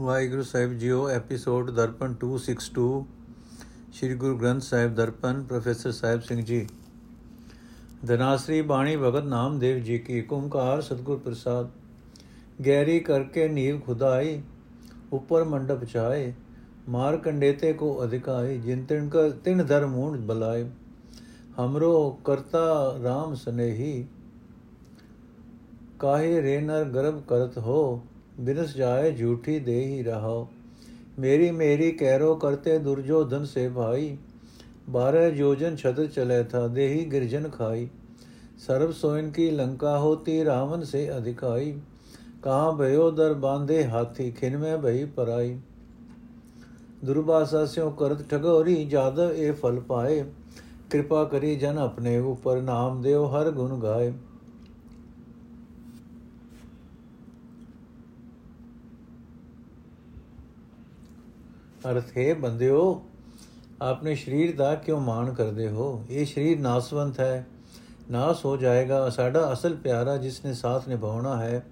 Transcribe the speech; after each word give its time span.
ਵਾਹਿਗੁਰੂ 0.00 0.42
ਸਾਹਿਬ 0.42 0.72
ਜੀਓ, 0.72 1.08
episode 1.08 1.70
Darpan 1.70 2.12
262 2.20 2.84
Sri 3.92 4.14
Guru 4.14 4.36
Granth 4.38 4.62
Sahib 4.62 4.94
Darpan, 4.94 5.42
professor 5.42 5.90
Sahib 5.90 6.20
Singh 6.20 6.40
ji. 6.42 6.66
Dhanasari 8.06 8.60
ਬਾਣੀ 8.62 8.96
ਭਗਤ 8.96 9.24
ਨਾਮਦੇਵ 9.24 9.78
ਜੀ 9.78 9.98
ਕੀ 9.98 10.24
ਓੰਕਾਰ 10.32 10.80
ਸਤਗੁਰ 10.80 11.18
ਪ੍ਰਸਾਦ। 11.18 11.68
ਗੈਰੀ 12.66 12.98
ਕਰਕੇ 13.00 13.48
ਨੀਵ 13.48 13.80
ਖੁਦਾਈ, 13.80 14.42
ਉੱਪਰ 15.12 15.44
ਮੰਡਪ 15.44 15.84
ਚਾਏ, 15.84 16.32
ਮਾਰ 16.88 17.16
ਕੰਡੇਤੇ 17.16 17.72
ਕੋ 17.72 18.04
ਅਧਿਕਾਈ 18.04 18.58
ਜਿਨ 18.58 18.84
ਤਿਨ 18.84 19.08
ਕਰ 19.08 19.30
ਤਿਨ 19.30 19.64
ਧਰਮੂਣ 19.64 20.16
ਬਲਾਏ। 20.20 20.64
ਹਮਰੋ 21.60 22.10
ਕਰਤਾ 22.24 22.64
RAM 23.04 23.34
ਸਨੇਹੀ, 23.34 24.06
ਕਾਹੇ 25.98 26.42
ਰੇ 26.42 26.60
ਨਰ 26.60 26.84
ਗਰਭ 26.84 27.20
ਕਰਤ 27.20 27.58
ਹੋ 27.58 28.02
ਬਿਨਸ 28.39 28.75
ਜਾਏ 28.77 29.11
ਝੂਠੀ 29.11 29.59
ਦੇ 29.59 29.79
ਹੀ 29.85 30.03
ਰਹਾਓ 30.03 30.47
ਮੇਰੀ 31.19 31.51
ਮੇਰੀ 31.53 31.91
ਕਹਿਰੋ 31.91 32.35
ਕਰਤੇ 32.35 32.77
ਦੁਰਜੋਧਨ 32.79 33.45
ਸੇ 33.45 33.67
ਭਾਈ 33.69 34.17
बारह 34.89 35.29
जोजन 35.31 35.75
छत्र 35.75 36.05
चले 36.07 36.43
था 36.45 36.59
देही 36.69 36.99
गिरजन 37.07 37.47
खाई 37.53 37.87
सर्व 38.59 38.91
सोइन 38.93 39.31
की 39.31 39.49
लंका 39.51 39.95
होती 39.97 40.43
रावण 40.43 40.83
से 40.85 41.05
अधिकाई 41.09 41.71
कहाँ 42.43 42.75
भयो 42.77 43.09
दर 43.13 43.33
बांधे 43.41 43.81
हाथी 43.85 44.31
खिन 44.33 44.55
में 44.57 44.81
भई 44.81 45.03
पराई 45.17 45.49
दुर्भाषा 47.03 47.65
स्यों 47.65 47.89
करत 47.95 48.25
ठगोरी 48.31 48.77
जादव 48.87 49.33
ए 49.37 49.51
फल 49.61 49.81
पाए 49.89 50.15
कृपा 50.91 51.23
करी 51.27 51.55
जन 51.57 51.77
अपने 51.81 52.19
ऊपर 52.27 52.61
नाम 52.63 53.01
देव 53.01 53.25
हर 53.35 53.51
गुण 53.53 53.79
गाए 53.81 54.09
ਅਰਥ 61.90 62.18
ਹੈ, 62.18 62.34
ਬੰਦਿਓ, 62.34 63.04
ਆਪਣੇ 63.82 64.14
ਸਰੀਰ 64.14 64.56
ਦਾ 64.56 64.74
ਕਿਉਂ 64.74 65.00
ਮਾਣ 65.00 65.34
ਕਰਦੇ 65.34 65.68
ਹੋ? 65.68 66.04
ਇਹ 66.10 66.26
ਸਰੀਰ 66.26 66.60
ਨਾਸਵੰਤ 66.60 67.20
ਹੈ। 67.20 67.46
ਨਾਸ 68.10 68.44
ਹੋ 68.44 68.56
ਜਾਏਗਾ। 68.56 69.08
ਸਾਡਾ 69.10 69.52
ਅਸਲ 69.52 69.74
ਪਿਆਰਾ 69.76 70.16
ਜਿਸ 70.16 70.44
ਨੇ 70.44 70.54
ਸਾਥ 70.54 70.88
ਨਿਭਾਉਣਾ 70.88 71.42
ਹੈ, 71.42 71.66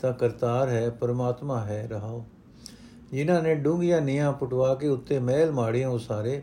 ਤਾਂ 0.00 0.12
ਕਰਤਾਰ 0.12 0.68
ਹੈ, 0.68 0.90
ਪਰਮਾਤਮਾ 0.90 1.60
ਹੈ, 1.60 1.88
ਰਹਾਓ। 1.90 2.24
ਜਿਨ੍ਹਾਂ 3.12 3.42
ਨੇ 3.42 3.54
ਡੂੰਘੀਆਂ 3.54 4.00
ਨੀਆਂ 4.00 4.32
ਪਟਵਾ 4.32 4.74
ਕੇ 4.74 4.88
ਉੱਤੇ 4.88 5.18
ਮਹਿਲ 5.18 5.52
ਮਾੜੀਆਂ 5.52 5.88
ਉਸਾਰੇ, 5.88 6.42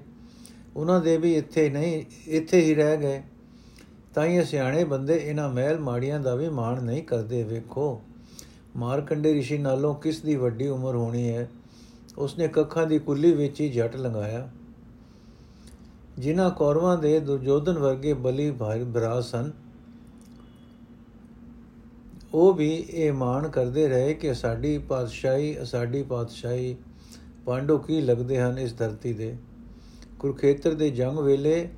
ਉਹਨਾਂ 0.75 1.01
ਦੇ 1.01 1.17
ਵੀ 1.17 1.35
ਇੱਥੇ 1.35 1.69
ਨਹੀਂ, 1.69 2.05
ਇੱਥੇ 2.27 2.61
ਹੀ 2.61 2.75
ਰਹਿ 2.75 2.97
ਗਏ। 2.97 3.23
ਤਾਂ 4.13 4.25
ਇਹ 4.25 4.43
ਸਿਆਣੇ 4.43 4.83
ਬੰਦੇ 4.83 5.21
ਇਹਨਾਂ 5.25 5.49
ਮਹਿਲ 5.49 5.79
ਮਾੜੀਆਂ 5.79 6.19
ਦਾ 6.19 6.35
ਵੀ 6.35 6.49
ਮਾਣ 6.49 6.83
ਨਹੀਂ 6.83 7.03
ਕਰਦੇ। 7.03 7.43
ਵੇਖੋ, 7.43 8.01
ਮਾਰਕੰਡੇ 8.77 9.33
ਰਿਸ਼ੀ 9.33 9.57
ਨਾਲੋਂ 9.57 9.95
ਕਿਸ 9.95 10.21
ਦੀ 10.21 10.35
ਵੱਡੀ 10.35 10.67
ਉਮਰ 10.67 10.95
ਹੋਣੀ 10.95 11.29
ਹੈ? 11.29 11.49
ਉਸਨੇ 12.17 12.47
ਕੱਖਾਂ 12.47 12.85
ਦੀ 12.87 12.99
ਕੁੱਲੀ 12.99 13.31
ਵਿੱਚ 13.31 13.61
ਹੀ 13.61 13.69
ਜੱਟ 13.69 13.95
ਲੰਗਾਇਆ 13.95 14.47
ਜਿਨ੍ਹਾਂ 16.19 16.49
ਕੌਰਵਾਂ 16.51 16.97
ਦੇ 16.97 17.19
ਦੁਰਜੋਧਨ 17.19 17.77
ਵਰਗੇ 17.77 18.13
ਬਲੀ 18.13 18.51
ਭਰਾ 18.51 19.19
ਸਨ, 19.21 19.51
ਉਹ 22.33 22.53
ਵੀ 22.53 22.69
ਇਹ 22.89 23.11
ਮਾਣ 23.13 23.47
ਕਰਦੇ 23.47 23.87
ਰਹੇ 23.87 24.13
ਕਿ 24.13 24.33
ਸਾਡੀ 24.33 24.77
ਪਾਤਸ਼ਾਹੀ 24.77 25.55
ਸਾਡੀ 25.65 26.03
ਪਾਤਸ਼ਾਹੀ 26.03 26.75
ਪਾਂਡੋ 27.45 27.77
ਕੀ 27.77 28.01
ਲੱਗਦੇ 28.01 28.39
ਹਨ 28.41 28.57
ਇਸ 28.59 28.77
ਧਰਤੀ 28.77 29.13
ਦੇ। 29.13 29.35
ਕੁਰਖੇਤਰ 30.19 30.73
ਦੇ 30.73 30.89
ਜੰਗ 30.89 31.19
ਵੇਲੇ 31.19 31.69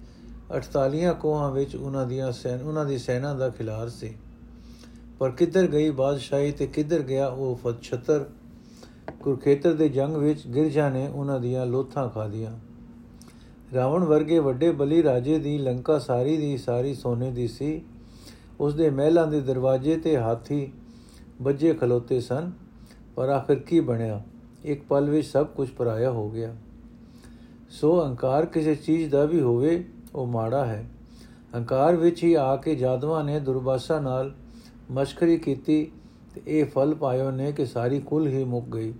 48 0.58 1.14
ਕੋਹਾਂ 1.14 1.52
ਵਿੱਚ 1.52 1.76
ਉਹਨਾਂ 1.76 2.06
ਦੀਆਂ 2.06 2.32
ਸੈਨ, 2.32 2.62
ਉਹਨਾਂ 2.62 2.86
ਦੀ 2.86 2.98
ਸੈਨਾ 2.98 3.34
ਦਾ 3.34 3.50
ਖਿਲਾਰ 3.50 3.90
ਸੀ। 3.90 4.14
ਪਰ 5.20 5.32
ਕਿੱਧਰ 5.32 5.68
ਗਈ 5.68 5.90
ਬਾਦਸ਼ਾਹੀ 5.90 6.52
ਤੇ 6.52 6.68
ਕਿੱਧਰ 6.68 7.02
ਗਿਆ 7.02 7.28
ਉਹ 7.28 7.56
ਫਤਛਤਰ 7.64 8.26
ਕੁਰਖੇਤਰ 9.24 9.74
ਦੇ 9.74 9.90
ਜੰਗ 9.90 10.16
ਵਿੱਚ 10.16 10.48
ਗਿਰਜਾ 10.48 10.90
ਨੇ 10.90 11.08
ਉਹਨਾਂ 11.08 11.40
ਦੀਆਂ 11.40 11.66
ਲੋਥਾਂ 11.66 12.10
ਖਾਦੀਆਂ 12.10 12.60
ਰਾਵਣ 13.76 14.04
ਵਰਗੇ 14.04 14.40
ਵੱਡੇ 14.40 14.72
ਬਲੀ 14.72 15.04
ਰਾਜੇ 15.04 15.40
ਦੀ 15.40 15.58
ਲੰਕਾ 15.58 16.00
ਸਾਰੀ 16.00 16.38
ਦੀ 16.38 16.58
ਸਾਰੀ 16.58 16.94
ਸੋਨੇ 16.94 17.32
ਦੀ 17.32 17.48
ਸੀ। 17.48 17.82
ਉਸ 18.60 18.76
ਦੇ 18.76 18.90
ਮਹਿਲਾਂ 18.90 19.28
ਦੇ 19.28 19.42
ਦਰਵਾਜ਼ੇ 19.42 19.98
ਤੇ 19.98 20.18
ਹਾਥੀ 20.18 20.72
ਬੱਜੇ 21.42 21.74
ਖਲੋਤੇ 21.74 22.22
ਸਨ, 22.22 22.52
ਪਰ 23.16 23.30
ਆਖਰ 23.30 23.56
ਕੀ 23.56 23.80
ਬਣਿਆ? 23.80 24.24
ਇੱਕ 24.64 24.84
ਪਲ 24.84 25.10
ਵਿੱਚ 25.10 25.28
ਸਭ 25.28 25.48
ਕੁਝ 25.48 25.70
ਪਰਾਇਆ 25.70 26.12
ਹੋ 26.12 26.30
ਗਿਆ। 26.30 26.56
ਸੋ 27.70 28.04
ਅਹੰਕਾਰ 28.04 28.46
ਕਿਸੇ 28.46 28.76
ਚੀਜ਼ 28.76 29.12
ਦਾ 29.12 29.26
ਵੀ 29.26 29.42
ਹੋਵੇ, 29.42 29.86
ਉਹ 30.16 30.28
ਮਾੜਾ 30.28 30.66
ਹੈ। 30.66 30.90
ਅਹੰਕਾਰ 31.54 31.96
ਵਿੱਚ 31.96 32.24
ਹੀ 32.24 32.34
ਆ 32.34 32.56
ਕੇ 32.56 32.76
ਜਾਦਵਾਂ 32.76 33.24
ਨੇ 33.24 33.40
ਦੁਰਬਾਸਾ 33.40 34.00
ਨਾਲ 34.00 34.36
ਮਸ਼ਕਰੀ 34.92 35.38
ਕੀਤੀ 35.38 35.92
ਤੇ 36.38 36.60
ਇਹ 36.60 36.66
ਫਲ 36.66 36.96
ਪਾਇਓ 36.96 37.32
ਨੇ 37.32 37.52
ਕਿ 37.52 37.66
ਸਾਰੀ 37.66 38.00
ਕੁਲ 38.00 38.28
ਹੀ 38.28 38.44
ਮੁੱਕ 38.44 38.66
ਗਈ। 38.66 38.94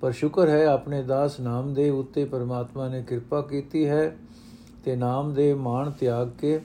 ਪਰ 0.00 0.12
ਸ਼ੁਕਰ 0.12 0.48
ਹੈ 0.48 0.66
ਆਪਣੇ 0.66 1.02
ਦਾਸ 1.02 1.40
ਨਾਮਦੇਵ 1.40 1.98
ਉੱਤੇ 1.98 2.24
ਪਰਮਾਤਮਾ 2.24 2.88
ਨੇ 2.88 3.02
ਕਿਰਪਾ 3.02 3.40
ਕੀਤੀ 3.40 3.86
ਹੈ 3.86 4.16
ਤੇ 4.84 4.96
ਨਾਮਦੇਵ 4.96 5.58
ਮਾਣ 5.58 5.90
ਤਿਆਗ 5.90 6.30
ਕੇ 6.40 6.60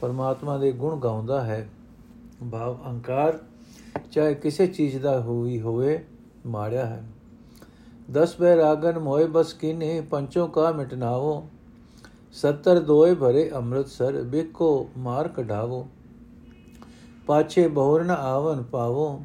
ਪਰਮਾਤਮਾ 0.00 0.58
ਦੇ 0.58 0.72
ਗੁਣ 0.72 1.00
ਗਾਉਂਦਾ 1.00 1.44
ਹੈ। 1.44 1.68
ਭਾਵ 2.52 2.78
ਅਹੰਕਾਰ 2.86 3.38
ਚਾਹੇ 4.12 4.34
ਕਿਸੇ 4.34 4.66
ਚੀਜ਼ 4.66 4.98
ਦਾ 4.98 5.20
ਹੋਈ 5.20 5.60
ਹੋਵੇ 5.60 6.04
ਮਾੜਿਆ 6.46 6.86
ਹੈ। 6.86 7.04
ਦਸ 8.12 8.36
ਬੈ 8.40 8.56
ਰਾਗਨ 8.56 8.98
ਮੋਏ 8.98 9.26
ਬਸ 9.26 9.52
ਕਿਨੇ, 9.52 10.00
ਪੰਚੋ 10.00 10.46
ਕਾ 10.46 10.72
ਮਿਟਨਾਵੋ 10.72 11.48
70 12.32 12.80
ਦੋਏ 12.80 13.14
ਭਰੇ 13.14 13.50
ਅੰਮ੍ਰਿਤਸਰ 13.54 14.22
ਬੇਕੋ 14.22 14.88
ਮਾਰ 14.98 15.28
ਕਢਾਵੋ। 15.28 15.86
ਪਾਛੇ 17.28 17.66
ਬਹੁਰ 17.68 18.02
ਨ 18.04 18.10
ਆਵਨ 18.10 18.62
ਪਾਵੋ, 18.62 19.20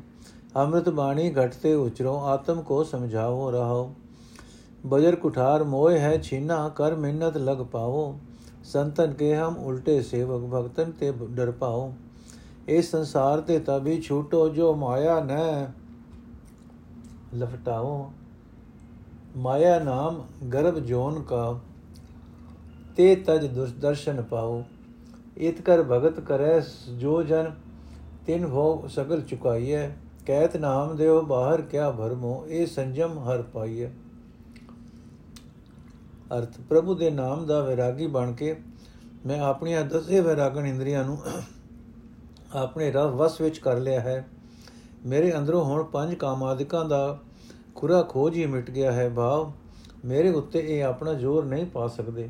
ਅੰਮ੍ਰਿਤ 0.55 0.89
ਬਾਣੀ 0.89 1.29
ਘਟਤੇ 1.33 1.73
ਉਚਰੋ, 1.73 2.17
ਆਤਮ 2.19 2.61
ਕੋ 2.61 2.83
ਸਮਝਾਵੋ 2.83 3.49
ਰਹਾਓ। 3.51 3.93
ਬਜਰ 4.85 5.15
ਕੁਠਾਰ, 5.15 5.63
ਮੋਹ 5.63 5.89
ਹੈ 5.91 6.17
ਛੀਨਾ, 6.17 6.67
ਕਰ 6.69 6.95
ਮਿਹਨਤ 6.95 7.37
ਲਗ 7.37 7.63
ਪਾਵੋ। 7.63 8.19
ਸੰਤਨ 8.63 9.13
ਕੇ 9.13 9.35
ਹਮ 9.35 9.55
ਉਲਟੇ 9.57 10.01
ਸੇਵਕ, 10.01 10.43
ਭਗਤਨ 10.53 10.91
ਤੇ 10.91 11.11
ਡਰ 11.31 11.51
ਪਾਓ। 11.51 11.93
ਇਸ 12.67 12.91
ਸੰਸਾਰ 12.91 13.41
ਤੇ 13.41 13.59
ਤਬੀ 13.59 13.99
ਛੂਟੋ, 14.01 14.47
ਜੋ 14.49 14.73
ਮਾਇਆ 14.75 15.19
ਨ 15.19 15.39
ਲਫਟਾਓ 17.35 18.11
ਮਾਇਆ 19.37 19.79
ਨਾਮ 19.79 20.21
ਗਰਭ 20.53 20.79
ਜੋਨ 20.79 21.21
ਕਾ, 21.21 21.59
ਤੇ 22.97 23.15
ਤਜ 23.15 23.45
ਦਰਸ਼ਨ 23.79 24.21
ਪਾਓ। 24.21 24.63
ਇਤ 25.37 25.61
ਕਰ 25.61 25.83
ਭਗਤ 25.83 26.19
ਕਰੈ 26.19 26.59
ਜੋ 26.99 27.21
ਜਨ 27.23 27.51
ਤਿਨ 28.27 28.47
ਭੋਗ 28.47 28.87
ਸਗਲ 28.87 29.21
ਚੁਕਾਈਐ 29.21 29.87
ਕਹਿਤ 30.25 30.55
ਨਾਮ 30.57 30.95
ਦਿਓ 30.95 31.21
ਬਾਹਰ 31.21 31.61
ਕਿਆ 31.61 31.91
ਭਰਮੋ, 31.91 32.45
ਇਹ 32.47 32.67
ਸੰਜਮ 32.67 33.17
ਹਰ 33.19 33.41
ਪਾਈਐ। 33.41 33.87
ਅਰਥ, 36.37 36.59
ਪ੍ਰਭੂ 36.69 36.95
ਦੇ 36.95 37.09
ਨਾਮ 37.09 37.45
ਦਾ 37.45 37.59
ਵਿਰਾਗੀ 37.61 38.07
ਬਣ 38.07 38.31
ਕੇ 38.31 38.55
ਮੈਂ 39.25 39.39
ਆਪਣੀਆਂ 39.41 39.83
ਦਸੇ 39.85 40.21
ਵਿਰਾਗਣ 40.21 40.65
ਇੰਦਰੀਆਂ 40.65 41.03
ਨੂੰ 41.05 41.17
ਆਪਣੇ 42.55 42.91
ਰਵ 42.91 43.15
ਵਸ 43.15 43.41
ਵਿੱਚ 43.41 43.57
ਕਰ 43.57 43.77
ਲਿਆ 43.77 43.99
ਹੈ। 43.99 44.27
ਮੇਰੇ 45.05 45.37
ਅੰਦਰੋਂ 45.37 45.63
ਹੁਣ 45.63 45.83
ਪੰਜ 45.83 46.13
ਕਾਮਾਦਿਕਾਂ 46.15 46.85
ਦਾ 46.85 47.19
ਖੁਰਾ 47.75 48.01
ਖੋਜ 48.01 48.37
ਹੀ 48.37 48.45
ਮਿਟ 48.45 48.71
ਗਿਆ 48.71 48.91
ਹੈ। 48.91 49.09
ਭਾਵ, 49.09 49.51
ਮੇਰੇ 50.05 50.31
ਉੱਤੇ 50.31 50.59
ਇਹ 50.59 50.83
ਆਪਣਾ 50.83 51.13
ਜ਼ੋਰ 51.13 51.45
ਨਹੀਂ 51.45 51.65
ਪਾ 51.65 51.87
ਸਕਦੇ। 51.87 52.29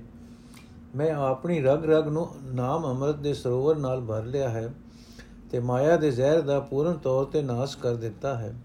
ਮੈਂ 0.96 1.14
ਆਪਣੀ 1.14 1.62
ਰਗ 1.62 1.86
ਰਗ 1.86 2.08
ਨੂੰ 2.08 2.28
ਨਾਮ 2.44 2.86
ਅੰਮ੍ਰਿਤ 2.86 3.16
ਦੇ 3.16 3.34
ਸਰੋਵਰ 3.34 3.78
ਨਾਲ 3.78 4.02
ਭਰ 4.02 4.24
ਲਿਆ 4.24 4.50
ਹੈ। 4.50 4.74
ਤੇ 5.53 5.59
ਮਾਇਆ 5.59 5.97
ਦੇ 5.97 6.12
ਜ਼ਹਿਰ 6.12 6.41
ਦਾ 6.41 6.59
ਪੂਰਨ 6.59 6.94
ਤੌਰ 6.94 7.25
ਤੇ 7.25 7.41
ਨਾਸ਼ 7.41 7.78
ਕਰ 7.78 7.96
ਦਿੱਤਾ 7.96 8.36
ਹੈ। 8.36 8.56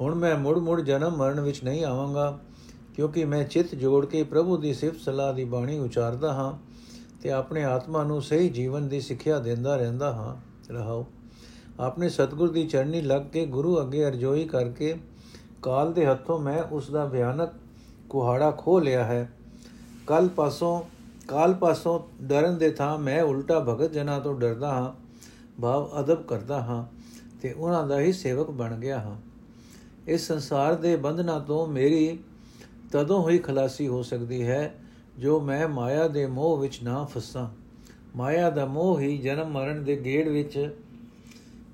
ਹੁਣ 0.00 0.14
ਮੈਂ 0.14 0.38
ਮੁੜ 0.38 0.58
ਮੁੜ 0.58 0.80
ਜਨਮ 0.80 1.16
ਮਰਨ 1.16 1.40
ਵਿੱਚ 1.40 1.64
ਨਹੀਂ 1.64 1.84
ਆਵਾਂਗਾ, 1.84 2.38
ਕਿਉਂਕਿ 2.94 3.24
ਮੈਂ 3.24 3.44
ਚਿੱਤ 3.44 3.74
ਜੋੜ 3.74 4.06
ਕੇ 4.06 4.22
ਪ੍ਰਭੂ 4.22 4.56
ਦੀ 4.56 4.74
ਸਿਫਤ 4.74 5.00
ਸਲਾਹ 5.00 5.34
ਦੀ 5.34 5.44
ਬਾਣੀ 5.44 5.78
ਉਚਾਰਦਾ 5.78 6.32
ਹਾਂ 6.32 6.58
ਤੇ 7.22 7.30
ਆਪਣੇ 7.30 7.64
ਆਤਮਾ 7.64 8.04
ਨੂੰ 8.04 8.22
ਸਹੀ 8.22 8.48
ਜੀਵਨ 8.48 8.88
ਦੀ 8.88 9.00
ਸਿੱਖਿਆ 9.00 9.38
ਦਿੰਦਾ 9.38 9.76
ਰਹਿੰਦਾ 9.76 10.12
ਹਾਂ। 10.12 10.36
ਰਹਾਓ। 10.72 11.06
ਆਪਣੇ 11.80 12.08
ਸਤਗੁਰ 12.08 12.52
ਦੀ 12.52 12.66
ਚਰਨੀ 12.66 13.00
ਲੱਗ 13.00 13.22
ਕੇ 13.22 13.46
ਗੁਰੂ 13.46 13.80
ਅੱਗੇ 13.80 14.08
ਅਰਜ਼ੋਈ 14.08 14.44
ਕਰਕੇ 14.44 14.96
ਕਾਲ 15.62 15.92
ਦੇ 15.92 16.06
ਹੱਥੋਂ 16.06 16.38
ਮੈਂ 16.38 16.62
ਉਸ 16.62 16.90
ਦਾ 16.90 17.06
ਭਿਆਨਕ 17.06 17.50
ਕੁਹਾੜਾ 18.10 18.50
ਖੋ 18.50 18.78
ਲਿਆ 18.80 19.04
ਹੈ। 19.04 19.32
ਕੱਲ 20.06 20.28
ਪਾਸੋਂ 20.28 20.82
ਕਾਲ 21.28 21.54
ਪਾਸੋਂ 21.54 22.00
ਡਰਨ 22.22 22.58
ਦੇ 22.58 22.70
ਥਾਂ 22.70 22.98
ਮੈਂ 22.98 23.22
ਉਲਟਾ 23.22 23.60
ਭਗਤ 23.60 23.92
ਜਨਾਂ 23.92 24.20
ਤੋਂ 24.20 24.40
ਡਰਦਾ 24.40 24.70
ਹਾਂ। 24.70 25.01
ਭਾਵ 25.60 26.00
ਅਦਬ 26.00 26.22
ਕਰਦਾ 26.22 26.60
ਹਾਂ 26.60 26.86
ਤੇ 27.40 27.52
ਉਹਨਾਂ 27.52 27.86
ਦਾ 27.86 28.00
ਹੀ 28.00 28.12
ਸੇਵਕ 28.12 28.50
ਬਣ 28.50 28.76
ਗਿਆ 28.76 28.98
ਹਾਂ। 28.98 29.16
ਇਸ 30.06 30.26
ਸੰਸਾਰ 30.26 30.74
ਦੇ 30.74 30.96
ਬੰਧਨਾਂ 30.96 31.40
ਤੋਂ 31.40 31.66
ਮੇਰੀ 31.66 32.18
ਤਦੋਂ 32.92 33.22
ਹੋਈ 33.22 33.38
ਖਲਾਸੀ 33.38 33.88
ਹੋ 33.88 34.02
ਸਕਦੀ 34.02 34.46
ਹੈ 34.46 34.74
ਜੋ 35.18 35.40
ਮੈਂ 35.40 35.68
ਮਾਇਆ 35.68 36.08
ਦੇ 36.08 36.26
ਮੋਹ 36.26 36.58
ਵਿੱਚ 36.58 36.82
ਨਾ 36.82 37.04
ਫਸਾਂ। 37.04 37.48
ਮਾਇਆ 38.16 38.50
ਦਾ 38.50 38.66
ਮੋਹ 38.66 39.00
ਹੀ 39.00 39.18
ਜਨਮ 39.18 39.50
ਮਰਨ 39.50 39.84
ਦੇ 39.84 39.96
ਗੇੜ 40.04 40.28
ਵਿੱਚ 40.28 40.76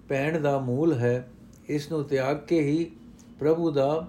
ਪੈਣ 0.08 0.40
ਦਾ 0.40 0.58
ਮੂਲ 0.58 0.92
ਹੈ। 0.92 1.30
ਇਸ 1.68 1.92
ਨੂੰ 1.92 2.04
ਤਿਆਗ 2.04 2.36
ਕੇ 2.36 2.60
ਹੀ 2.60 2.90
ਪ੍ਰਭੂ 3.38 3.70
ਦਾ 3.70 4.08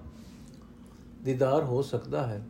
ਦੀਦਾਰ 1.25 1.63
ਹੋ 1.63 1.81
ਸਕਦਾ 1.81 2.27
ਹੈ। 2.27 2.47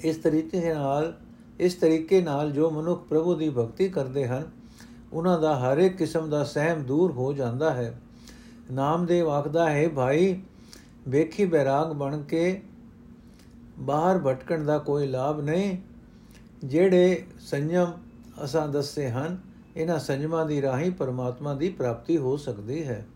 ਇਸ 0.00 0.16
ਤਰੀਕੇ 0.16 0.74
ਨਾਲ, 0.74 1.18
ਇਸ 1.60 1.74
ਤਰੀਕੇ 1.74 2.20
ਨਾਲ 2.20 2.52
ਜੋ 2.52 2.70
ਮਨੁੱਖ 2.70 3.08
ਪ੍ਰਭੂ 3.08 3.34
ਦੀ 3.34 3.50
ਭਗਤੀ 3.50 3.88
ਕਰਦੇ 3.88 4.28
ਹਨ 4.28 4.55
ਉਹਨਾਂ 5.12 5.40
ਦਾ 5.40 5.58
ਹਰ 5.58 5.78
ਇੱਕ 5.78 5.96
ਕਿਸਮ 5.96 6.30
ਦਾ 6.30 6.44
ਸਹਿਮ 6.44 6.82
ਦੂਰ 6.82 7.12
ਹੋ 7.12 7.32
ਜਾਂਦਾ 7.32 7.74
ਹੈ। 7.74 8.00
ਨਾਮਦੇਵ 8.72 9.30
ਆਖਦਾ 9.30 9.70
ਹੈ, 9.70 9.88
ਭਾਈ, 9.88 10.42
ਵੇਖੀ 11.08 11.44
ਬੈਰਾਗ 11.44 11.92
ਬਣ 11.92 12.22
ਕੇ 12.22 12.62
ਬਾਹਰ 13.78 14.18
ਭਟਕਣ 14.18 14.64
ਦਾ 14.64 14.78
ਕੋਈ 14.78 15.06
ਲਾਭ 15.06 15.40
ਨਹੀਂ। 15.40 15.78
ਜਿਹੜੇ 16.64 17.24
ਸੰਜਮ 17.40 17.92
ਅਸਾਂ 18.44 18.68
ਦੱਸੇ 18.68 19.10
ਹਨ, 19.10 19.38
ਇਹਨਾਂ 19.76 19.98
ਸੰਜਮਾਂ 19.98 20.46
ਦੀ 20.46 20.62
ਰਾਹੀਂ 20.62 20.90
ਪਰਮਾਤਮਾ 20.90 21.54
ਦੀ 21.54 21.68
ਪ੍ਰਾਪਤੀ 21.68 22.16
ਹੋ 22.16 22.36
ਸਕਦੀ 22.36 22.84
ਹੈ। 22.84 23.06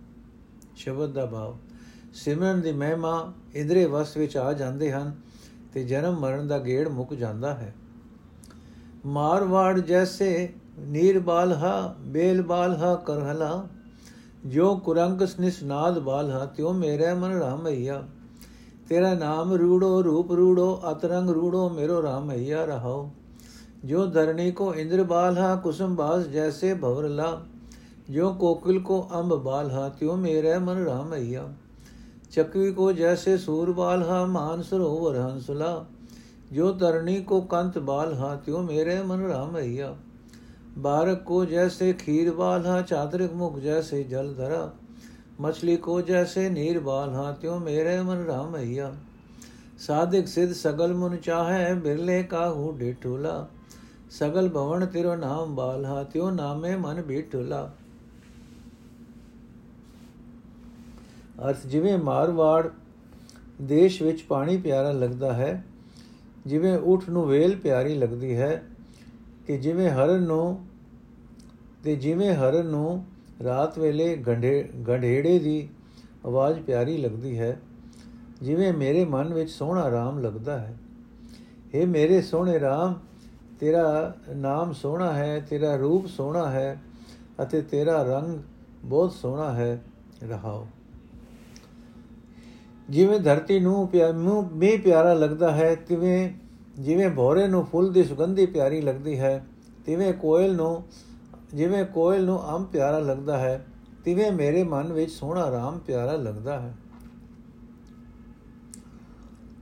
ਸ਼ਬਦ 0.76 1.12
ਦਾ 1.12 1.26
ਭਾਵ, 1.26 1.56
ਸਿਮਰਨ 2.14 2.60
ਦੀ 2.60 2.72
ਮਹਿਮਾ 2.72 3.32
ਇੰਦਰੇ 3.54 3.84
ਵਸ 3.84 4.16
ਵਿੱਚ 4.16 4.36
ਆ 4.36 4.52
ਜਾਂਦੇ 4.52 4.92
ਹਨ 4.92 5.14
ਤੇ 5.72 5.84
ਜਨਮ 5.84 6.20
ਮਰਨ 6.20 6.48
ਦਾ 6.48 6.58
ਗੇੜ 6.58 6.88
ਮੁੱਕ 6.88 7.14
ਜਾਂਦਾ 7.14 7.54
ਹੈ। 7.54 7.74
ਮਾਰਵਾੜ 9.06 9.80
ਜੈਸੇ 9.80 10.52
ਨੀਰਬਾਲ 10.79 11.53
ਹਾ 11.53 11.95
ਬੇਲਬਾਲ 12.07 12.75
ਹਾ 12.75 12.93
ਕਰਹਲਾ 12.95 13.67
ਜੋ 14.45 14.75
ਕੁਰੰਗ 14.75 15.21
ਨਿਸਨਾਦ 15.39 15.99
ਬਾਲ 15.99 16.31
ਹਾ 16.31 16.45
ਤਿਉ 16.45 16.73
ਮੇਰੇ 16.73 17.13
ਮਨ 17.13 17.39
ਰਾਮਈਆ 17.39 18.01
ਤੇਰਾ 18.89 19.13
ਨਾਮ 19.13 19.53
ਰੂੜੋ 19.53 20.01
ਰੂਪ 20.03 20.31
ਰੂੜੋ 20.31 20.81
ਅਤਰੰਗ 20.91 21.29
ਰੂੜੋ 21.29 21.69
ਮੇਰੋ 21.69 22.01
ਰਾਮਈਆ 22.03 22.65
ਰਹਾਓ 22.65 23.09
जो 23.85 24.05
धरणी 24.07 24.51
को 24.51 24.73
इंद्र 24.73 25.03
बाल 25.03 25.37
हा 25.37 25.55
कुसुम 25.55 25.95
बास 25.95 26.27
जैसे 26.27 26.73
भवरला 26.75 27.27
जो 28.09 28.29
कोकिल 28.33 28.79
को 28.81 28.99
अम्ब 29.13 29.33
बाल 29.43 29.69
हा 29.71 29.87
त्यों 29.99 30.15
मेरे 30.17 30.57
मन 30.59 30.81
राम 30.85 31.11
अय्या 31.13 31.43
चकवी 32.31 32.71
को 32.71 32.91
जैसे 32.93 33.37
सूर 33.37 33.71
बाल 33.73 34.03
हा 34.03 34.25
मान 34.27 34.61
सरोवर 34.63 35.19
हंसला 35.19 35.69
जो 36.53 36.71
धरणी 36.75 37.15
को 37.23 37.41
कंत 37.51 37.77
बाल 37.83 38.13
हा 38.13 38.33
त्यों 38.45 38.63
मेरे 38.63 39.01
मन 39.03 39.21
राम 39.25 39.57
अय्या 39.57 39.93
बारक 40.79 41.23
को 41.27 41.43
जैसे 41.45 41.91
खीर 41.95 42.31
बाल 42.33 42.65
हा 42.65 42.81
चादरिक 42.83 43.33
मुख 43.33 43.59
जैसे 43.59 44.03
जल 44.03 44.33
धरा 44.33 44.61
मछली 45.41 45.75
को 45.79 46.01
जैसे 46.03 46.49
नीर 46.49 46.79
बाल 46.81 47.13
हा 47.13 47.31
त्यों 47.41 47.59
मेरे 47.59 48.01
मन 48.03 48.25
राम 48.27 48.55
अय्या 48.55 48.89
साधिक 49.79 50.27
सिद्ध 50.27 50.51
सगल 50.55 50.93
मुन 50.93 51.17
चाहे 51.19 51.73
बिरले 51.81 52.23
का 52.25 52.45
हूँ 52.49 52.77
डिठोला 52.79 53.37
ਸਗਲ 54.11 54.47
ਭਵਨ 54.49 54.85
ਤੇਰੋ 54.85 55.15
ਨਾਮ 55.15 55.55
ਬਾਲਹਾ 55.55 56.03
ਤਿਉ 56.03 56.29
ਨਾਮੇ 56.29 56.75
ਮਨ 56.75 57.01
ਬੀਠੁਲਾ 57.01 57.71
ਅਰਥ 61.41 61.65
ਜਿਵੇਂ 61.67 61.97
ਮਾਰਵਾੜ 61.97 62.67
ਦੇਸ਼ 63.61 64.01
ਵਿੱਚ 64.03 64.21
ਪਾਣੀ 64.23 64.57
ਪਿਆਰਾ 64.57 64.91
ਲੱਗਦਾ 64.91 65.33
ਹੈ 65.33 65.63
ਜਿਵੇਂ 66.45 66.77
ਊਠ 66.77 67.09
ਨੂੰ 67.09 67.25
ਵੇਲ 67.27 67.55
ਪਿਆਰੀ 67.55 67.95
ਲੱਗਦੀ 67.95 68.35
ਹੈ 68.35 68.63
ਕਿ 69.47 69.57
ਜਿਵੇਂ 69.57 69.89
ਹਰਨ 69.91 70.23
ਨੂੰ 70.23 70.67
ਤੇ 71.84 71.96
ਜਿਵੇਂ 71.96 72.34
ਹਰਨ 72.34 72.66
ਨੂੰ 72.66 73.04
ਰਾਤ 73.44 73.78
ਵੇਲੇ 73.78 74.16
ਗੰਢੇ, 74.16 74.68
ਗੰਢੇੜੇ 74.88 75.38
ਦੀ 75.38 75.68
ਆਵਾਜ਼ 76.26 76.60
ਪਿਆਰੀ 76.60 76.96
ਲੱਗਦੀ 76.96 77.38
ਹੈ, 77.38 77.60
ਜਿਵੇਂ 78.42 78.72
ਮੇਰੇ 78.72 79.04
ਮਨ 79.04 79.34
ਵਿੱਚ 79.34 79.50
ਸੋਹਣਾ 79.50 79.90
ਰਾਮ 79.90 80.18
ਲੱਗਦਾ 80.18 80.58
ਹੈ। 80.58 80.76
हे 81.74 81.86
ਮੇਰੇ 81.86 82.22
ਸੋਹਣੇ 82.22 82.60
ਰਾਮ, 82.60 82.94
ਤੇਰਾ 83.60 84.14
ਨਾਮ 84.36 84.72
ਸੋਹਣਾ 84.72 85.12
ਹੈ, 85.12 85.40
ਤੇਰਾ 85.40 85.76
ਰੂਪ 85.76 86.06
ਸੋਹਣਾ 86.06 86.50
ਹੈ 86.50 86.80
ਅਤੇ 87.42 87.62
ਤੇਰਾ 87.62 88.02
ਰੰਗ 88.02 88.38
ਬਹੁਤ 88.84 89.12
ਸੋਹਣਾ 89.12 89.52
ਹੈ, 89.52 89.82
ਰਹਾਓ। 90.28 90.66
ਜਿਵੇਂ 92.90 93.20
ਧਰਤੀ 93.20 93.60
ਨੂੰ 93.60 93.88
ਪਿਆਰੂ 93.88 94.42
ਮੀਂਹ 94.42 94.78
ਪਿਆਰਾ 94.78 95.14
ਲੱਗਦਾ 95.14 95.50
ਹੈ, 95.50 95.74
ਤਿਵੇਂ, 95.74 96.30
ਜਿਵੇਂ 96.78 97.10
ਭੋਰੇ 97.10 97.46
ਨੂੰ 97.46 97.66
ਫੁੱਲ 97.66 97.92
ਦੀ 97.92 98.04
ਸੁਗੰਧੀ 98.04 98.46
ਪਿਆਰੀ 98.46 98.80
ਲੱਗਦੀ 98.80 99.18
ਹੈ, 99.18 99.44
ਤਿਵੇਂ 99.86 100.12
ਕੋਇਲ 100.12 100.56
ਨੂੰ 100.56 100.84
ਜਿਵੇਂ 101.54 101.84
ਕੋਇਲ 101.84 102.24
ਨੂੰ 102.24 102.56
ਅੰਬ 102.56 102.66
ਪਿਆਰਾ 102.66 102.98
ਲੱਗਦਾ 102.98 103.38
ਹੈ, 103.38 103.66
ਤਿਵੇਂ 104.04 104.32
ਮੇਰੇ 104.32 104.62
ਮਨ 104.62 104.92
ਵਿੱਚ 104.92 105.10
ਸੋਹਣਾ 105.10 105.50
ਰਾਮ 105.50 105.78
ਪਿਆਰਾ 105.78 106.12
ਲੱਗਦਾ 106.12 106.60
ਹੈ। 106.60 106.74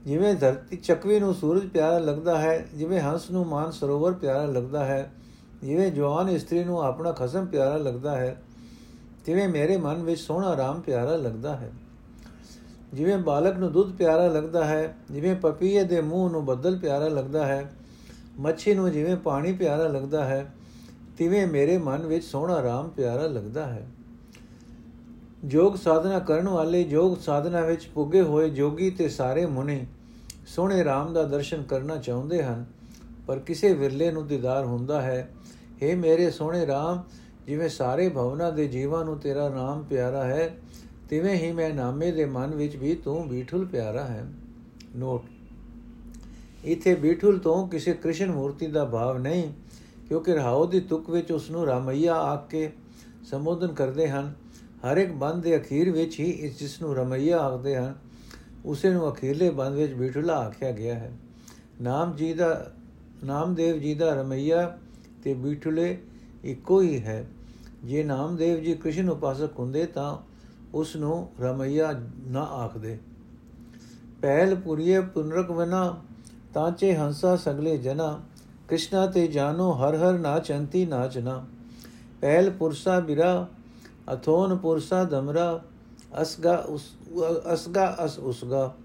ਜਿਵੇਂ 0.05 0.35
ਧਰਤੀ 0.35 0.77
ਚੱਕਵੀ 0.77 1.19
ਨੂੰ 1.19 1.33
ਸੂਰਜ 1.33 1.67
ਪਿਆਰਾ 1.67 1.97
ਲੱਗਦਾ 1.99 2.37
ਹੈ, 2.37 2.67
ਜਿਵੇਂ 2.75 3.01
ਹੰਸ 3.01 3.31
ਨੂੰ 3.31 3.45
ਮਾਨ 3.47 3.71
ਸਰੋਵਰ 3.71 4.13
ਪਿਆਰਾ 4.13 4.45
ਲੱਗਦਾ 4.45 4.85
ਹੈ, 4.85 5.11
ਜਿਵੇਂ 5.63 5.91
ਜਵਾਨ 5.91 6.29
ਇਸਤਰੀ 6.29 6.63
ਨੂੰ 6.63 6.81
ਆਪਣਾ 6.83 7.11
ਖਸਮ 7.11 7.45
ਪਿਆਰਾ 7.45 7.77
ਲੱਗਦਾ 7.77 8.15
ਹੈ, 8.17 8.41
ਤਿਵੇਂ 9.25 9.49
ਮੇਰੇ 9.49 9.77
ਮਨ 9.77 10.03
ਵਿੱਚ 10.03 10.21
ਸੋਹਣਾ 10.21 10.57
ਰਾਮ 10.57 10.81
ਪਿਆਰਾ 10.81 11.15
ਲੱਗਦਾ 11.15 11.55
ਹੈ। 11.57 11.71
ਜਿਵੇਂ 12.93 13.17
ਬਾਲਕ 13.17 13.57
ਨੂੰ 13.57 13.71
ਦੁੱਧ 13.71 13.91
ਪਿਆਰਾ 13.95 14.27
ਲੱਗਦਾ 14.27 14.65
ਹੈ, 14.65 14.95
ਜਿਵੇਂ 15.11 15.35
ਪਪੀਏ 15.35 15.83
ਦੇ 15.83 16.01
ਮੂੰਹ 16.01 16.29
ਨੂੰ 16.29 16.45
ਬੱਦਲ 16.45 16.77
ਪਿਆਰਾ 16.77 17.07
ਲੱਗਦਾ 17.07 17.45
ਹੈ, 17.45 17.71
ਮੱਛੀ 18.39 18.73
ਨੂੰ 18.73 18.91
ਜਿਵੇਂ 18.91 19.17
ਪਾਣੀ 19.17 19.53
ਪਿਆਰਾ 19.53 19.87
ਲੱਗਦਾ 19.87 20.23
ਹੈ 20.23 20.53
ਤਿਵੇਂ 21.19 21.45
ਮੇਰੇ 21.47 21.77
ਮਨ 21.77 22.05
ਵਿੱਚ 22.07 22.23
ਸੋਹਣਾ, 22.23 22.61
ਰਾਮ, 22.63 22.89
ਪਿਆਰਾ 22.89 23.25
ਲੱਗਦਾ 23.27 23.65
ਹੈ। 23.67 23.85
ਜੋਗ 25.45 25.75
ਸਾਧਨਾ 25.75 26.19
ਕਰਨ 26.19 26.47
ਵਾਲੇ, 26.47 26.83
ਜੋਗ 26.83 27.17
ਸਾਧਨਾ 27.17 27.61
ਵਿੱਚ 27.61 27.85
ਪੁੱਗੇ 27.87 28.21
ਹੋਏ 28.21 28.49
ਜੋਗੀ 28.49 28.89
ਤੇ 28.89 29.09
ਸਾਰੇ 29.09 29.45
ਮੁਨੀ 29.45 29.85
ਸੋਹਣੇ 30.47 30.81
RAM 30.83 31.11
ਦਾ 31.13 31.23
ਦਰਸ਼ਨ 31.23 31.63
ਕਰਨਾ 31.63 31.97
ਚਾਹੁੰਦੇ 31.97 32.43
ਹਨ, 32.43 32.65
ਪਰ 33.27 33.39
ਕਿਸੇ 33.39 33.73
ਵਿਰਲੇ 33.73 34.11
ਨੂੰ 34.11 34.25
ਦੀਦਾਰ 34.27 34.65
ਹੁੰਦਾ 34.65 35.01
ਹੈ 35.01 35.29
हे 35.83 35.95
ਮੇਰੇ 35.97 36.29
ਸੋਹਣੇ 36.31 36.65
RAM 36.65 37.03
ਜਿਵੇਂ 37.47 37.69
ਸਾਰੇ 37.69 38.09
ਭਵਨਾ 38.09 38.49
ਦੇ 38.51 38.67
ਜੀਵਾਂ 38.67 39.05
ਨੂੰ 39.05 39.17
ਤੇਰਾ 39.19 39.49
ਨਾਮ 39.49 39.83
ਪਿਆਰਾ 39.83 40.23
ਹੈ, 40.23 40.49
ਤਿਵੇਂ 41.09 41.35
ਹੀ 41.35 41.51
ਮੈਂ 41.51 41.73
ਨਾਮੇ 41.73 42.11
ਦੇ 42.11 42.25
ਮਨ 42.25 42.55
ਵਿੱਚ 42.55 42.75
ਵੀ 42.75 42.95
ਤੂੰ 42.95 43.27
ਬੀਠੁਲ 43.29 43.65
ਪਿਆਰਾ 43.65 44.03
ਹੈ। 44.05 44.25
ਨੋਟ, 44.95 45.23
ਇਥੇ 46.65 46.95
ਬੀਠੁਲ 46.95 47.39
ਤੋਂ 47.39 47.67
ਕਿਸੇ 47.67 47.93
ਕ੍ਰਿਸ਼ਨ 47.93 48.31
ਮੂਰਤੀ 48.31 48.67
ਦਾ 48.67 48.85
ਭਾਵ 48.85 49.17
ਨਹੀਂ 49.17 49.51
ਕਿਉਂਕਿ 50.09 50.33
ਰਹਾਉ 50.33 50.65
ਦੀ 50.65 50.79
ਤੁਕ 50.79 51.09
ਵਿੱਚ 51.09 51.31
ਉਸ 51.31 51.51
ਨੂੰ 51.51 51.65
ਰਾਮਈਆ 51.65 52.15
ਆਖ 52.15 52.49
ਕੇ 52.49 52.71
ਸੰਬੋਧਨ 53.23 53.67
ਕਰਦੇ 53.67 54.09
ਹਨ। 54.09 54.33
ਹਰ 54.85 54.97
ਇੱਕ 54.97 55.11
ਬੰਦ 55.11 55.43
ਦੇ 55.43 55.57
ਅਖੀਰ 55.57 55.91
ਵਿੱਚ 55.91 56.19
ਹੀ 56.19 56.29
ਇਸ 56.29 56.59
ਜਿਸ 56.59 56.81
ਨੂੰ 56.81 56.95
ਰਮਈਆ 56.95 57.37
ਆਖਦੇ 57.37 57.75
ਹਨ, 57.75 57.95
ਉਸੇ 58.65 58.89
ਨੂੰ 58.89 59.13
ਅਖੀਰਲੇ 59.13 59.49
ਬੰਦ 59.49 59.75
ਵਿੱਚ 59.75 59.93
ਬਿਠਲਾ 59.93 60.35
ਆਖਿਆ 60.35 60.71
ਗਿਆ 60.71 60.95
ਹੈ। 60.95 61.11
ਨਾਮ 61.81 62.15
ਜੀ 62.15 62.33
ਦਾ, 62.33 62.71
ਨਾਮਦੇਵ 63.23 63.77
ਜੀ 63.77 63.93
ਦਾ 63.93 64.13
ਰਮਈਆ 64.13 64.77
ਤੇ 65.23 65.33
ਬਿਠਲੇ 65.33 65.97
ਇੱਕੋ 66.43 66.81
ਹੀ 66.81 67.01
ਹੈ। 67.01 67.27
ਜੇ 67.83 68.03
ਨਾਮਦੇਵ 68.03 68.59
ਜੀ 68.59 68.73
ਕ੍ਰਿਸ਼ਨ 68.73 69.09
ਉਪਾਸਕ 69.09 69.59
ਹੁੰਦੇ 69.59 69.85
ਤਾਂ 69.85 70.17
ਉਸ 70.73 70.95
ਨੂੰ 70.95 71.29
ਰਮਈਆ 71.41 72.01
ਨਾ 72.27 72.41
ਆਖਦੇ। 72.41 72.99
ਪਹਿਲ 74.21 74.55
ਪੁਰੀਏ 74.55 74.99
ਪੁਨਰਕ 74.99 75.51
ਵਨਾ, 75.51 76.01
ਤਾਂਚੇ 76.53 76.95
ਹੰਸਾ 76.95 77.35
ਸਗਲੇ 77.35 77.77
ਜਨਾ 77.77 78.19
ਕ੍ਰਿਸ਼ਨਾ 78.69 79.05
ਤੇ 79.07 79.27
ਜਾਨੋ 79.27 79.71
ਹਰ 79.73 79.95
ਹਰ 79.95 80.17
ਨਾਚੰਤੀ 80.19 80.85
ਨਾਚਨਾ 80.85 81.45
ਪਹਿਲ 82.21 82.49
ਪੁਰਸਾ 82.49 82.99
ਬਿਰਾ, 82.99 83.47
ਅਥੋਨ 84.13 84.57
ਪੁਰਸਾ 84.57 85.03
ਦਮਰਾ, 85.03 85.61
ਅਸਗਾ 86.21 86.55
ਉਸ, 86.55 86.81
ਅਸਗਾ 87.53 87.97
ਅਸ 88.05 88.19
ਉਸਗਾ। 88.19 88.75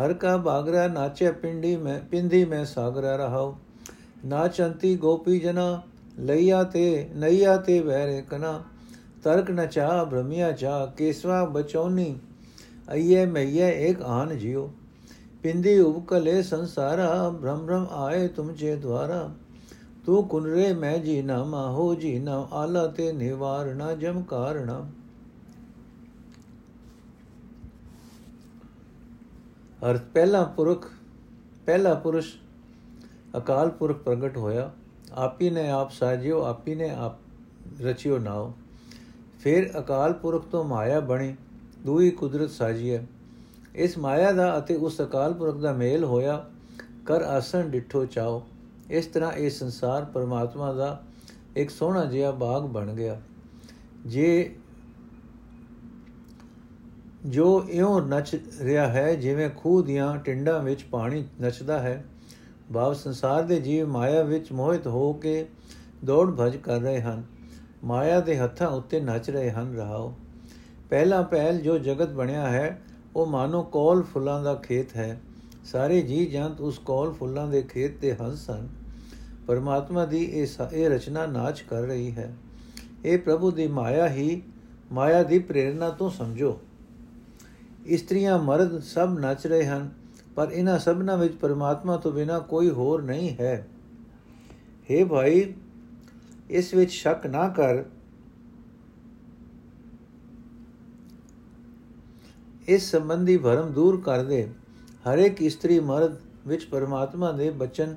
ਹਰ 0.00 0.12
ਕਾ 0.12 0.36
ਬਾਗਰਾ 0.36 0.86
ਨਾਚੇ 0.88 1.32
ਪਿੰਡੀ 1.32 1.76
ਮੈਂ, 1.76 2.00
ਪਿੰਦੀ 2.00 2.44
ਮੈਂ 2.44 2.64
ਸਾਗਰਾ 2.64 3.16
ਰਹਾਉ। 3.16 3.54
ਨਾਚੰਤੀ 4.24 4.96
ਗੋਪੀ 4.96 5.38
ਜਨਾ, 5.40 5.82
ਲਈਆ 6.18 6.62
ਤੇ 6.64 7.08
ਨਈਆ 7.14 7.56
ਤੇ 7.56 7.80
ਵਹਿਰੇ 7.80 8.22
ਕਨਾ। 8.22 8.62
ਤਰਕ 9.24 9.50
ਨ 9.50 9.66
ਚਾ 9.66 10.04
ਭ੍ਰਮਿਆ 10.04 10.52
ਚਾ 10.52 10.86
ਕੇਸਵਾ 10.86 11.44
ਬਚੌਨੀ 11.44 12.18
ਅਈਏ 12.92 13.26
ਮਈਏ 13.26 13.70
ਇੱਕ 13.88 14.02
ਆਨ 14.02 14.38
ਜਿਉ। 14.38 14.70
ਪਿੰਦੀ 15.42 15.78
ਉਬਕਲੇ 15.78 16.42
ਸੰਸਾਰਾ, 16.42 17.30
ਭ੍ਰਮ 17.30 17.66
ਭ੍ਰਮ 17.66 17.86
ਆਏ 17.90 18.28
ਤੁਮਚੇ 18.28 18.76
ਦਵਾਰਾ 18.76 19.28
ਤੂੰ 20.06 20.28
ਕੁਨਰੇ 20.28 20.72
ਮੈਂ 20.72 20.98
ਜੀ 20.98 21.22
ਨਾ 21.22 21.44
ਮਾਹੋ, 21.44 21.94
ਜੀ 21.94 22.18
ਨਾ 22.18 22.48
ਆਲਾ 22.52 22.86
ਤੇ 22.86 23.12
ਨਿਵਾਰਣਾ 23.12 23.94
ਜਮ 23.94 24.22
ਕਾਰਣਾ। 24.22 24.90
ਅਰਥ 29.90 30.02
ਪਹਿਲਾ 30.14 30.42
ਪੁਰਖ, 30.44 30.86
ਪਹਿਲਾ 31.66 31.94
ਪੁਰਸ਼, 31.94 32.34
ਅਕਾਲ 33.36 33.70
ਪੁਰਖ 33.70 33.96
ਪ੍ਰਗਟ 33.96 34.36
ਹੋਇਆ। 34.36 34.70
ਆਪੀ 35.12 35.50
ਨੇ 35.50 35.70
ਆਪ 35.70 35.90
ਸਾਜਿਓ, 35.90 36.42
ਆਪੀ 36.42 36.74
ਨੇ 36.74 36.90
ਆਪ 36.90 37.16
ਰਚਿਓ 37.82 38.18
ਨਾਉ। 38.18 38.52
ਫਿਰ 39.40 39.70
ਅਕਾਲ 39.78 40.12
ਪੁਰਖ 40.12 40.44
ਤੋਂ 40.44 40.64
ਮਾਇਆ 40.64 41.00
ਬਣੀ, 41.00 41.34
ਦੂਈ 41.84 42.10
ਕੁਦਰਤ 42.10 42.50
ਸਾਜੀਏ 42.50 43.00
ਇਸ 43.74 43.98
ਮਾਇਆ 43.98 44.32
ਦਾ 44.32 44.58
ਅਤੇ 44.58 44.74
ਉਸ 44.74 45.00
ਅਕਾਲ 45.00 45.34
ਪੁਰਖ 45.34 45.56
ਦਾ 45.56 45.72
ਮੇਲ 45.72 46.04
ਹੋਇਆ, 46.04 46.50
ਕਰ 47.06 47.22
ਆਸਣ 47.22 47.68
ਡਿਠੋ 47.68 48.04
ਚਾਓ। 48.04 48.46
ਇਸ 48.90 49.06
ਤਰ੍ਹਾਂ 49.06 49.32
ਇਹ 49.32 49.50
ਸੰਸਾਰ 49.50 50.04
ਪਰਮਾਤਮਾ 50.04 50.72
ਦਾ 50.72 51.02
ਇੱਕ 51.56 51.70
ਸੋਹਣਾ 51.70 52.04
ਜਿਹਾ 52.04 52.30
ਬਾਗ 52.30 52.62
ਬਣ 52.62 52.94
ਗਿਆ। 52.94 53.20
ਜੇ 54.06 54.54
ਜੋ 57.26 57.64
ਇਉਂ 57.70 58.00
ਨੱਚ 58.02 58.36
ਰਿਹਾ 58.60 58.88
ਹੈ, 58.88 59.14
ਜਿਵੇਂ 59.14 59.50
ਖੂਹ 59.56 59.82
ਦੀਆਂ 59.82 60.16
ਟਿੰਡਾਂ 60.16 60.62
ਵਿੱਚ 60.62 60.82
ਪਾਣੀ 60.82 61.24
ਨੱਚਦਾ 61.40 61.78
ਹੈ, 61.78 62.04
ਭਾਵ 62.74 62.92
ਸੰਸਾਰ 62.94 63.42
ਦੇ 63.42 63.60
ਜੀਵ 63.60 63.88
ਮਾਇਆ 63.88 64.22
ਵਿੱਚ 64.22 64.52
ਮੋਹਿਤ 64.52 64.86
ਹੋ 64.86 65.12
ਕੇ 65.12 65.46
ਦੌੜ 66.04 66.30
ਭਜ 66.30 66.56
ਕਰ 66.56 66.80
ਰਹੇ 66.80 67.00
ਹਨ, 67.00 67.22
ਮਾਇਆ 67.84 68.20
ਦੇ 68.20 68.38
ਹੱਥਾਂ 68.38 68.68
ਉੱਤੇ 68.68 69.00
ਨੱਚ 69.00 69.30
ਰਹੇ 69.30 69.50
ਹਨ, 69.50 69.74
ਰਹਾਓ। 69.76 70.14
ਪਹਿਲਾ 70.90 71.22
ਪਹਿਲ 71.22 71.60
ਜੋ 71.60 71.78
ਜਗਤ 71.78 72.08
ਬਣਿਆ 72.08 72.48
ਹੈ 72.48 72.82
ਉਹ 73.16 73.26
ਮਾਨੋ 73.26 73.62
ਕੋਲ 73.62 74.02
ਫੁੱਲਾਂ 74.02 74.42
ਦਾ 74.42 74.54
ਖੇਤ 74.54 74.96
ਹੈ। 74.96 75.20
ਸਾਰੇ 75.64 76.02
ਜੀ 76.02 76.26
ਜੰਤ 76.26 76.60
ਉਸ 76.60 76.78
ਕੋਲ 76.78 77.12
ਫੁੱਲਾਂ 77.12 77.46
ਦੇ 77.46 77.62
ਖੇਤ 77.62 77.98
ਦੇ 77.98 78.14
ਹੰਸ 78.14 78.50
ਹਨ। 78.50 78.68
ਪਰਮਾਤਮਾ 79.46 80.04
ਦੀ 80.06 80.24
ਇਹ 80.24 80.46
ਇਹ 80.72 80.90
ਰਚਨਾ 80.90 81.26
ਨਾਚ 81.26 81.60
ਕਰ 81.60 81.82
ਰਹੀ 81.82 82.12
ਹੈ। 82.12 82.34
ਇਹ 83.04 83.18
ਪ੍ਰਭੂ 83.18 83.50
ਦੀ 83.50 83.66
ਮਾਇਆ 83.66 84.08
ਹੀ 84.08 84.42
ਮਾਇਆ 84.92 85.22
ਦੀ 85.22 85.38
ਪ੍ਰੇਰਣਾ 85.38 85.90
ਤੋਂ 85.90 86.10
ਸਮਝੋ। 86.10 86.60
ਇਸਤਰੀਆਂ 87.86 88.38
ਮਰਦ 88.38 88.82
ਸਭ 88.82 89.16
ਨੱਚ 89.20 89.46
ਰਹੇ 89.46 89.66
ਹਨ, 89.66 89.90
ਪਰ 90.34 90.48
ਇਹਨਾਂ 90.52 90.78
ਸਭਨਾਂ 90.78 91.16
ਵਿੱਚ 91.16 91.34
ਪਰਮਾਤਮਾ 91.34 91.96
ਤੋਂ 91.96 92.12
ਬਿਨਾ 92.12 92.38
ਕੋਈ 92.38 92.70
ਹੋਰ 92.70 93.02
ਨਹੀਂ 93.02 93.30
ਹੈ। 93.40 93.66
हे 94.90 95.06
ਭਾਈ, 95.06 95.54
ਇਸ 96.50 96.74
ਵਿੱਚ 96.74 96.90
ਸ਼ੱਕ 96.90 97.26
ਨਾ 97.26 97.48
ਕਰ। 97.48 97.84
ਇਸ 102.67 102.89
ਸੰਬੰਧੀ 102.91 103.37
ਭਰਮ 103.37 103.71
ਦੂਰ 103.71 104.01
ਕਰ 104.01 104.23
ਦੇ 104.23 104.47
ਹਰ 105.05 105.17
ਇੱਕ 105.17 105.41
ਇਸਤਰੀ 105.41 105.79
ਮਰਦ 105.81 106.17
ਵਿੱਚ 106.47 106.65
ਪਰਮਾਤਮਾ 106.65 107.31
ਦੇ 107.31 107.49
ਬਚਨ 107.53 107.95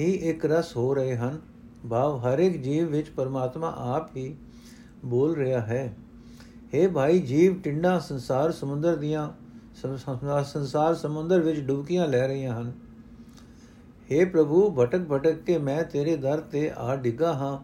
ਹੀ 0.00 0.12
ਇੱਕ 0.30 0.44
ਰਸ 0.46 0.76
ਹੋ 0.76 0.92
ਰਹੇ 0.94 1.16
ਹਨ 1.16 1.40
ਭਾਵ 1.88 2.18
ਹਰ 2.18 2.38
ਇੱਕ 2.38 2.56
ਜੀਵ 2.56 2.88
ਵਿੱਚ 2.88 3.10
ਪਰਮਾਤਮਾ 3.10 3.74
ਆਪ 3.86 4.16
ਹੀ 4.16 4.34
ਬੋਲ 5.04 5.34
ਰਿਹਾ 5.36 5.60
ਹੈ 5.60 5.84
हे 6.72 6.88
ਭਾਈ 6.90 7.18
ਜੀਵ 7.20 7.60
ਟਿੰਡਾ 7.60 7.98
ਸੰਸਾਰ 7.98 8.52
ਸਮੁੰਦਰ 8.52 8.96
ਦੀਆਂ 8.96 9.28
ਸੰਸਾਰ 10.44 10.94
ਸਮੁੰਦਰ 10.94 11.40
ਵਿੱਚ 11.40 11.60
ਡੁਬਕੀਆਂ 11.60 12.06
ਲੈ 12.08 12.26
ਰਹੀਆਂ 12.26 12.54
ਹਨ 12.54 12.72
हे 14.10 14.24
ਪ੍ਰਭੂ 14.30 14.68
ਭਟਕ 14.70 15.06
ਭਟਕ 15.08 15.42
ਕੇ 15.42 15.58
ਮੈਂ 15.58 15.82
ਤੇਰੇ 15.84 16.16
ਦਰ 16.16 16.40
ਤੇ 16.52 16.70
ਆ 16.78 16.94
ਡਿੱਗਾ 16.96 17.32
ਹਾਂ 17.34 17.56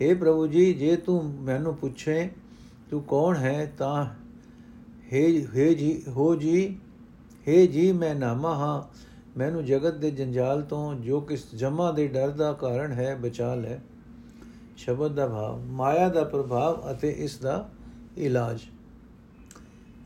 हे 0.00 0.16
ਪ੍ਰਭੂ 0.16 0.46
ਜੀ 0.46 0.72
ਜੇ 0.74 0.96
ਤੂੰ 0.96 1.22
ਮੈਨੂੰ 1.42 1.74
ਪੁੱਛੇ 1.76 2.28
ਤੂੰ 2.90 3.02
ਕੌਣ 3.02 3.36
ਹੈ 3.36 3.72
ਤਾਂ 3.78 4.06
ਹੇ 5.13 5.47
ਹੇ 5.55 5.73
ਜੀ, 5.73 6.03
ਹੋ 6.07 6.35
ਜੀ, 6.35 6.79
ਹੇ 7.47 7.67
ਜੀ, 7.67 7.91
ਮੈਂ 7.91 8.15
ਨਾਮਾ 8.15 8.55
ਹਾਂ। 8.55 9.05
ਮੈਨੂੰ 9.39 9.65
ਜਗਤ 9.65 9.93
ਦੇ 9.93 10.11
ਜੰਜਾਲ 10.11 10.61
ਤੋਂ 10.61 10.95
ਜੋ 10.95 11.21
ਕਿਸ 11.21 11.55
ਜਮਾ 11.55 11.91
ਦੇ 11.91 12.07
ਡਰ 12.07 12.29
ਦਾ 12.29 12.53
ਕਾਰਨ 12.53 12.91
ਹੈ, 12.91 13.15
ਬਚਾ 13.15 13.55
ਲੈ। 13.55 13.77
ਸ਼ਬਦ 14.77 15.15
ਦਾ 15.15 15.27
ਭਾਵ, 15.27 15.59
ਮਾਇਆ 15.59 16.09
ਦਾ 16.09 16.23
ਪ੍ਰਭਾਵ 16.23 16.91
ਅਤੇ 16.91 17.15
ਇਸ 17.17 17.37
ਦਾ 17.37 17.69
ਇਲਾਜ। 18.17 18.59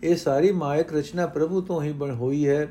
ਇਹ 0.03 0.15
ਸਾਰੀ 0.15 0.51
ਮਾਇਕ 0.51 0.93
ਰਚਨਾ 0.93 1.27
ਪ੍ਰਭੂ 1.27 1.61
ਤੋਂ 1.61 1.83
ਹੀ 1.83 1.91
ਬਣ 1.91 2.15
ਹੋਈ 2.15 2.47
ਹੈ। 2.47 2.67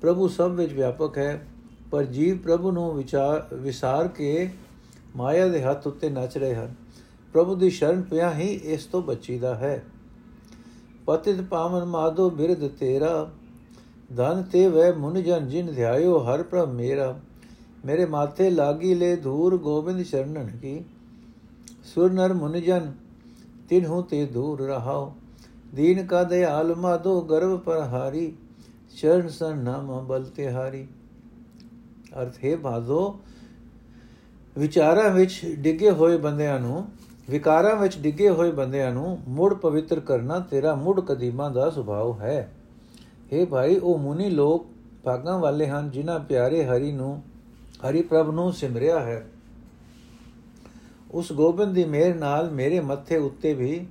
ਪ੍ਰਭੂ 0.00 0.28
ਸਭ 0.28 0.50
ਵਿੱਚ 0.50 0.72
ਵਿਆਪਕ 0.72 1.18
ਹੈ, 1.18 1.46
ਪਰ 1.90 2.04
ਜੀਵ 2.04 2.38
ਪ੍ਰਭੂ 2.38 2.70
ਨੂੰ 2.70 2.96
ਵਿਚਾਰ 2.96 3.48
ਵਿਸਾਰ 3.54 4.08
ਕੇ 4.08 4.50
ਮਾਇਆ 5.16 5.48
ਦੇ 5.48 5.62
ਹੱਥ 5.62 5.86
ਉੱਤੇ 5.86 6.10
ਨੱਚ 6.10 6.38
ਰਹੇ 6.38 6.54
ਹਨ। 6.54 6.74
ਪ੍ਰਭੂ 7.32 7.54
ਦੀ 7.54 7.70
ਸ਼ਰਨ 7.70 8.02
ਪਿਆ 8.02 8.34
ਹੀ 8.34 8.46
ਇਸ 8.46 8.84
ਤੋਂ 8.84 9.02
ਬਚੀਦਾ 9.02 9.54
ਹੈ। 9.54 9.84
ਪਤਿਤ 11.06 11.40
ਪਾਵਨ 11.40 11.84
ਮਾਧੋ 11.84 12.28
ਬਿਰਧ 12.30 12.68
ਤੇਰਾ। 12.68 13.30
ਧਨ 14.16 14.42
ਤੇ 14.42 14.66
ਵੈ 14.68 14.92
ਮੁਨ 14.92 15.22
ਜਨ 15.22 15.48
ਜਿਨ 15.48 15.72
ਧਿਆਇਓ 15.74 16.18
ਹਰ 16.18 16.42
ਪ੍ਰਭ 16.42 16.68
ਮੇਰਾ। 16.68 17.14
ਮੇਰੇ 17.84 18.06
ਮਾਥੇ 18.06 18.50
ਲਾਗੀ 18.50 18.94
ਲੈ 18.94 19.14
ਧੂਰ 19.16 19.56
ਗੋਬਿੰਦ 19.56 20.02
ਸ਼ਰਨਨ 20.02 20.46
ਕੀ। 20.62 20.80
ਸੁਰ 21.84 22.12
ਨਰ 22.12 22.32
ਮੁਨ 22.32 22.60
ਜਨ, 22.60 22.92
ਤਿਨਹੂ 23.68 24.02
ਤੇ 24.02 24.24
ਦੂਰ 24.26 24.60
ਰਹਾਓ। 24.60 25.12
ਦੀਨ 25.74 26.06
ਕਾ 26.06 26.22
ਦਇਆਲ 26.24 26.74
ਮਾਧੋ 26.74 27.20
ਗਰਭ 27.20 27.58
ਪਰ 27.58 27.80
ਹਾਰੀ 27.82 28.32
ਚਰਨ 28.96 29.28
ਸਨ 29.28 29.58
ਨਾਮ 29.58 30.06
ਬਲ 30.06 30.24
ਤੇ 30.24 30.50
ਹਾਰੀ 30.50 30.86
ਅਰਥ 32.22 32.44
ਹੈ 32.44 32.56
ਮਾਧੋ, 32.56 33.18
ਵਿਚਾਰਾਂ 34.58 35.10
ਵਿੱਚ 35.10 35.40
ਡਿੱਗੇ 35.58 35.90
ਹੋਏ 35.90 36.16
ਬੰਦਿਆਂ 36.16 36.58
ਨੂੰ 36.60 36.86
ਵਿਕਾਰਾਂ 37.30 37.76
ਵਿੱਚ 37.76 37.98
ਡਿੱਗੇ 37.98 38.30
ਹੋਏ 38.30 38.50
ਬੰਦਿਆਂ 38.50 38.92
ਨੂੰ 38.92 39.18
ਮੁੜ 39.28 39.54
ਪਵਿੱਤਰ 39.54 40.00
ਕਰਨਾ 40.00 40.40
ਤੇਰਾ 40.40 40.74
ਮੁੜ 40.74 41.00
ਕਦੀਮਾ 41.00 41.48
ਦਾ 41.48 41.70
ਸੁਭਾਅ 41.70 42.22
ਹੈ। 42.22 42.52
हे 43.32 43.46
ਭਾਈ, 43.46 43.76
ਉਹ 43.76 43.98
ਮੁਨੀ 43.98 44.30
ਲੋਕ 44.30 44.66
ਭਾਗਾਂ 45.04 45.38
ਵਾਲੇ 45.38 45.66
ਹਨ 45.66 45.90
ਜਿਨ੍ਹਾਂ 45.90 46.20
ਪਿਆਰੇ 46.20 46.64
ਹਰੀ 46.64 46.92
ਨੂੰ, 46.92 47.22
ਹਰੀ 47.88 48.02
ਪ੍ਰਭ 48.02 48.30
ਨੂੰ 48.30 48.52
ਸਿਮਰਿਆ 48.52 49.00
ਹੈ। 49.00 49.30
ਉਸ 51.10 51.32
ਗੋਬਿੰਦ 51.32 51.74
ਦੀ 51.74 51.84
ਮਿਹਰ 51.84 52.14
ਨਾਲ 52.14 52.50
ਮੇਰੇ 52.50 52.80
ਮੱਥੇ 52.80 53.16
ਉੱਤੇ 53.16 53.54
ਵੀ 53.54 53.86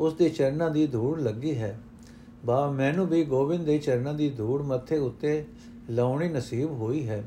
ਉਸ 0.00 0.14
ਦੇ 0.14 0.28
ਚਰਨਾਂ 0.28 0.70
ਦੀ 0.70 0.86
ਧੂੜ 0.86 1.20
ਲੱਗੀ 1.20 1.58
ਹੈ। 1.58 1.80
ਬਾ, 2.44 2.70
ਮੈਨੂੰ 2.70 3.06
ਵੀ 3.06 3.24
ਗੋਬਿੰਦ 3.24 3.66
ਦੇ 3.66 3.78
ਚਰਨਾਂ 3.78 4.14
ਦੀ 4.14 4.30
ਧੂੜ 4.30 4.62
ਮੱਥੇ 4.62 4.98
ਉੱਤੇ 4.98 5.44
ਲਾਉਣੀ 5.90 6.28
ਨਸੀਬ 6.28 6.70
ਹੋਈ 6.70 7.08
ਹੈ। 7.08 7.24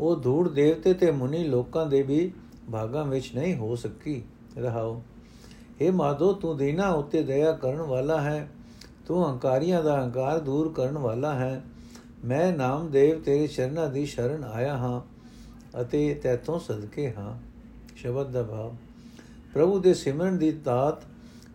ਉਹ 0.00 0.16
ਧੂੜ 0.16 0.48
ਦੇਵਤੇ 0.48 0.94
ਤੇ 0.94 1.10
ਮੁਨੀ 1.10 1.44
ਲੋਕਾਂ 1.44 1.86
ਦੇ 1.86 2.02
ਵੀ 2.02 2.32
ਭਾਗਾਂ 2.72 3.04
ਵਿੱਚ 3.04 3.30
ਨਹੀਂ 3.34 3.56
ਹੋ 3.56 3.76
ਸਕੀ। 3.76 4.22
ਰਹਾਓ। 4.58 5.02
हे 5.82 5.92
ਮਾਧੋ, 5.92 6.32
ਤੂੰ 6.32 6.56
ਦੇਨਾ 6.56 6.88
ਉੱਤੇ 6.90 7.22
ਦਇਆ 7.22 7.52
ਕਰਨ 7.52 7.76
ਵਾਲਾ 7.76 8.20
ਹੈ। 8.20 8.50
ਤੂੰ 9.06 9.30
ਹੰਕਾਰੀਆਂ 9.30 9.82
ਦਾ 9.82 10.04
ਹੰਕਾਰ 10.04 10.38
ਦੂਰ 10.38 10.72
ਕਰਨ 10.72 10.98
ਵਾਲਾ 10.98 11.34
ਹੈ। 11.34 11.64
ਮੈਂ 12.24 12.52
ਨਾਮਦੇਵ 12.52 13.22
ਤੇਰੇ 13.22 13.46
ਚਰਨਾਂ 13.46 13.90
ਦੀ 13.90 14.06
ਸ਼ਰਨ 14.06 14.44
ਆਇਆ 14.44 14.76
ਹਾਂ 14.76 15.00
ਅਤੇ 15.80 16.14
ਤੇਤੋਂ 16.14 16.58
ਸਦਕੇ 16.58 17.12
ਹਾਂ। 17.12 17.38
ਸ਼ਬਦ 17.96 18.30
ਦਾ 18.30 18.42
ਭਾਵ। 18.42 18.74
ਪ੍ਰਭੂ 19.54 19.78
ਦੇ 19.78 19.94
ਸਿਮਰਨ 19.94 20.38
ਦੀ 20.38 20.52
ਦਾਤ 20.52 21.02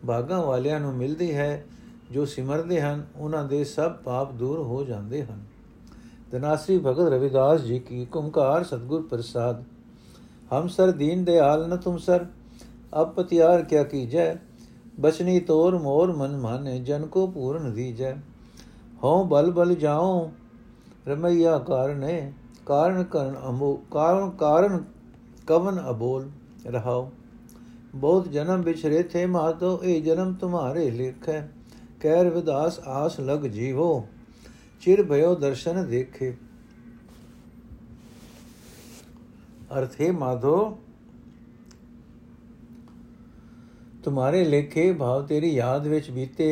ਭਾਗਾਂ 0.08 0.44
ਵਾਲਿਆਂ 0.44 0.80
ਨੂੰ 0.80 0.94
ਮਿਲਦੀ 0.94 1.36
ਹੈ। 1.36 1.66
ਜੋ 2.12 2.26
ਸਿਮਰਦੇ 2.26 2.82
ਹਨ, 2.82 3.06
ਉਹਨਾਂ 3.16 3.44
ਦੇ 3.44 3.64
ਸਭ 3.64 3.92
ਪਾਪ 3.92 4.34
ਦੂਰ 4.34 4.60
ਹੋ 4.60 4.84
ਜਾਂਦੇ 4.84 5.26
ਹਨ। 5.26 5.44
ਦਨਾਸਰੀ 6.32 6.78
ਭਗਤ 6.78 7.12
ਰਵਿਦਾਸ 7.12 7.62
ਜੀ 7.62 7.80
ਕੀ 7.80 8.06
ਕੁਮਕਾਰ 8.06 8.64
ਸਤਗੁਰ 8.64 9.02
ਪ੍ਰਸਾਦ। 9.02 9.64
ਹਮ 10.54 10.68
ਸਰ 10.68 10.92
ਦੀਨ 10.92 11.24
ਦਿਆਲ 11.24 11.70
ਨ 11.70 11.78
ਤੁਮ 11.78 11.98
ਸਰ। 11.98 12.26
ਅਬ 13.02 13.14
ਪਤਿਆਰ 13.14 13.62
ਕਿਆ 13.62 13.84
ਕੀਜੈ, 13.84 14.36
ਬਚਨੀ 15.00 15.40
ਤੋਰ 15.40 15.78
ਮੋਰ 15.78 16.16
ਮਨ 16.16 16.38
ਮਾਨੇ, 16.38 16.80
ਜਨ 16.80 17.06
ਕੋ 17.06 17.26
ਪੂਰਨ 17.28 17.74
ਦੀਜੈ। 17.74 18.14
ਹਉ 19.04 19.24
ਬਲ 19.24 19.52
ਬਲ 19.52 19.76
ਜਾਉ, 19.76 20.30
ਰਮਈਆ 21.08 21.58
ਕਾਰਨੇ, 21.58 22.32
ਕਾਰਨ 22.66 23.04
ਕਰਨ 23.04 23.36
ਅਮੋ, 23.50 23.74
ਕਾਰਨ 23.92 24.30
ਕਾਰਨ 24.30 24.84
ਕਵਨ 25.48 25.80
ਅਬੋਲ 25.90 26.30
ਰਹਾਓ 26.68 27.10
ਬਹੁਤ 27.96 28.30
ਜਨਮ 28.30 28.62
ਵਿਚਰੇ 28.62 29.04
ਥੇ 29.04 29.26
ਮਾਤੋ 29.26 29.80
ਇਹ 29.84 30.02
ਜਨਮ 30.02 30.34
ਤੁਮਾਰੇ 30.34 30.90
ਲਿਖ 30.92 31.30
ਹੈ 31.30 31.50
ਕਹਿ 32.00 32.24
ਰਵਿਦਾਸ 32.24 32.80
ਆਸ 32.80 33.20
ਲਗ 33.20 33.46
ਜੀਵੋ, 33.48 34.06
ਚਿਰ 34.82 35.04
ਭਇਓ 35.04 35.36
ਦਰਸ਼ਨ 35.36 35.86
ਦੇਖੇ। 35.88 36.34
ਅਰਥੇ 39.78 40.12
ਮਾਧੋ 40.12 40.56
ਤੁਮਾਰੇ 44.04 44.44
ਲੇਖੇ 44.46 44.92
ਭਾਵ 44.94 45.26
ਤੇਰੀ 45.28 45.54
ਯਾਦ 45.54 45.88
ਵਿੱਚ 45.88 46.10
ਬੀਤੇ 46.12 46.48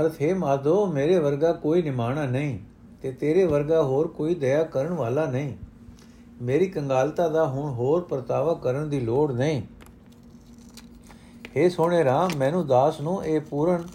ਅਰਥ 0.00 0.20
ਹੈ 0.22 0.34
ਮਾਧੋ 0.34 0.84
ਮੇਰੇ 0.86 1.18
ਵਰਗਾ 1.18 1.52
ਕੋਈ 1.52 1.82
ਨਿਮਾਣਾ 1.82 2.24
ਨਹੀਂ 2.26 2.58
ਤੇ 3.02 3.12
ਤੇਰੇ 3.12 3.44
ਵਰਗਾ 3.44 3.82
ਹੋਰ 3.82 4.08
ਕੋਈ 4.08 4.34
ਦਇਆ 4.34 4.62
ਕਰਨ 4.64 4.92
ਵਾਲਾ 4.92 5.26
ਨਹੀਂ 5.26 5.56
ਮੇਰੀ 6.42 6.66
ਕੰਗਾਲਤਾ 6.66 7.28
ਦਾ 7.28 7.46
ਹੁਣ 7.46 7.72
ਹੋਰ 7.72 8.02
ਪਰਤਾਵਾ 8.02 8.54
ਕਰਨ 8.54 8.88
ਦੀ 8.88 9.00
ਲੋੜ 9.00 9.30
ਨਹੀਂ 9.32 9.62
हे 11.56 11.70
ਸੋਹਣੇ 11.70 12.02
ਰਾਮ 12.04 12.36
ਮੈਨੂੰ 12.36 12.66
ਦਾਸ 12.66 13.00
ਨੂੰ 13.00 13.22
ਇਹ 13.24 13.40
ਪੂਰਨ 13.40 13.86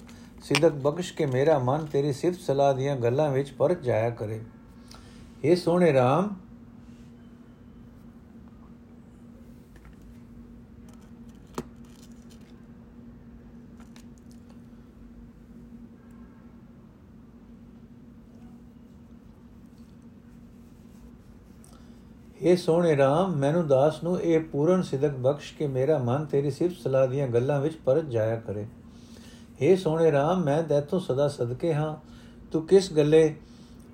ਸਿੱਧਕ 0.43 0.73
ਬਖਸ਼ 0.81 1.13
ਕੇ 1.13 1.25
ਮੇਰਾ 1.25 1.57
ਮਨ 1.59 1.85
ਤੇਰੀ 1.85 2.11
ਸਿਫਤ 2.13 2.39
ਸਲਾਹ 2.39 2.73
ਦੀਆਂ 2.73 2.95
ਗੱਲਾਂ 2.95 3.29
ਵਿੱਚ 3.31 3.51
ਪਰਤ 3.51 3.81
ਜਾਇਆ 3.81 4.09
ਕਰੇ 4.09 4.39
हे 5.45 5.55
ਸੋਹਣੇ 5.55 5.93
ਰਾਮ 5.93 6.29
ਇਹ 22.45 22.57
ਸੋਹਣੇ 22.57 22.97
ਰਾਮ, 22.97 23.35
ਮੈਨੂੰ 23.35 23.67
ਦਾਸ 23.67 24.03
ਨੂੰ 24.03 24.21
ਇਹ 24.21 24.39
ਪੂਰਨ 24.39 24.81
ਸਿਦਕ 24.81 25.11
ਬਖਸ਼ 25.11 25.53
ਕੇ 25.57 25.67
ਮੇਰਾ 25.67 25.97
ਮਨ 25.97 26.25
ਤੇਰੀ 26.25 26.51
ਸਿਫਤ 26.51 26.75
ਸਲਾਹ 26.83 27.07
ਦੀਆਂ 27.07 27.27
ਗੱਲਾਂ 27.27 27.61
ਵਿੱਚ 27.61 27.75
ਪਰਤ 27.85 28.05
ਜਾਇਆ 28.05 28.35
ਕਰੇ। 28.35 28.65
हे 29.63 29.77
ਸੋਹਣੇ 29.77 30.11
ਰਾਮ, 30.11 30.43
ਮੈਂ 30.43 30.63
ਤੇਤੋਂ 30.63 30.99
ਸਦਾ 30.99 31.27
ਸਦਕੇ 31.27 31.73
ਹਾਂ। 31.73 31.95
ਤੂੰ 32.51 32.67
ਕਿਸ 32.67 32.93
ਗੱਲੇ 32.93 33.35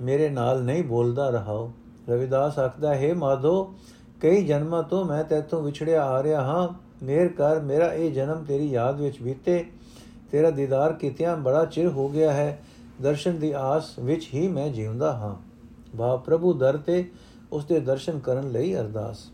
ਮੇਰੇ 0.02 0.30
ਨਾਲ 0.30 0.64
ਨਹੀਂ 0.64 0.84
ਬੋਲਦਾ 0.84 1.30
ਰਹਾਓ 1.30 1.72
ਰਵਿਦਾਸ 2.10 2.60
ਆਖਦਾ, 2.60 2.96
ਹੈ 2.96 3.14
ਮਾਧੋ, 3.14 3.74
ਕਈ 4.22 4.46
ਜਨਮਾਂ 4.46 4.84
ਤੋਂ 4.84 5.06
ਮੈਂ 5.06 5.24
ਤੇਤੋਂ 5.24 5.64
ਵਿਛੜਿਆ 5.64 6.06
ਆ 6.06 6.24
ਰਿਹਾ 6.24 6.42
ਹਾਂ। 6.42 6.70
ਮੇਰ 7.06 7.28
ਕਰ, 7.28 7.60
ਮੇਰਾ 7.60 7.94
ਇਹ 7.94 8.12
ਜਨਮ 8.12 8.44
ਤੇਰੀ 8.44 8.70
ਯਾਦ 8.70 9.02
ਵਿੱਚ 9.02 9.22
ਬੀਤੇ। 9.22 9.66
ਤੇਰਾ 10.32 10.50
ਦੀਦਾਰ 10.50 10.94
ਕੀਤਿਆਂ 10.94 11.38
ਬੜਾ 11.38 11.66
ਚਿਰ 11.66 11.88
ਹੋ 11.88 12.10
ਗਿਆ 12.10 12.34
ਹੈ। 12.34 12.64
ਦਰਸ਼ਨ 13.02 13.40
ਦੀ 13.40 13.52
ਆਸ 13.52 14.00
ਵਿੱਚ 14.00 14.30
ਹੀ 14.34 14.48
ਮੈਂ 14.48 14.70
ਜਿਉਂਦਾ 14.70 15.14
ਹਾਂ। 15.14 15.36
ਬਾ 15.96 16.16
ਪ੍ਰਭੂ, 16.16 16.54
ਦਰ 16.54 16.78
ਤੇ 16.78 17.12
ਉਸ 17.52 17.66
ਦੇ 17.66 17.80
ਦਰਸ਼ਨ 17.80 18.20
ਕਰਨ 18.20 18.52
ਲਈ 18.52 18.76
ਅਰਦਾਸ। 18.76 19.30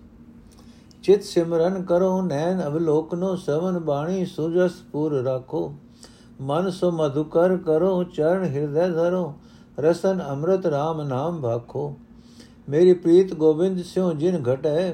ਚਿਤ 1.04 1.24
ਸਿਮਰਨ 1.24 1.84
ਕਰੋ, 1.84 2.22
ਨੈਣ 2.22 2.64
ਅਵਲੋਕਨੋ, 2.66 3.36
ਸਵਨ 3.36 3.80
ਬਾਣੀ 3.80 4.26
ਸੁਜਸ 4.26 4.72
ਪੂਰ 4.92 5.14
ਰੱਖੋ। 5.24 5.74
ਮਨ 6.42 6.70
ਸੋ 6.70 6.92
ਮਧੁਕਰ 6.92 7.58
ਕਰੋ, 7.58 8.04
ਚਰਨ 8.04 8.44
ਹਿਰਦੈ 8.46 8.88
ਧਰੋ, 8.88 9.34
ਰਸਨ 9.80 10.22
ਅੰਮ੍ਰਿਤ 10.30 10.66
RAM 10.66 11.04
ਨਾਮ 11.08 11.42
ਭਾਖੋ। 11.42 11.96
ਮੇਰੀ 12.70 12.94
ਪ੍ਰੀਤ 12.94 13.34
ਗੋਬਿੰਦ 13.34 13.84
ਸਿਉ 13.84 14.12
ਜਿਨ 14.14 14.44
ਘਟੈ, 14.54 14.94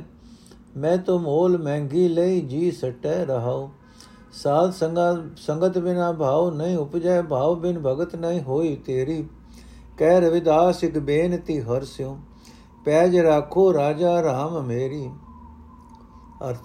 ਮੈਂ 0.77 0.97
ਤੋ 0.97 1.17
ਮੋਲ 1.19 1.57
ਮਹਿੰਗੀ 1.57 2.07
ਲਈ 2.07 2.41
ਜੀ 2.41 2.71
ਸਟੈ 2.71 3.25
ਰਹਾਉ। 3.25 3.69
ਸਾਧ 4.33 4.71
ਸੰਗਤ 4.71 5.37
ਸੰਗਤ 5.37 5.77
ਬਿਨਾ 5.77 6.11
ਭਾਉ 6.11 6.49
ਨਹੀਂ 6.51 6.77
ਉਪਜੈ, 6.77 7.21
ਭਾਉ 7.21 7.55
ਬਿਨ 7.55 7.79
ਭਗਤ 7.79 8.15
ਨਹੀਂ 8.15 8.41
ਹੋਈ 8.41 8.75
ਤੇਰੀ। 8.75 9.27
ਕਹਿ 9.97 10.21
ਰਵਿਦਾਸ 10.21 10.83
ਇਕ 10.83 10.97
ਬੇਨਤੀ 10.99 11.59
ਹਰ 11.61 11.83
ਸਿਉ। 11.83 12.17
ਪੈਜ 12.85 13.17
ਰੱਖੋ 13.17 13.73
ਰਾਜਾ 13.73 14.21
RAM 14.21 14.67
ਮੇਰੀ। 14.67 15.09
ਅਰਥ, 16.49 16.61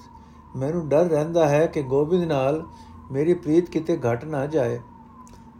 ਮੈਨੂੰ 0.56 0.88
ਡਰ 0.88 1.04
ਰਹਿੰਦਾ 1.04 1.48
ਹੈ 1.48 1.66
ਕਿ 1.66 1.82
ਗੋਬਿੰਦ 1.82 2.24
ਨਾਲ 2.24 2.66
ਮੇਰੀ 3.12 3.34
ਪ੍ਰੀਤ 3.34 3.70
ਕਿਤੇ 3.70 3.96
ਘਟ 3.96 4.24
ਨਾ 4.24 4.46
ਜਾਏ। 4.46 4.80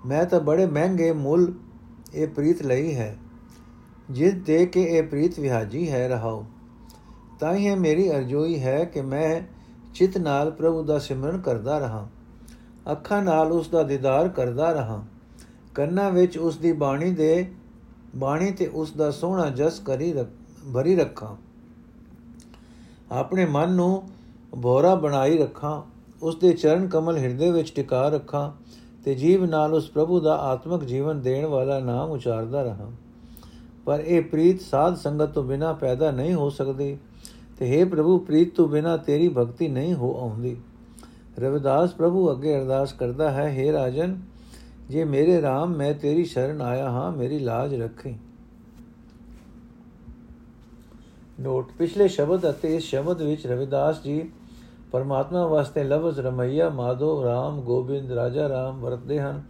ਮੈਂ 0.07 0.25
ਤਾਂ 0.25 0.41
ਬੜੇ 0.41 0.67
ਮਹਿੰਗੇ 0.67 1.13
ਮੁੱਲ 1.13 1.55
ਇਹ 2.15 2.29
ਪ੍ਰੀਤ 2.29 2.63
ਲਈ 2.63 2.95
ਹੈ। 2.95 3.19
ਜਿਸ 4.11 4.35
ਦੇ 4.35 4.67
ਕੇ 4.67 4.83
ਇਹ 4.83 5.03
ਪ੍ਰੀਤ 5.03 5.39
ਵਿਹਾਜੀ 5.39 5.91
ਹੈ 5.91 6.09
ਰਹਾਓ 6.09 6.45
ਤਾਂ 7.41 7.55
ਹੀ 7.55 7.75
ਮੇਰੀ 7.75 8.11
ਅਰਜ਼ੋਈ 8.11 8.61
ਹੈ 8.61 8.85
ਕਿ 8.85 9.01
ਮੈਂ 9.01 9.41
ਚਿਤ 9.95 10.19
ਨਾਲ 10.19 10.51
ਪ੍ਰਭੂ 10.51 10.83
ਦਾ 10.83 10.99
ਸਿਮਰਨ 10.99 11.41
ਕਰਦਾ 11.41 11.79
ਰਹਾ। 11.79 12.09
ਅੱਖਾਂ 12.93 13.23
ਨਾਲ 13.23 13.53
ਉਸ 13.53 13.69
ਦਾ 13.69 13.83
ਦੀਦਾਰ 13.83 14.29
ਕਰਦਾ 14.29 14.73
ਰਹਾ। 14.73 15.05
ਕੰਨਾਂ 15.75 16.11
ਵਿੱਚ 16.11 16.39
ਉਸ 16.39 16.57
ਦੀ 16.57 16.73
ਬਾਣੀ 16.73 17.11
ਦੇ, 17.11 17.53
ਬਾਣੀ 18.17 18.51
ਤੇ 18.51 18.67
ਉਸ 18.67 18.93
ਦਾ 18.93 19.11
ਸੋਹਣਾ 19.11 19.51
ਜਸ 19.51 19.81
ਕਰੀ 19.81 20.13
ਭਰੀ 20.75 20.97
ਰੱਖਾਂ। 20.97 21.37
ਆਪਣੇ 23.13 23.47
ਮਨ 23.47 23.73
ਨੂੰ 23.73 24.03
ਬੋਰਾ 24.57 24.95
ਬਣਾਈ 24.95 25.39
ਰੱਖਾਂ। 25.39 25.83
ਉਸ 26.23 26.37
ਦੇ 26.37 26.53
ਚਰਨ 26.53 26.89
ਕਮਲ 26.89 27.17
ਹਿਰਦੇ 27.17 27.51
ਵਿੱਚ 27.51 27.73
ਟਿਕਾ 27.75 28.09
ਰੱਖਾਂ 28.09 28.53
ਤੇ 29.05 29.15
ਜੀਵ 29.15 29.45
ਨਾਲ 29.45 29.75
ਉਸ 29.75 29.91
ਪ੍ਰਭੂ 29.91 30.21
ਦਾ 30.21 30.37
ਆਤਮਿਕ 30.37 30.85
ਜੀਵਨ 30.85 31.21
ਦੇਣ 31.21 31.47
ਵਾਲਾ 31.47 31.79
ਨਾਮ 31.79 32.11
ਉਚਾਰਦਾ 32.11 32.63
ਰਹਾ। 32.63 32.91
ਪਰ 33.85 34.01
ਇਹ 34.01 34.23
ਪ੍ਰੀਤ 34.23 34.61
ਸਾਧ 34.61 34.95
ਸੰਗਤ 34.95 35.29
ਤੋਂ 35.29 35.43
ਬਿਨਾ 35.43 35.73
ਪੈਦਾ 35.73 36.11
ਨਹੀਂ 36.11 36.35
ਹੋ 36.35 36.51
ਸਕਦੀ 36.51 36.99
ਤੇ 37.59 37.83
हे 37.83 37.89
ਪ੍ਰਭੂ, 37.89 38.19
ਪ੍ਰੀਤ 38.19 38.57
ਤੋਂ 38.57 38.69
ਬਿਨਾ 38.69 38.97
ਤੇਰੀ 38.97 39.29
ਭਗਤੀ 39.29 39.69
ਨਹੀਂ 39.69 39.95
ਹੋ 39.95 40.21
ਆਉਂਦੀ। 40.21 40.57
ਰਵਿਦਾਸ 41.39 41.93
ਪ੍ਰਭੂ 41.93 42.33
ਅੱਗੇ 42.33 42.59
ਅਰਦਾਸ 42.59 42.93
ਕਰਦਾ 42.93 43.31
ਹੈ 43.31 43.59
हे 43.59 43.73
ਰਾਜਨ, 43.73 44.21
ਜੇ 44.89 45.05
ਮੇਰੇ 45.05 45.41
RAM 45.41 45.67
ਮੈਂ 45.67 45.95
ਤੇਰੀ 45.95 46.25
ਸ਼ਰਨ 46.25 46.63
ਆਇਆ 46.63 46.91
ਹਾਂ, 46.91 47.13
ਮੇਰੀ 47.13 47.39
ਲਾਜ 47.39 47.75
ਰੱਖੀ। 47.75 48.17
ਨੋਟ। 51.41 51.73
ਪਿਛਲੇ 51.79 52.09
ਸ਼ਬਦ 52.09 52.51
ਅਤੇ 52.51 52.77
ਇਸ 52.77 52.85
ਸ਼ਬਦ 52.85 53.23
ਵਿੱਚ 53.23 53.47
ਰਵਿਦਾਸ 53.47 54.03
ਜੀ 54.03 54.31
ਪਰਮਾਤਮਾ 54.93 55.47
ਵਾਸਤੇ 55.47 55.85
ਲਫ਼ਜ਼ 55.85 56.21
ਰਮਈਆ 56.21 56.69
ਮਾਧੋ 56.71 57.25
RAM 57.25 57.61
ਗੋਬਿੰਦ, 57.61 58.13
ਰਾਜਾ 58.13 58.47
RAM 58.47 58.81
ਵਰਤਦੇ 58.81 59.21
ਹਨ। 59.21 59.43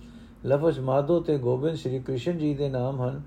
ਲਫ਼ਜ਼ 0.46 0.80
ਮਾਧੋ 0.80 1.20
ਤੇ 1.20 1.38
ਗੋਬਿੰਦ 1.38 1.76
ਸ੍ਰੀ 1.76 1.98
ਕ੍ਰਿਸ਼ਨ 1.98 2.38
ਜੀ 2.38 2.54
ਦੇ 2.54 2.68
ਨਾਮ 2.68 3.00
ਹਨ। 3.02 3.22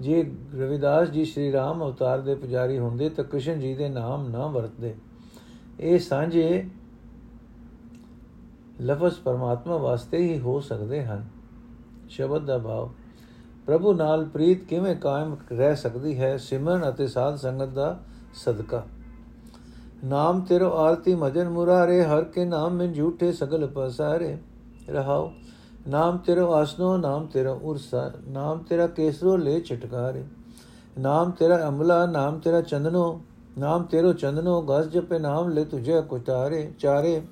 ਜੇ 0.00 0.22
ਰਵਿਦਾਸ 0.54 1.08
ਜੀ 1.08 1.24
ਸ੍ਰੀ 1.24 1.52
ਰਾਮ 1.52 1.84
ਅਵਤਾਰ 1.84 2.20
ਦੇ 2.20 2.34
ਪੁਜਾਰੀ 2.34 2.78
ਹੁੰਦੇ 2.78 3.08
ਤਾਂ 3.08 3.24
ਕ੍ਰਿਸ਼ਨ 3.24 3.60
ਜੀ 3.60 3.74
ਦੇ 3.74 3.88
ਨਾਮ 3.88 4.28
ਨਾ 4.28 4.46
ਵਰਤਦੇ। 4.46 4.94
ਇਹ 5.80 5.98
ਸਾਂਝੇ 5.98 6.68
ਲਫ਼ਜ਼ 8.82 9.18
ਪਰਮਾਤਮਾ 9.24 9.76
ਵਾਸਤੇ 9.76 10.18
ਹੀ 10.18 10.38
ਹੋ 10.38 10.60
ਸਕਦੇ 10.60 11.04
ਹਨ। 11.04 11.24
ਸ਼ਬਦ 12.08 12.44
ਦਾ 12.44 12.58
ਭਾਵ 12.58 12.90
ਪ੍ਰਭੂ 13.66 13.92
ਨਾਲ 13.92 14.24
ਪ੍ਰੀਤ 14.24 14.64
ਕਿਵੇਂ 14.64 14.96
ਕਾਇਮ 14.96 15.36
ਰਹਿ 15.52 15.76
ਸਕਦੀ 15.76 16.20
ਹੈ? 16.20 16.36
ਸਿਮਰਨ 16.36 16.88
ਅਤੇ 16.88 17.06
ਸਾਧ 17.06 17.34
ਸੰਗਤ 17.34 17.68
ਦਾ 17.68 18.00
ਸਦਕਾ। 18.34 18.84
ਨਾਮ 20.04 20.40
ਤੇਰੋ 20.40 20.76
ਆਰਤੀ 20.76 21.14
ਮਜਨ 21.14 21.48
ਮੁਰਾਰੇ, 21.48 22.04
ਹਰ 22.04 22.24
ਕੇ 22.24 22.44
ਨਾਮ 22.44 22.72
ਮੈਂ 22.72 22.86
ਝੂਠੇ 22.86 23.32
ਸਗਲ 23.32 23.66
ਪਸਾਰੇ। 23.66 24.38
ਰਹਾਓ। 24.88 25.32
ਨਾਮ 25.88 26.18
ਤੇਰੋ 26.18 26.52
ਆਸਨੋ, 26.52 26.96
ਨਾਮ 26.96 27.26
ਤੇਰਾ 27.26 27.58
ਉਰਸਾ, 27.62 28.12
ਨਾਮ 28.28 28.58
ਤੇਰਾ 28.58 28.86
ਕੇਸਰੋ 28.86 29.36
ਲੈ 29.36 29.60
ਛਟਕਾਰੇ। 29.60 30.24
ਨਾਮ 30.98 31.30
ਤੇਰਾ 31.30 31.68
ਅਮਲਾ, 31.68 32.06
ਨਾਮ 32.06 32.38
ਤੇਰਾ 32.38 32.60
ਚੰਦਨੋ, 32.60 33.20
ਨਾਮ 33.58 33.82
ਤੇਰੋ 33.82 34.12
ਚੰਦਨੋ, 34.12 34.62
ਗਸ 34.62 34.84
ਜਪੇ 34.84 35.18
ਨਾਮ 35.18 35.48
ਲੈ 35.48 35.64
ਤੁਝੇ 35.64 36.02
ਕੁਟਾਰੇ 36.02 36.72
ਚਾਰੇ। 36.78 37.22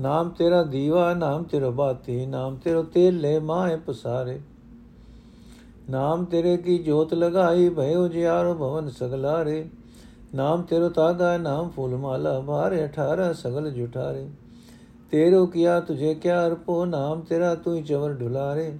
ਨਾਮ 0.00 0.28
ਤੇਰਾ 0.28 0.62
ਦੀਵਾ, 0.62 1.14
ਨਾਮ 1.14 1.42
ਤੇਰਾ 1.42 1.70
ਬਾਤੀ, 1.70 2.26
ਨਾਮ 2.26 2.56
ਤੇਰੋ 2.56 2.82
ਤੇਲ 2.82 3.20
ਲੈ 3.20 3.40
ਮਾਏ 3.40 3.76
ਪਸਾਰੇ। 3.76 4.40
ਨਾਮ 5.88 6.24
ਤੇਰੇ 6.24 6.56
ਕੀ 6.56 6.78
ਜੋਤ 6.78 7.14
ਲਗਾਈ 7.14 7.68
ਭਇਓ 7.68 8.06
ਜਿਆਰੋ 8.08 8.54
ਭਵਨ 8.54 8.88
ਸਗਲਾਰੇ 8.88 9.64
ਨਾਮ 10.34 10.62
ਤੇਰੋ 10.62 10.88
ਤਾਗਾ 10.88 11.36
ਨਾਮ 11.38 11.68
ਫੂਲ 11.68 11.96
ਮਾਲਾ 11.96 12.38
ਭਾਰੇ 12.40 12.86
18 12.86 13.32
ਸਗਲ 13.34 13.70
ਜੁਟਾਰੇ 13.70 14.28
ਤੇਰੋ 15.12 15.46
ਕੀਆ 15.46 15.78
ਤੁਝੇ 15.80 16.14
ਕਿਆ 16.14 16.46
ਅਰਪੋ 16.46 16.84
ਨਾਮ 16.84 17.20
ਤੇਰਾ 17.20 17.54
ਤੂੰ 17.54 17.76
ਹੀ 17.76 17.82
ਚਵਰ 17.82 18.14
ਢੁਲਾਰੇ 18.14 18.72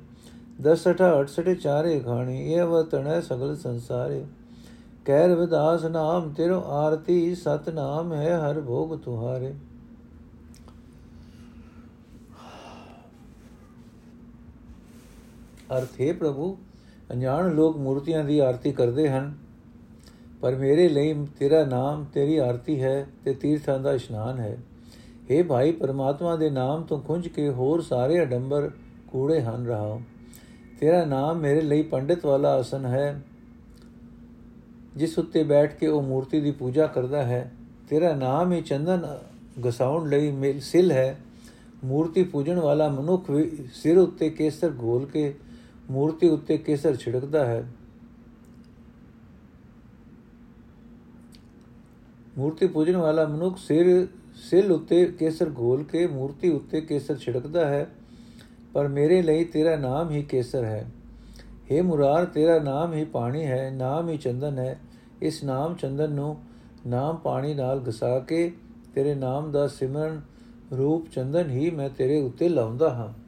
10 0.64 0.84
68 0.88 1.08
68 1.22 1.54
ਚਾਰੇ 1.54 1.98
ਖਾਣੀ 2.00 2.42
ਇਹ 2.44 2.62
ਵਤਣ 2.64 3.20
ਸਗਲ 3.20 3.56
ਸੰਸਾਰੇ 3.56 4.24
ਕਹਿ 5.04 5.28
ਰਵਿਦਾਸ 5.28 5.84
ਨਾਮ 5.84 6.32
ਤੇਰੋ 6.34 6.62
ਆਰਤੀ 6.74 7.34
ਸਤ 7.34 7.68
ਨਾਮ 7.68 8.12
ਹੈ 8.12 8.38
ਹਰ 8.40 8.60
ਭੋਗ 8.60 8.96
ਤੁਹਾਰੇ 8.98 9.54
ਅਰਥ 15.72 16.00
ਹੈ 16.00 16.12
ਪ੍ਰਭੂ 16.12 16.56
ਅਣਜਾਣ 17.10 17.50
ਲੋਕ 17.50 17.76
ਮੂਰਤੀਆਂ 17.76 18.24
ਦੀ 18.24 18.38
ਆਰਤੀ 18.38 18.72
ਕਰਦੇ 18.72 19.08
ਹਨ, 19.08 19.32
ਪਰ 20.40 20.54
ਮੇਰੇ 20.54 20.88
ਲਈ 20.88 21.14
ਤੇਰਾ 21.38 21.64
ਨਾਮ 21.64 22.04
ਤੇਰੀ 22.04 22.36
ਆਰਤੀ 22.36 22.80
ਹੈ 22.82 23.06
ਤੇ 23.24 23.34
ਤੀਰਥਾਂ 23.34 23.78
ਦਾ 23.78 23.92
ਇਸ਼ਨਾਨ 23.92 24.38
ਹੈ। 24.38 24.56
हे 25.30 25.44
ਭਾਈ, 25.46 25.72
ਪਰਮਾਤਮਾ 25.72 26.36
ਦੇ 26.36 26.50
ਨਾਮ 26.50 26.82
ਤੋਂ 26.82 27.00
ਖੁੰਝ 27.00 27.28
ਕੇ 27.28 27.48
ਹੋਰ 27.48 27.80
ਸਾਰੇ 27.82 28.22
ਅਡੰਬਰ 28.22 28.70
ਕੂੜੇ 29.08 29.40
ਹਨ 29.40 29.66
ਰਹਾ 29.66 29.98
ਤੇਰਾ 30.80 31.04
ਨਾਮ 31.04 31.38
ਮੇਰੇ 31.38 31.60
ਲਈ 31.60 31.82
ਪੰਡਿਤ 31.82 32.26
ਵਾਲਾ 32.26 32.54
ਆਸਨ 32.54 32.84
ਹੈ, 32.86 33.20
ਜਿਸ 34.96 35.18
ਉੱਤੇ 35.18 35.42
ਬੈਠ 35.44 35.74
ਕੇ 35.74 35.86
ਉਹ 35.86 36.02
ਮੂਰਤੀ 36.02 36.40
ਦੀ 36.40 36.50
ਪੂਜਾ 36.50 36.86
ਕਰਦਾ 36.86 37.22
ਹੈ। 37.22 37.50
ਤੇਰਾ 37.90 38.14
ਨਾਮ 38.14 38.52
ਹੀ 38.52 38.60
ਚੰਦਨ 38.62 39.06
ਗਸਾਉਣ 39.66 40.08
ਲਈ 40.08 40.30
ਮਿਲ 40.30 40.60
ਸਿਲ 40.60 40.92
ਹੈ। 40.92 41.18
ਮੂਰਤੀ 41.84 42.22
ਪੂਜਣ 42.24 42.58
ਵਾਲਾ 42.58 42.88
ਮਨੁੱਖ 42.88 43.30
ਵੀ 43.30 43.50
ਸਿਰ 43.74 43.98
ਉੱਤੇ 43.98 44.30
ਕੇਸਰ 44.30 44.72
ਘੋਲ 44.82 45.06
ਕੇ 45.06 45.34
ਮੂਰਤੀ 45.90 46.28
ਉੱਤੇ 46.28 46.58
ਕੇਸਰ 46.58 46.96
ਛਿੜਕਦਾ 46.96 47.44
ਹੈ। 47.46 47.72
ਮੂਰਤੀ 52.38 52.66
ਪੂਜਣ 52.66 52.96
ਵਾਲਾ 52.96 53.26
ਮਨੁੱਖ 53.26 53.58
ਸਿਰ, 53.58 54.08
ਸਿਲ 54.34 54.72
ਉੱਤੇ 54.72 55.06
ਕੇਸਰ 55.06 55.50
ਘੋਲ 55.58 55.84
ਕੇ 55.84 56.06
ਮੂਰਤੀ 56.06 56.48
ਉੱਤੇ 56.48 56.80
ਕੇਸਰ 56.80 57.16
ਛਿੜਕਦਾ 57.16 57.66
ਹੈ। 57.66 57.90
ਪਰ 58.72 58.88
ਮੇਰੇ 58.88 59.22
ਲਈ 59.22 59.44
ਤੇਰਾ 59.44 59.76
ਨਾਮ 59.76 60.10
ਹੀ 60.10 60.22
ਕੇਸਰ 60.22 60.64
ਹੈ। 60.64 60.90
हे 61.72 61.84
ਮੁਰਾਰ, 61.84 62.24
ਤੇਰਾ 62.24 62.58
ਨਾਮ 62.58 62.92
ਹੀ 62.92 63.04
ਪਾਣੀ 63.04 63.44
ਹੈ, 63.44 63.70
ਨਾਮ 63.70 64.08
ਹੀ 64.08 64.18
ਚੰਦਨ 64.18 64.58
ਹੈ। 64.58 64.80
ਇਸ 65.22 65.44
ਨਾਮ 65.44 65.74
ਚੰਦਨ 65.74 66.12
ਨੂੰ 66.12 66.42
ਨਾਮ 66.86 67.16
ਪਾਣੀ 67.16 67.54
ਨਾਲ 67.54 67.82
ਘਸਾ 67.88 68.18
ਕੇ 68.18 68.52
ਤੇਰੇ 68.94 69.14
ਨਾਮ 69.14 69.50
ਦਾ 69.52 69.68
ਸਿਮਰਨ 69.68 70.20
ਰੂਪ 70.78 71.10
ਚੰਦਨ 71.10 71.50
ਹੀ 71.50 71.70
ਮੈਂ 71.70 71.90
ਤੇਰੇ 71.90 72.20
ਉੱਤੇ 72.20 72.48
ਲਾਉਂਦਾ 72.48 72.94
ਹਾਂ। 72.94 73.27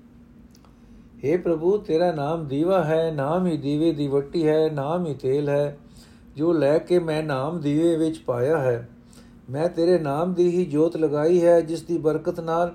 हे 1.24 1.40
ਪ੍ਰਭੂ, 1.42 1.76
ਤੇਰਾ 1.78 2.10
ਨਾਮ 2.12 2.46
ਦੀਵਾ 2.48 2.82
ਹੈ, 2.84 3.10
ਨਾਮ 3.12 3.46
ਹੀ 3.46 3.56
ਦੀਵੇ 3.56 3.92
ਦੀ 3.92 4.06
ਵੱਟੀ 4.08 4.46
ਹੈ, 4.48 4.70
ਨਾਮ 4.70 5.06
ਹੀ 5.06 5.14
ਤੇਲ 5.14 5.48
ਹੈ। 5.48 5.76
ਜੋ 6.36 6.52
ਲੈ 6.52 6.78
ਕੇ 6.78 6.98
ਮੈਂ 6.98 7.22
ਨਾਮ 7.22 7.60
ਦੀਵੇ 7.60 7.96
ਵਿੱਚ 7.96 8.18
ਪਾਇਆ 8.18 8.58
ਹੈ, 8.58 8.88
ਮੈਂ 9.50 9.68
ਤੇਰੇ 9.68 9.98
ਨਾਮ 9.98 10.32
ਦੀ 10.34 10.48
ਹੀ 10.48 10.64
ਜੋਤ 10.64 10.96
ਲਗਾਈ 10.96 11.42
ਹੈ, 11.44 11.60
ਜਿਸ 11.60 11.82
ਦੀ 11.82 11.98
ਬਰਕਤ 11.98 12.40
ਨਾਲ 12.40 12.74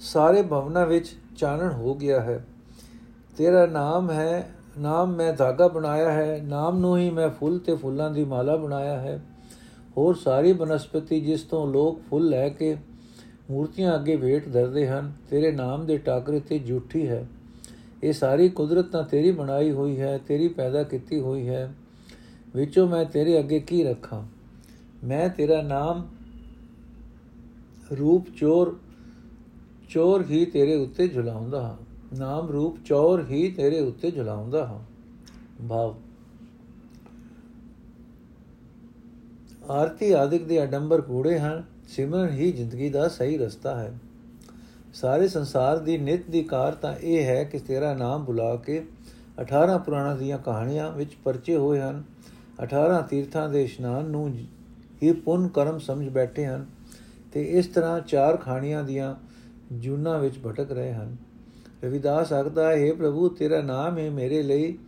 ਸਾਰੇ 0.00 0.42
ਭਵਨਾ 0.42 0.84
ਵਿੱਚ 0.84 1.14
ਚਾਨਣ 1.36 1.72
ਹੋ 1.72 1.94
ਗਿਆ 1.94 2.20
ਹੈ। 2.20 2.44
ਤੇਰਾ 3.36 3.66
ਨਾਮ 3.66 4.10
ਹੈ, 4.10 4.50
ਨਾਮ 4.78 5.14
ਮੈਂ 5.14 5.32
ਧਾਗਾ 5.32 5.68
ਬਣਾਇਆ 5.68 6.10
ਹੈ, 6.12 6.40
ਨਾਮ 6.44 6.78
ਨੂੰ 6.78 6.96
ਹੀ 6.98 7.10
ਮੈਂ 7.10 7.28
ਫੁੱਲ 7.30 7.58
ਤੇ 7.58 7.74
ਫੁੱਲਾਂ 7.74 8.10
ਦੀ 8.10 8.24
ਮਾਲਾ 8.24 8.56
ਬਣਾਇਆ 8.56 8.98
ਹੈ। 8.98 9.20
ਹੋਰ 9.96 10.14
ਸਾਰੀ 10.14 10.52
ਬਨਸਪਤੀ 10.52 11.20
ਜਿਸ 11.20 11.42
ਤੋਂ 11.42 11.66
ਲੋਕ 11.66 12.00
ਫੁੱਲ 12.10 12.28
ਲੈ 12.28 12.48
ਕੇ 12.48 12.76
ਮੂਰਤੀਆਂ 13.50 13.94
ਅੱਗੇ 13.94 14.16
ਵੇਟ 14.16 14.48
ਧਰਦੇ 14.48 14.86
ਹਨ, 14.88 15.12
ਤੇਰੇ 15.30 15.52
ਨਾਮ 15.52 15.86
ਦੇ 15.86 15.98
ਟਾਕਰੇ 15.98 16.40
ਤੇ 16.40 16.58
ਝੂਠੀ 16.58 17.06
ਹੈ। 17.08 17.26
ਇਹ 18.04 18.12
ਸਾਰੀ 18.12 18.48
ਕੁਦਰਤ 18.48 18.84
ਤਾਂ 18.84 19.04
ਤੇਰੀ 19.04 19.30
ਬਣਾਈ 19.30 19.70
ਹੋਈ 19.70 20.00
ਹੈ, 20.00 20.18
ਤੇਰੀ 20.18 20.48
ਪੈਦਾ 20.48 20.82
ਕੀਤੀ 20.82 21.20
ਹੋਈ 21.20 21.48
ਹੈ। 21.48 21.74
ਵਿੱਚੋਂ 22.56 22.88
ਮੈਂ 22.88 23.04
ਤੇਰੇ 23.04 23.38
ਅੱਗੇ 23.38 23.60
ਕੀ 23.60 23.84
ਰੱਖਾਂ? 23.84 24.26
ਮੈਂ 25.06 25.28
ਤੇਰਾ 25.28 25.62
ਨਾਮ 25.62 26.08
ਰੂਪ 27.98 28.26
ਚੋਰ 28.36 28.78
ਚੋਰ 29.88 30.24
ਹੀ 30.30 30.44
ਤੇਰੇ 30.44 30.74
ਉੱਤੇ 30.74 31.08
ਝੁਲਾਉਂਦਾ 31.08 31.62
ਹਾਂ। 31.62 31.76
ਨਾਮ 32.16 32.48
ਰੂਪ 32.48 32.78
ਚੋਰ 32.84 33.26
ਹੀ 33.30 33.50
ਤੇਰੇ 33.50 33.80
ਉੱਤੇ 33.80 34.10
ਝੁਲਾਉਂਦਾ 34.10 34.66
ਹਾਂ। 34.66 34.82
ਭਾਵ। 35.68 35.96
ਆਰਤੀ 39.70 40.12
ਆਦਿਕ 40.12 40.44
ਦੇ 40.44 40.62
ਅਡੰਬਰ 40.62 41.00
ਕੂੜੇ 41.00 41.38
ਹਨ, 41.38 41.64
ਸਿਮਰਨ 41.88 42.28
ਹੀ 42.28 42.52
ਜ਼ਿੰਦਗੀ 42.52 42.88
ਦਾ 42.88 43.08
ਸਹੀ 43.08 43.38
ਰਸਤਾ 43.38 43.80
ਹੈ। 43.80 43.98
ਸਾਰੇ 44.94 45.28
ਸੰਸਾਰ 45.28 45.78
ਦੀ 45.78 45.98
ਨਿਤ 45.98 46.30
ਦੀ 46.30 46.42
ਕਾਰ 46.42 46.74
ਤਾਂ 46.74 46.94
ਇਹ 46.96 47.24
ਹੈ 47.24 47.44
ਕਿ 47.44 47.58
ਤੇਰਾ 47.58 47.94
ਨਾਮ 47.94 48.24
ਬੁਲਾ 48.24 48.56
ਕੇ 48.56 48.86
18 49.42 49.78
ਪੁਰਾਣਾ 49.78 50.14
ਦੀਆਂ 50.14 50.38
ਕਹਾਣੀਆਂ 50.38 50.92
ਵਿੱਚ 50.92 51.16
ਪਰਚੇ 51.24 51.56
ਹੋਏ 51.56 51.80
ਹਨ। 51.80 52.02
18 52.64 53.02
ਤੀਰਥਾਂ 53.08 53.48
ਦੇ 53.48 53.64
ਇਸ਼ਨਾਨ 53.64 54.04
ਨੂੰ 54.04 54.28
ਹੀ 55.02 55.12
ਪੁੰਨ 55.12 55.48
ਕਰਮ 55.48 55.78
ਸਮਝ 55.78 56.08
ਬੈਠੇ 56.08 56.46
ਹਨ 56.46 56.66
ਤੇ 57.32 57.42
ਇਸ 57.42 57.66
ਤਰ੍ਹਾਂ 57.66 58.00
ਚਾਰ 58.00 58.36
ਖਾਣੀਆਂ 58.36 58.84
ਦੀਆਂ 58.84 59.14
ਜੂਨਾ 59.72 60.18
ਵਿੱਚ 60.18 60.34
ਭਟਕ 60.46 60.72
ਰਹੇ 60.72 60.92
ਹਨ। 60.92 61.16
ਰਵਿਦਾਸ 61.84 62.32
ਆਖਦਾ 62.32 62.70
ਹੈ 62.70 62.76
हे 62.76 62.96
ਪ੍ਰਭੂ, 62.96 63.28
ਤੇਰਾ 63.28 63.62
ਨਾਮ 63.62 63.98
ਹੈ 63.98 64.10
ਮੇਰੇ 64.10 64.42
ਲਈ 64.42 64.78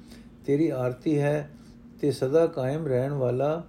ਤੇਰੀ 0.47 0.69
ਆਰਤੀ 0.69 1.19
ਹੈ 1.19 1.51
ਤੇ 2.01 2.11
ਸਦਾ 2.11 2.47
ਕਾਇਮ 2.47 2.87
ਰਹਿਣ 2.87 3.13
ਵਾਲਾ 3.13 3.63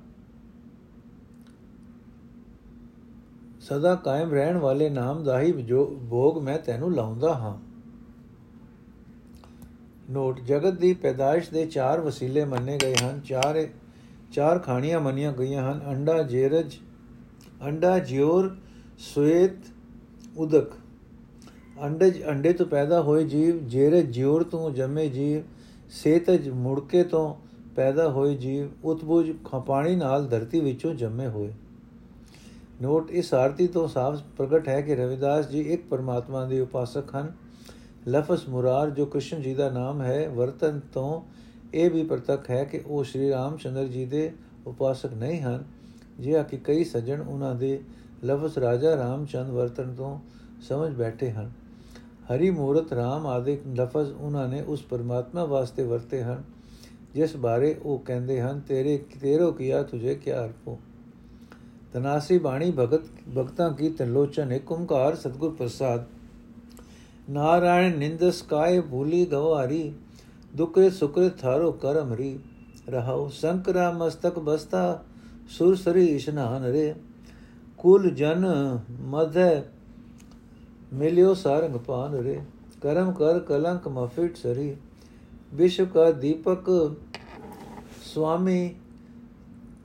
ਸਦਾ 3.69 3.95
ਕਾਇਮ 3.95 4.31
ਰਹਿਣ 4.31 4.57
ਵਾਲੇ 4.57 4.89
ਨਾਮ 4.89 5.23
ਦਾ 5.23 5.41
ਹੀ 5.41 5.51
ਭੋਗ 6.09 6.43
ਮੈਂ 6.43 6.59
ਤੈਨੂੰ 6.59 6.95
ਲਾਉਂਦਾ 6.95 7.33
ਹਾਂ। 7.33 7.57
ਨੋਟ, 10.11 10.39
ਜਗਤ 10.39 10.73
ਦੀ 10.73 10.93
ਪੈਦਾਇਸ਼ 10.93 11.49
ਦੇ 11.49 11.65
ਚਾਰ 11.65 11.99
ਵਸੀਲੇ 11.99 12.45
ਮੰਨੇ 12.45 12.77
ਗਏ 12.83 12.95
ਹਨ। 12.95 13.21
ਚਾਰ 13.21 13.67
ਚਾਰ 14.31 14.59
ਖਾਣੀਆਂ 14.59 14.99
ਮੰਨੀਆਂ 14.99 15.33
ਗਈਆਂ 15.33 15.73
ਹਨ। 15.73 15.81
ਅੰਡਾ, 15.87 16.23
ਜੇਰਜ, 16.23 16.73
ਅੰਡਾ 17.65 17.99
ਜਿਉਰ 17.99 18.57
ਸਵੇਤ, 18.97 19.51
ਉਦਕ। 20.37 20.67
ਅੰਡੇ 21.83 22.23
ਅੰਡੇ 22.27 22.53
ਤੋਂ 22.53 22.65
ਪੈਦਾ 22.65 23.01
ਹੋਏ 23.01 23.23
ਜੀਵ 23.23 23.67
ਜੇਰੇ 23.67 24.01
ਜਿਉਰ 24.01 24.43
ਤੋਂ 24.43 24.71
ਜੰਮੇ 24.71 25.09
ਜੀਵ, 25.09 25.41
ਸੇਤਜ 25.89 26.49
ਮੁੜਕੇ 26.49 27.03
ਤੋਂ 27.03 27.35
ਪੈਦਾ 27.75 28.09
ਹੋਏ 28.09 28.35
ਜੀਵ, 28.35 28.67
ਉਤਬੁਜ 28.83 29.31
ਪਾਣੀ 29.67 29.95
ਨਾਲ 29.95 30.27
ਧਰਤੀ 30.27 30.59
ਵਿੱਚੋਂ 30.59 30.95
ਜੰਮੇ 30.95 31.27
ਹੋਏ। 31.27 31.53
ਨੋਟ 32.81 33.11
ਇਸ 33.11 33.33
ਆਰਤੀ 33.33 33.67
ਤੋਂ 33.67 33.87
ਸਾਫ਼ 33.87 34.23
ਪ੍ਰਗਟ 34.37 34.67
ਹੈ 34.67 34.81
ਕਿ 34.81 34.95
ਰਵਿਦਾਸ 34.95 35.47
ਜੀ 35.47 35.61
ਇੱਕ 35.61 35.87
ਪਰਮਾਤਮਾ 35.89 36.45
ਦੇ 36.45 36.59
ਉਪਾਸਕ 36.59 37.15
ਹਨ। 37.15 37.33
ਲਫ਼ਜ਼ 38.09 38.49
ਮੁਰਾਰ, 38.49 38.89
ਜੋ 38.89 39.05
ਕ੍ਰਿਸ਼ਨ 39.05 39.41
ਜੀ 39.41 39.53
ਦਾ 39.53 39.69
ਨਾਮ 39.69 40.01
ਹੈ, 40.01 40.29
ਵਰਤਨ 40.29 40.79
ਤੋਂ 40.93 41.21
ਇਹ 41.73 41.91
ਵੀ 41.91 42.03
ਪ੍ਰਤੱਖ 42.03 42.49
ਹੈ 42.49 42.63
ਕਿ 42.63 42.81
ਉਹ 42.85 43.03
ਸ਼੍ਰੀ 43.03 43.29
ਰਾਮਚੰਦਰ 43.29 43.85
ਜੀ 43.85 44.05
ਦੇ 44.05 44.31
ਉਪਾਸਕ 44.67 45.13
ਨਹੀਂ 45.13 45.41
ਹਨ। 45.41 45.63
ਜਿਹਾ 46.19 46.43
ਕਿ 46.43 46.57
ਕਈ 46.57 46.83
ਸੱਜਣ 46.83 47.21
ਉਹਨਾਂ 47.21 47.55
ਦੇ 47.55 47.81
ਲਫ਼ਜ਼ 48.25 48.57
ਰਾਜਾ 48.57 48.95
ਰਾਮਚੰਦ 48.95 49.49
ਵਰਤਨ 49.49 49.95
ਤੋਂ 49.95 50.19
ਸਮਝ 50.61 50.93
ਬੈਠੇ 50.93 51.31
ਹਨ। 51.31 51.51
ਹਰੀ 52.33 52.49
ਮੂਰਤ, 52.49 52.93
ਰਾਮ 52.93 53.27
ਆਦਿ 53.27 53.57
ਲਫ਼ਜ਼ 53.75 54.11
ਉਹਨਾਂ 54.11 54.47
ਨੇ 54.47 54.61
ਉਸ 54.61 54.81
ਪਰਮਾਤਮਾ 54.81 55.45
ਵਾਸਤੇ 55.45 55.83
ਵਰਤੇ 55.83 56.23
ਹਨ, 56.23 56.43
ਜਿਸ 57.13 57.35
ਬਾਰੇ 57.35 57.75
ਉਹ 57.83 57.99
ਕਹਿੰਦੇ 57.99 58.41
ਹਨ, 58.41 58.59
ਤੇਰੇ, 58.59 58.97
ਤੇਰੋ 59.21 59.51
ਕੀਆ 59.51 59.83
ਤੁਝੇ 59.83 60.15
ਕਿਆ 60.15 60.45
ਅਰਪੋ 60.45 60.79
ਤਨਾਸੀ 61.93 62.37
ਬਾਣੀ 62.37 62.71
ਭਗਤ, 62.71 63.01
ਭਗਤਾਂ 63.37 63.69
ਕੀ 63.71 63.89
ਤਲੋਚਨ 63.89 64.51
ਇੱਕ 64.51 64.71
ਓੰਕਾਰ 64.71 65.15
ਸਤਗੁਰ 65.15 65.55
ਪ੍ਰਸਾਦ। 65.55 66.05
ਨਾਰਾਇਣ 67.29 67.97
ਨਿੰਦਸ 67.97 68.41
ਕਾਇ 68.41 68.79
ਭੂਲੀ 68.79 69.25
ਗਵਾਰੀ, 69.25 69.93
ਦੁਕਰੇ 70.55 70.89
ਸੁਕਰੇ 70.89 71.29
ਥਾਰੋ 71.29 71.71
ਕਰਮ 71.71 72.13
ਰੀ। 72.13 72.39
ਰਹਾਉ 72.89 73.29
ਸੰਕਰਾ 73.29 73.91
ਮਸਤਕ 73.91 74.39
ਬਸਤਾ, 74.39 75.03
ਸੁਰ 75.49 75.75
ਸਰੀ 75.75 76.05
ਇਸ਼ਨਾਨ 76.05 76.63
ਰੇ। 76.63 76.95
ਕੁਲ 77.77 78.09
ਜਨ 78.09 78.45
ਮਧ 79.01 79.37
ਮਿਲਿਓ 80.93 81.33
ਸਾਰੰਗ 81.33 81.75
ਪਾਨ 81.75 82.13
ਰੇ। 82.13 82.41
ਕਰਮ 82.81 83.11
ਕਰ 83.11 83.39
ਕਲੰਕ 83.39 83.87
ਮਫਿਟ 83.87 84.35
ਸਰੀ। 84.37 84.75
ਵਿਸ਼ਵ 85.53 85.85
ਕਾ 85.85 86.11
ਦੀਪਕ 86.11 86.95
ਸੁਆਮੀ 88.03 88.75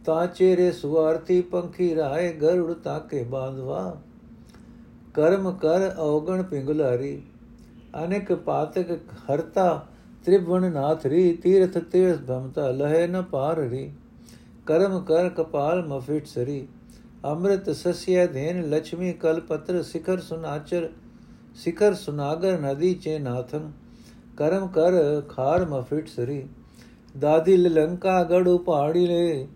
ਤਾ 0.05 0.25
ਚੇਰੇ 0.27 0.71
ਸੁਆਰਤੀ 0.73 1.41
ਪੰਖੀ 1.43 1.95
ਰਾਏ 1.95 2.33
ਗਰੁੜ 2.33 2.73
ਤਾਕੇ 2.75 3.23
ਬਾਂਧਵਾ। 3.25 3.97
ਕਰਮ 5.15 5.51
ਕਰ 5.53 5.91
ਔਗਣ 5.99 6.43
ਪਿੰਗਲਾਰੀ, 6.43 7.23
ਅਨੇਕ 8.05 8.33
ਪਾਤਕ 8.35 8.91
ਹਰਤਾ 9.31 9.87
ਤ੍ਰਿਭਵਨ 10.25 10.71
ਨਾਥ 10.73 11.07
ਰੀ, 11.07 11.33
ਤੀਰਥ 11.33 11.79
ਤੀਰਥ 11.79 12.21
ਭਮਤਾ 12.21 12.71
ਲਹੇ 12.71 13.07
ਨ 13.07 13.23
ਪਾਰ 13.23 13.61
ਰੀ। 13.61 13.91
ਕਰਮ 14.67 15.01
ਕਰ 15.01 15.29
ਕਪਾਲ 15.29 15.83
ਮਫਿਟ 15.87 16.27
ਸਰੀ, 16.27 16.67
ਅੰਮ੍ਰਿਤ 17.25 17.71
ਸਸਿਆ 17.71 18.27
ਧੇਨ 18.27 18.63
ਲక్ష్ਮੀ 18.71 19.13
ਕਲ 19.13 19.41
ਪਤਰ 19.41 19.83
ਸਿਖਰ 19.83 20.21
ਸੁਨਾਚਰ, 20.21 20.89
ਸਿਖਰ 21.55 21.95
ਸੁਨਾਗਰ 21.95 22.59
ਨਦੀ 22.61 22.95
ਚੇ 22.95 23.19
ਨਾਥੰ 23.19 23.71
ਕਰਮ 24.37 24.67
ਕਰ 24.67 25.21
ਖਾਰ 25.29 25.65
ਮਫਿਟ 25.67 26.09
ਸਰੀ, 26.09 26.43
ਦਾਦੀ 27.19 27.57
ਲੰਕਾ 27.57 28.23
ਗੜੂ 28.25 28.59
ਪਹਾੜੀ 28.59 29.07
ਲੈ 29.07 29.47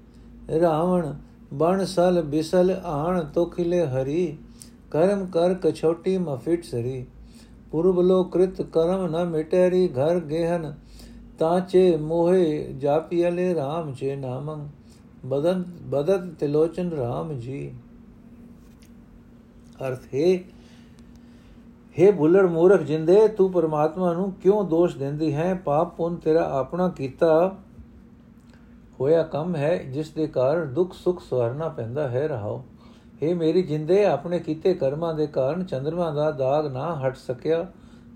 ਰਾਵਣ 0.60 1.14
ਬਣ 1.54 1.84
ਸਲ 1.84 2.22
ਬਿਸਲ 2.22 2.70
ਆਣ 2.84 3.24
ਤੋਖਿਲੇ 3.24 3.86
ਹਰੀ, 3.86 4.36
ਕਰਮ 4.90 5.26
ਕਰ 5.26 5.54
ਕਛੋਟੀ 5.54 6.18
ਮਫਿਟ 6.18 6.64
ਸਰੀ। 6.64 7.06
ਪੁਰਬ 7.70 8.00
ਲੋ 8.00 8.24
ਕ੍ਰਿਤ 8.24 8.62
ਕਰਮ 8.62 9.06
ਨ 9.06 9.24
ਮਿਟੈਰੀ 9.24 9.88
ਘਰ 9.88 10.20
ਗੇਹਨ, 10.20 10.74
ਤਾਚੇ 11.38 11.96
ਮੋਹੇ 11.96 12.72
ਜਾਪੀਲੇ 12.78 13.52
RAM 13.54 13.92
ਚੇ 13.94 14.16
ਨਾਮੰ 14.16 14.68
ਬਦਨ 15.26 15.64
ਬਦਤ 15.82 16.34
ਤਿਲੋਚਨ 16.40 16.90
RAM 16.92 17.32
ਜੀ। 17.34 17.74
ਅਰਥ, 19.88 20.04
ਹੈ 20.14 20.38
हे 21.98 22.12
ਬੁੱਲੜ 22.12 22.46
ਮੂਰਖ 22.46 22.82
ਜਿੰਦੇ, 22.82 23.28
ਤੂੰ 23.28 23.52
ਪਰਮਾਤਮਾ 23.52 24.12
ਨੂੰ 24.12 24.32
ਕਿਉਂ 24.32 24.64
ਦੋਸ਼ 24.64 24.96
ਦਿੰਦੀ 24.96 25.34
ਹੈ? 25.34 25.54
ਪਾਪ 25.54 25.96
ਪੁੰਨ 25.96 26.16
ਤੇਰਾ 26.16 26.48
ਆਪਣਾ 26.50 26.88
ਕੀਤਾ। 26.88 27.56
ਹੋਇਆ 29.00 29.22
ਕੰਮ 29.22 29.56
ਹੈ, 29.56 29.76
ਜਿਸ 29.76 30.10
ਦੇ 30.10 30.26
ਕਾਰਨ 30.26 30.72
ਦੁੱਖ 30.74 30.94
ਸੁੱਖ 30.94 31.22
ਸਵਰਨਾ 31.30 31.68
ਪੈਂਦਾ 31.68 32.08
ਹੈ, 32.08 32.28
ਰਹਾਓ। 32.28 32.64
हे 33.22 33.36
ਮੇਰੀ 33.36 33.62
ਜਿੰਦੇ, 33.62 34.04
ਆਪਣੇ 34.04 34.38
ਕੀਤੇ 34.38 34.74
ਕਰਮਾਂ 34.74 35.14
ਦੇ 35.14 35.26
ਕਾਰਨ 35.26 35.64
ਚੰਦਰਮਾ 35.64 36.10
ਦਾ 36.10 36.30
ਦਾਗ 36.30 36.66
ਨਾ 36.66 37.00
ਹਟ 37.06 37.16
ਸਕਿਆ। 37.16 37.66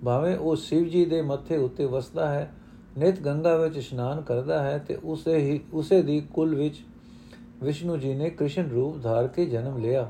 ਭਾਵੇਂ 0.05 0.37
ਉਹ 0.37 0.57
ਸ਼ਿਵ 0.57 0.85
ਜੀ 0.85 1.05
ਦੇ 1.05 1.23
ਮੱਥੇ 1.23 1.57
ਉੱਤੇ 1.57 1.85
ਵਸਦਾ 1.85 2.29
ਹੈ, 2.29 2.51
ਨਿਤ 2.99 3.21
ਗੰਗਾ 3.21 3.57
ਵਿੱਚ 3.57 3.77
ਇਸ਼ਨਾਨ 3.77 4.21
ਕਰਦਾ 4.21 4.63
ਹੈ 4.63 4.79
ਤੇ 4.79 4.99
ਉਸੇ 5.05 5.37
ਹੀ, 5.37 5.61
ਉਸੇ 5.73 6.03
ਦੀ 6.03 6.21
ਕੁਲ 6.35 6.55
ਵਿੱਚ 6.55 6.85
ਵਿਸ਼ਨੂੰ 7.63 7.99
ਜੀ 7.99 8.15
ਨੇ 8.15 8.31
ਕ੍ਰਿਸ਼ਨ 8.31 8.71
ਰੂਪ 8.71 9.03
ਧਾਰ 9.03 9.29
ਕੇ 9.29 9.47
ਜਨਮ 9.47 9.79
ਲਿਆ। 9.79 10.09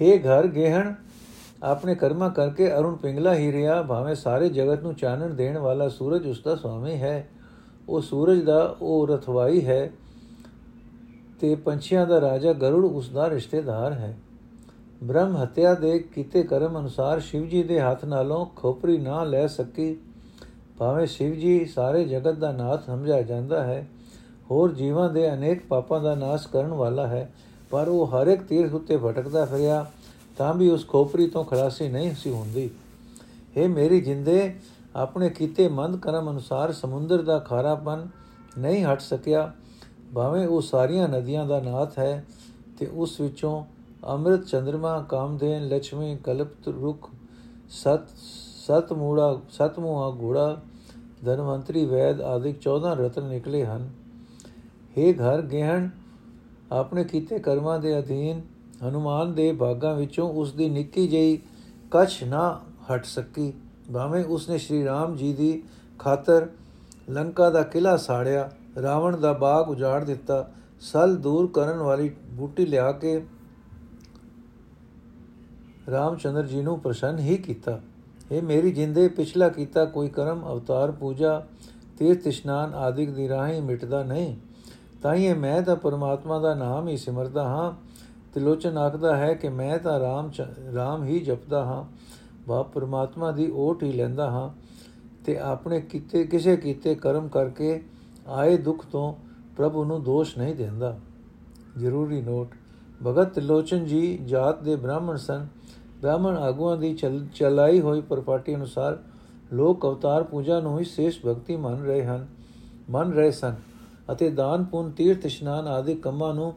हे 0.00 0.18
ਘਰ 0.18 0.46
ਗਹਿਣ 0.46 0.94
ਆਪਣੇ 1.64 1.94
ਕਰਮਾਂ 1.94 2.30
ਕਰਕੇ 2.30 2.70
ਅਰੁਣ 2.72 2.96
ਪਿੰਗਲਾ 2.96 3.34
ਹੀ 3.34 3.52
ਰਿਹਾ, 3.52 3.82
ਭਾਵੇਂ 3.82 4.14
ਸਾਰੇ 4.14 4.48
ਜਗਤ 4.48 4.82
ਨੂੰ 4.82 4.94
ਚਾਨਣ 4.94 5.34
ਦੇਣ 5.34 5.58
ਵਾਲਾ 5.58 5.88
ਸੂਰਜ 5.88 6.26
ਉਸ 6.26 6.40
ਦਾ 6.40 6.54
ਸੁਆਮੀ 6.56 6.96
ਹੈ। 6.96 7.28
ਉਹ 7.88 8.00
ਸੂਰਜ 8.00 8.42
ਦਾ 8.42 8.76
ਉਹ 8.82 9.06
ਰਥਵਾਈ 9.06 9.64
ਹੈ 9.66 9.90
ਤੇ 11.40 11.54
ਪੰਛੀਆਂ 11.54 12.06
ਦਾ 12.06 12.20
ਰਾਜਾ 12.20 12.52
ਗਰੁੜ 12.52 12.84
ਉਸ 12.84 13.08
ਦਾ 13.08 13.28
ਰਿਸ਼ਤੇਦਾਰ 13.30 13.92
ਹੈ। 13.92 14.16
ਬ੍ਰਹਮ 15.04 15.36
ਹੱਤਿਆ 15.36 15.74
ਦੇ 15.74 15.98
ਕੀਤੇ 16.14 16.42
ਕਰਮ 16.42 16.78
ਅਨੁਸਾਰ 16.78 17.20
ਸ਼ਿਵ 17.20 17.46
ਜੀ 17.46 17.62
ਦੇ 17.62 17.80
ਹੱਥ 17.80 18.04
ਨਾਲੋਂ 18.04 18.44
ਖੋਪਰੀ 18.56 18.98
ਨਾ 18.98 19.22
ਲੈ 19.24 19.46
ਸਕੀ। 19.46 19.96
ਭਾਵੇਂ 20.78 21.06
ਸ਼ਿਵ 21.06 21.34
ਜੀ 21.34 21.64
ਸਾਰੇ 21.64 22.04
ਜਗਤ 22.04 22.38
ਦਾ 22.38 22.52
ਨਾਥ 22.52 22.86
ਸਮਝਿਆ 22.86 23.20
ਜਾਂਦਾ 23.22 23.62
ਹੈ, 23.64 23.86
ਹੋਰ 24.50 24.72
ਜੀਵਾਂ 24.72 25.08
ਦੇ 25.10 25.32
ਅਨੇਕ 25.32 25.66
ਪਾਪਾਂ 25.66 26.00
ਦਾ 26.00 26.14
ਨਾਸ਼ 26.14 26.48
ਕਰਨ 26.48 26.72
ਵਾਲਾ 26.72 27.06
ਹੈ, 27.06 27.30
ਪਰ 27.70 27.88
ਉਹ 27.88 28.06
ਹਰ 28.06 28.26
ਇੱਕ 28.26 28.42
ਤੀਰਥ 28.42 28.74
ਉੱਤੇ 28.74 28.96
ਭਟਕਦਾ 28.96 29.44
ਫਿਰਿਆ। 29.44 29.84
ਤਾਂ 30.36 30.54
ਵੀ 30.54 30.68
ਉਸ 30.70 30.88
ਖੋਪਰੀ 30.88 31.26
ਤੋਂ 31.26 31.44
ਖਲਾਸੀ 31.44 31.88
ਨਹੀਂ 31.88 32.14
ਸੀ 32.14 32.30
ਹੁੰਦੀ। 32.30 32.70
हे 33.56 33.68
ਮੇਰੀ 33.68 34.00
ਜਿੰਦੇ, 34.00 34.54
ਆਪਣੇ 34.96 35.28
ਕੀਤੇ 35.30 35.68
ਮੰਦ 35.68 35.96
ਕਰਮ 35.96 36.30
ਅਨੁਸਾਰ 36.30 36.72
ਸਮੁੰਦਰ 36.72 37.22
ਦਾ 37.22 37.38
ਖਾਰਾਪਨ 37.38 38.08
ਨਹੀਂ 38.58 38.84
ਹਟ 38.84 39.00
ਸਕਿਆ। 39.00 39.52
ਭਾਵੇਂ 40.14 40.46
ਉਹ 40.46 40.60
ਸਾਰੀਆਂ 40.60 41.08
ਨਦੀਆਂ 41.08 41.46
ਦਾ 41.46 41.60
ਨਾਥ 41.60 41.98
ਹੈ, 41.98 42.24
ਤੇ 42.78 42.86
ਉਸ 42.86 43.20
ਵਿੱਚੋਂ 43.20 43.64
ਅੰਮ੍ਰਿਤ 44.06 44.44
ਚੰ드ਰਮਾ 44.44 45.00
ਕਾਮਦੇਨ 45.08 45.68
ਲక్ష్ਮੀ 45.68 46.16
ਕਲਪਤ, 46.24 46.68
ਰੁਖ, 46.68 47.10
ਸਤ 47.70 48.08
ਸਤ 48.66 48.92
ਮੂੜਾ, 48.92 49.40
ਸਤ 49.50 49.78
ਮੂਹਾ, 49.78 50.10
ਘੋੜਾ, 50.10 50.62
ਧਨਵੰਤਰੀ, 51.24 51.84
ਵੈਦ 51.84 52.20
ਆਦਿਕ 52.20 52.60
14 52.60 52.94
ਰਤਨ 52.94 53.24
ਨਿਕਲੇ 53.24 53.64
ਹਨ। 53.64 53.90
हे 54.98 55.12
ਘਰ 55.12 55.42
ਗਹਿਣ, 55.42 55.88
ਆਪਣੇ 56.72 57.04
ਕੀਤੇ 57.04 57.38
ਕਰਮਾਂ 57.38 57.78
ਦੇ 57.78 57.98
ਅਧੀਨ 57.98 58.42
ਹਨੂਮਾਨ 58.88 59.34
ਦੇ 59.34 59.52
ਬਾਗਾਂ 59.52 59.94
ਵਿੱਚੋਂ 59.94 60.28
ਉਸ 60.30 60.52
ਦੀ 60.52 60.68
ਨਿੱਕੀ 60.68 61.06
ਜਿਹੀ 61.08 61.40
ਕਛ 61.90 62.22
ਨਾ 62.24 62.60
ਹਟ 62.84 63.04
ਸਕੀ। 63.04 63.52
ਭਾਵੇਂ 63.94 64.24
ਉਸਨੇ 64.24 64.58
ਸ਼੍ਰੀ 64.58 64.84
ਰਾਮ 64.84 65.16
ਜੀ 65.16 65.32
ਦੀ 65.32 65.62
ਖਾਤਰ 65.98 66.48
ਲੰਕਾ 67.10 67.50
ਦਾ 67.50 67.62
ਕਿਲਾ 67.62 67.96
ਸਾੜਿਆ, 67.96 68.50
ਰਾਵਣ 68.82 69.16
ਦਾ 69.16 69.32
ਬਾਗ 69.32 69.70
ਉਜਾੜ 69.70 70.04
ਦਿੱਤਾ, 70.04 70.50
ਸਲ 70.80 71.16
ਦੂਰ 71.16 71.46
ਕਰਨ 71.46 71.78
ਵਾਲੀ 71.78 72.10
ਬੂਟੀ 72.32 72.66
ਲਿਆ 72.66 72.92
ਕੇ 72.92 73.26
ਰਾਮਚੰਦਰ 75.90 76.46
ਜੀ 76.46 76.62
ਨੂੰ 76.62 76.80
ਪ੍ਰਸੰਨ 76.80 77.18
ਹੀ 77.18 77.36
ਕੀਤਾ। 77.36 77.80
ਇਹ 78.32 78.42
ਮੇਰੀ 78.42 78.70
ਜਿੰਦੇ, 78.72 79.08
ਪਿਛਲਾ 79.08 79.48
ਕੀਤਾ 79.48 79.84
ਕੋਈ 79.84 80.08
ਕਰਮ, 80.08 80.42
ਅਵਤਾਰ, 80.52 80.90
ਪੂਜਾ, 80.90 81.46
ਤੀਰਥ, 81.98 82.26
ਇਸ਼ਨਾਨ 82.26 82.74
ਆਦਿਕ 82.74 83.10
ਦੀ 83.10 83.28
ਰਾਹੀਂ 83.28 83.62
ਮਿਟਦਾ 83.62 84.02
ਨਹੀਂ। 84.02 84.36
ਤਾਂ 85.02 85.14
ਇਹ 85.14 85.34
ਮੈਂ 85.34 85.62
ਤਾਂ 85.62 85.76
ਪਰਮਾਤਮਾ 85.76 86.38
ਦਾ 86.38 86.54
ਨਾਮ 86.54 86.88
ਹੀ 86.88 86.96
ਸਿਮਰਦਾ 86.96 87.44
ਹਾਂ। 87.44 87.72
ਤਿਲੋਚਨ 88.34 88.78
ਆਖਦਾ 88.78 89.16
ਹੈ 89.16 89.32
ਕਿ 89.34 89.48
ਮੈਂ 89.48 89.78
ਤਾਂ 89.78 89.98
ਰਾਮ 90.00 90.30
ਰਾਮ 90.74 91.04
ਹੀ 91.04 91.18
ਜਪਦਾ 91.20 91.64
ਹਾਂ, 91.64 91.84
ਬਾਪ 92.48 92.72
ਪਰਮਾਤਮਾ 92.72 93.30
ਦੀ 93.30 93.50
ਓਟ 93.56 93.82
ਹੀ 93.82 93.92
ਲੈਂਦਾ 93.92 94.30
ਹਾਂ 94.30 94.48
ਤੇ 95.24 95.38
ਆਪਣੇ 95.38 95.80
ਕੀਤੇ, 95.80 96.24
ਕਿਸੇ 96.24 96.56
ਕੀਤੇ 96.56 96.94
ਕਰਮ 96.94 97.28
ਕਰਕੇ 97.28 97.80
ਆਏ 98.28 98.56
ਦੁੱਖ 98.58 98.84
ਤੋਂ 98.86 99.12
ਪ੍ਰਭੂ 99.56 99.84
ਨੂੰ 99.84 100.02
ਦੋਸ਼ 100.04 100.36
ਨਹੀਂ 100.38 100.54
ਦਿੰਦਾ। 100.54 100.96
ਜ਼ਰੂਰੀ 101.78 102.20
ਨੋਟ, 102.22 102.54
ਭਗਤ 103.00 103.32
ਤਿਲੋਚਨ 103.34 103.84
ਜੀ 103.84 104.16
ਜਾਤ 104.18 104.62
ਦੇ 104.62 104.76
ਬ੍ਰਾਹਮਣ 104.76 105.16
ਸਨ। 105.16 105.46
ਬ੍ਰਾਹਮਣ 106.00 106.36
ਆਗੂਆਂ 106.38 106.76
ਦੀ 106.76 106.94
ਚਲਾਈ 107.34 107.80
ਹੋਈ 107.80 108.00
ਪਰਪਾਟੀ 108.00 108.54
ਅਨੁਸਾਰ 108.54 108.98
ਲੋਕ 109.52 109.86
ਅਵਤਾਰ 109.86 110.22
ਪੂਜਾ 110.22 110.60
ਨੂੰ 110.60 110.78
ਹੀ 110.78 110.84
ਸੇਸ਼ 110.84 111.20
ਭਗਤੀ 111.26 111.56
ਮੰਨ 111.56 111.82
ਰਹੇ 111.82 112.04
ਹਨ, 112.04 112.26
ਮੰਨ 112.90 113.12
ਰਹੇ 113.12 113.30
ਸਨ 113.30 113.54
ਅਤੇ 114.12 114.30
ਦਾਨ 114.30 114.64
ਪੁੰਨ 114.64 114.90
ਤੀਰਥ 114.90 115.26
ਇਸ਼ਨਾਨ 115.26 115.68
ਆਦਿ 115.68 115.94
ਕੰਮਾਂ 115.94 116.32
ਨੂੰ 116.34 116.52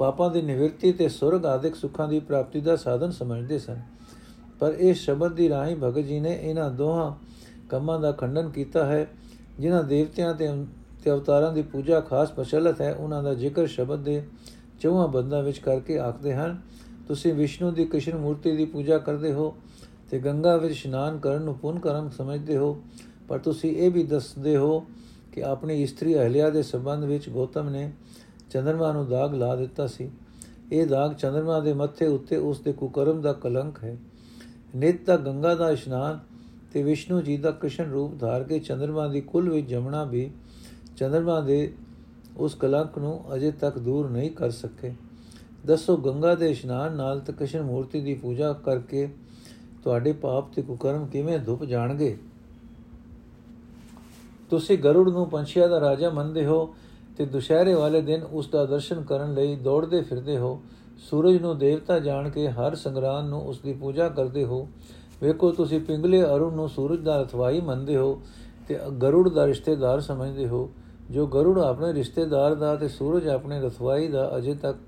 ਪਾਪਾਂ 0.00 0.30
ਦੀ 0.30 0.42
ਨਿਵਰਤੀ 0.42 0.92
ਤੇ 0.92 1.08
ਸੁਰਗ 1.08 1.46
ਆਦਿਕ 1.46 1.74
ਸੁੱਖਾਂ 1.76 2.08
ਦੀ 2.08 2.18
ਪ੍ਰਾਪਤੀ 2.20 2.60
ਦਾ 2.60 2.76
ਸਾਧਨ 2.76 3.10
ਸਮਝਦੇ 3.10 3.58
ਸਨ। 3.58 3.80
ਪਰ 4.60 4.74
ਇਹ 4.74 4.94
ਸ਼ਬਦ 4.94 5.34
ਦੀ 5.34 5.48
ਰਾਹੀਂ 5.48 5.76
ਭਗਤ 5.76 6.04
ਜੀ 6.06 6.20
ਨੇ 6.20 6.32
ਇਹਨਾਂ 6.32 6.70
ਦੋਹਾਂ 6.70 7.12
ਕੰਮਾਂ 7.70 7.98
ਦਾ 8.00 8.12
ਖੰਡਨ 8.12 8.48
ਕੀਤਾ 8.50 8.84
ਹੈ, 8.86 9.06
ਜਿਨ੍ਹਾਂ 9.60 9.82
ਦੇਵਤਿਆਂ 9.84 10.34
ਤੇ 10.34 10.48
ਤੇ 11.04 11.10
ਅਵਤਾਰਾਂ 11.10 11.52
ਦੀ 11.52 11.62
ਪੂਜਾ 11.62 12.00
ਖਾਸ 12.00 12.30
ਪਛਲਤ 12.30 12.80
ਹੈ, 12.80 12.92
ਉਹਨਾਂ 12.92 13.22
ਦਾ 13.22 13.34
ਜ਼ਿਕਰ 13.34 13.66
ਸ਼ਬਦ 13.66 14.02
ਦੇ 14.04 14.22
ਚੌਹਾਂ 14.80 15.06
ਬੰਦਾਂ 15.08 15.42
ਵਿੱਚ 15.42 15.58
ਕਰਕੇ 15.58 15.98
ਆਖਦੇ 15.98 16.34
ਹਨ, 16.34 16.56
ਤੁਸੀਂ 17.08 17.32
ਵਿਸ਼ਨੂੰ 17.34 17.72
ਦੀ 17.74 17.84
ਕ੍ਰਿਸ਼ਨ 17.84 18.16
ਮੂਰਤੀ 18.16 18.56
ਦੀ 18.56 18.64
ਪੂਜਾ 18.64 18.98
ਕਰਦੇ 18.98 19.32
ਹੋ 19.32 19.54
ਤੇ 20.10 20.18
ਗੰਗਾ 20.18 20.56
ਵਿੱਚ 20.56 20.72
ਇਸ਼ਨਾਨ 20.72 21.18
ਕਰਨ 21.18 21.42
ਨੂੰ 21.42 21.54
ਪੁੰਨ 21.54 21.78
ਕਰਮ 21.78 22.08
ਸਮਝਦੇ 22.08 22.56
ਹੋ, 22.56 22.76
ਪਰ 23.28 23.38
ਤੁਸੀਂ 23.38 23.70
ਇਹ 23.76 23.90
ਵੀ 23.90 24.02
ਦੱਸਦੇ 24.04 24.56
ਹੋ 24.56 24.78
ਕਿ 25.32 25.42
ਆਪਣੀ 25.44 25.82
ਇਸਤਰੀ 25.82 26.14
ਅਹਲਿਆ 26.14 26.50
ਦੇ 26.50 26.62
ਸੰਬੰਧ 26.62 27.04
ਵਿੱਚ 27.04 27.28
ਗੌਤਮ 27.28 27.68
ਨੇ 27.68 27.90
ਚੰਦਰਮਾ 28.50 28.92
ਨੂੰ 28.92 29.08
ਦਾਗ 29.08 29.34
ਲਾ 29.34 29.56
ਦਿੱਤਾ 29.56 29.86
ਸੀ। 29.86 30.10
ਇਹ 30.72 30.86
ਦਾਗ 30.86 31.14
ਚੰਦਰਮਾ 31.14 31.60
ਦੇ 31.60 31.72
ਮੱਥੇ 31.72 32.06
ਉੱਤੇ 32.06 32.36
ਉਸ 32.36 32.60
ਦੇ 32.60 32.72
ਕੁਕਰਮ 32.72 33.20
ਦਾ 33.20 33.32
ਕਲੰਕ 33.32 33.84
ਹੈ। 33.84 33.96
ਨਿਤ 34.76 35.06
ਦਾ 35.06 35.16
ਗੰਗਾ 35.16 35.54
ਦਾ 35.54 35.70
ਇਸ਼ਨਾਨ 35.70 36.18
ਤੇ 36.72 36.82
ਵਿਸ਼ਨੂੰ 36.82 37.24
ਜੀ 37.24 37.36
ਦਾ 37.36 37.50
ਕ੍ਰਿਸ਼ਨ 37.50 37.90
ਰੂਪ 37.90 38.18
ਧਾਰ 38.20 38.42
ਕੇ 38.42 38.58
ਚੰਦਰਮਾ 38.58 39.08
ਦੀ 39.08 39.20
ਕੁੱਲ 39.20 39.50
ਵਿੱਚ 39.50 39.66
ਜਮਣਾ 39.66 40.04
ਵੀ 40.04 40.30
ਚੰਦਰਮਾ 40.96 41.40
ਦੇ 41.40 41.72
ਉਸ 42.36 42.54
ਕਲੰਕ 42.54 42.98
ਨੂੰ 42.98 43.34
ਅਜੇ 43.34 43.50
ਤੱਕ 43.50 43.78
ਦੂਰ 43.78 44.10
ਨਹੀਂ 44.10 44.30
ਕਰ 44.30 44.50
ਸਕੇ। 44.50 44.92
ਦੱਸੋ, 45.66 45.96
ਗੰਗਾ 45.96 46.34
ਦੇ 46.34 46.50
ਇਸ਼ਨਾਨ 46.50 46.92
ਨਾਲ 46.92 47.20
ਤੇ 47.20 47.32
ਕ੍ਰਿਸ਼ਨ 47.32 47.62
ਮੂਰਤੀ 47.62 48.00
ਦੀ 48.00 48.14
ਪੂਜਾ 48.14 48.52
ਕਰਕੇ 48.52 49.08
ਤੁਹਾਡੇ 49.84 50.12
ਪਾਪ 50.12 50.52
ਤੇ 50.52 50.62
ਕੁਕਰਮ 50.62 51.06
ਕਿਵੇਂ 51.06 51.38
ਧੁੱਪ 51.38 51.64
ਜਾਣਗੇ? 51.64 52.18
ਤੁਸੀਂ 54.50 54.78
ਗਰੁੜ 54.78 55.10
ਨੂੰ 55.10 55.30
ਪੰਛੀਆਂ 55.30 55.68
ਦਾ 55.68 55.80
ਰਾਜਾ 55.80 56.10
ਮੰਨਦੇ 56.10 56.46
ਹੋ। 56.46 56.74
ਤੇ 57.20 57.24
ਦੁਸ਼ਹਿਰੇ 57.26 57.72
ਵਾਲੇ 57.74 58.00
ਦਿਨ 58.00 58.22
ਉਸ 58.22 58.46
ਦਾ 58.48 58.64
ਦਰਸ਼ਨ 58.66 59.02
ਕਰਨ 59.02 59.32
ਲਈ 59.34 59.56
ਦੌੜਦੇ 59.56 60.00
ਫਿਰਦੇ 60.00 60.36
ਹੋ। 60.38 60.60
ਸੂਰਜ 60.98 61.40
ਨੂੰ 61.42 61.56
ਦੇਵਤਾ 61.58 61.98
ਜਾਣ 61.98 62.28
ਕੇ 62.30 62.46
ਹਰ 62.48 62.74
ਸੰਗਰਾਨ 62.74 63.26
ਨੂੰ 63.26 63.40
ਉਸ 63.46 63.58
ਦੀ 63.60 63.72
ਪੂਜਾ 63.72 64.08
ਕਰਦੇ 64.08 64.44
ਹੋ। 64.44 64.68
ਵੇਖੋ, 65.22 65.50
ਤੁਸੀਂ 65.50 65.80
ਪਿੰਗਲੇ 65.80 66.22
ਅਰੁਣ 66.24 66.54
ਨੂੰ 66.54 66.68
ਸੂਰਜ 66.68 67.00
ਦਾ 67.00 67.20
ਰਥਵਾਈ 67.22 67.60
ਮੰਨਦੇ 67.60 67.96
ਹੋ 67.96 68.20
ਤੇ 68.68 68.78
ਗਰੁੜ 69.02 69.28
ਦਾ 69.28 69.46
ਰਿਸ਼ਤੇਦਾਰ 69.46 70.00
ਸਮਝਦੇ 70.00 70.46
ਹੋ। 70.48 70.70
ਜੋ 71.10 71.26
ਗਰੁੜ 71.26 71.58
ਆਪਣੇ 71.58 71.92
ਰਿਸ਼ਤੇਦਾਰ 71.92 72.54
ਦਾ 72.54 72.74
ਤੇ 72.76 72.88
ਸੂਰਜ 72.88 73.28
ਆਪਣੇ 73.28 73.60
ਰਥਵਾਈ 73.60 74.08
ਦਾ 74.08 74.30
ਅਜੇ 74.36 74.54
ਤੱਕ 74.54 74.78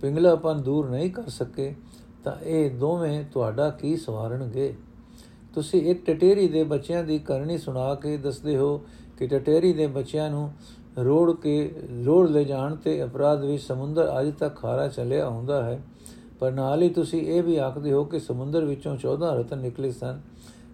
ਪਿੰਗਲਾਪਨ 0.00 0.62
ਦੂਰ 0.62 0.88
ਨਹੀਂ 0.90 1.10
ਕਰ 1.10 1.28
ਸਕੇ, 1.28 1.74
ਤਾਂ 2.24 2.32
ਇਹ 2.44 2.70
ਦੋਵੇਂ 2.70 3.24
ਤੁਹਾਡਾ 3.32 3.70
ਕੀ 3.70 3.96
ਸਵਾਰਣਗੇ 3.96 4.74
ਤੁਸੀਂ 5.54 5.82
ਇੱਕ 5.82 6.04
ਟਟੇਰੀ 6.06 6.48
ਦੇ 6.48 6.64
ਬੱਚਿਆਂ 6.64 7.04
ਦੀ 7.04 7.18
ਕਰਨੀ 7.18 7.58
ਸੁਣਾ 7.58 7.94
ਕੇ 7.94 8.16
ਦੱਸਦੇ 8.16 8.56
ਹੋ 8.56 8.80
ਕਿ 9.18 9.26
ਟਟੇਰੀ 9.26 9.72
ਦੇ 9.72 9.86
ਬੱਚਿਆਂ 9.86 10.30
ਨੂੰ 10.30 10.50
ਰੋੜ 11.04 11.32
ਕੇ, 11.32 11.74
ਰੋੜ 12.06 12.28
ਲੈ 12.28 12.42
ਜਾਣ 12.42 12.76
ਤੇ 12.76 13.04
ਅਪਰਾਧ 13.04 13.44
ਵਿੱਚ 13.44 13.62
ਸਮੁੰਦਰ 13.62 14.20
ਅਜੇ 14.20 14.32
ਤੱਕ 14.32 14.56
ਖਾਰਾ 14.56 14.88
ਚੱਲਿਆ 14.88 15.28
ਹੁੰਦਾ 15.28 15.62
ਹੈ। 15.62 15.82
ਪਰ 16.40 16.52
ਨਾਲ 16.52 16.82
ਹੀ 16.82 16.88
ਤੁਸੀਂ 16.88 17.20
ਇਹ 17.20 17.42
ਵੀ 17.42 17.56
ਆਖਦੇ 17.56 17.92
ਹੋ 17.92 18.04
ਕਿ 18.04 18.20
ਸਮੁੰਦਰ 18.20 18.64
ਵਿੱਚੋਂ 18.64 18.96
14 18.96 19.34
ਰਤਨ 19.34 19.58
ਨਿਕਲੇ 19.58 19.90
ਸਨ, 19.92 20.20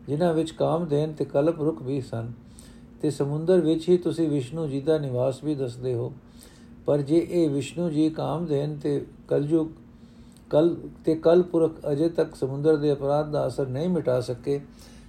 ਜਿਨ੍ਹਾਂ 0.07 0.35
ਵਿੱਚ 0.35 0.51
ਕਾਮਦੇਨ 0.51 1.13
ਤੇ 1.13 1.25
ਕਲਪ 1.25 1.61
ਰੁਕ 1.61 1.83
ਵੀ 1.83 2.01
ਸਨ। 2.01 2.33
ਤੇ 3.03 3.11
ਸਮੁੰਦਰ 3.11 3.61
ਵਿੱਚ 3.61 3.89
ਹੀ 3.89 3.97
ਤੁਸੀਂ 3.97 4.29
ਵਿਸ਼ਨੂੰ 4.29 4.69
ਜੀ 4.69 4.81
ਦਾ 4.81 4.99
ਨਿਵਾਸ 4.99 5.45
ਵੀ 5.45 5.55
ਦੱਸਦੇ 5.55 5.95
ਹੋ। 5.95 6.13
ਪਰ 6.87 6.99
ਜੇ 6.99 7.27
ਇਹ 7.31 7.51
ਵਿਸ਼ਨੂੰ 7.51 7.91
ਜੀ 7.91 8.11
ਕਾਮਦੇਨ 8.11 8.79
ਤੇ 8.79 9.07
ਕਲਯੁਗ, 9.29 9.67
ਕਲ 10.51 10.77
ਤੇ 11.05 11.15
ਕਲਪੁਰਖ 11.15 11.73
ਅਜੇ 11.93 12.09
ਤੱਕ 12.09 12.35
ਸਮੁੰਦਰ 12.35 12.77
ਦੇ 12.77 12.93
ਅਪਰਾਧ 12.93 13.31
ਦਾ 13.31 13.47
ਅਸਰ 13.47 13.67
ਨਹੀਂ 13.67 13.89
ਮਿਟਾ 13.89 14.21
ਸਕੇ, 14.21 14.61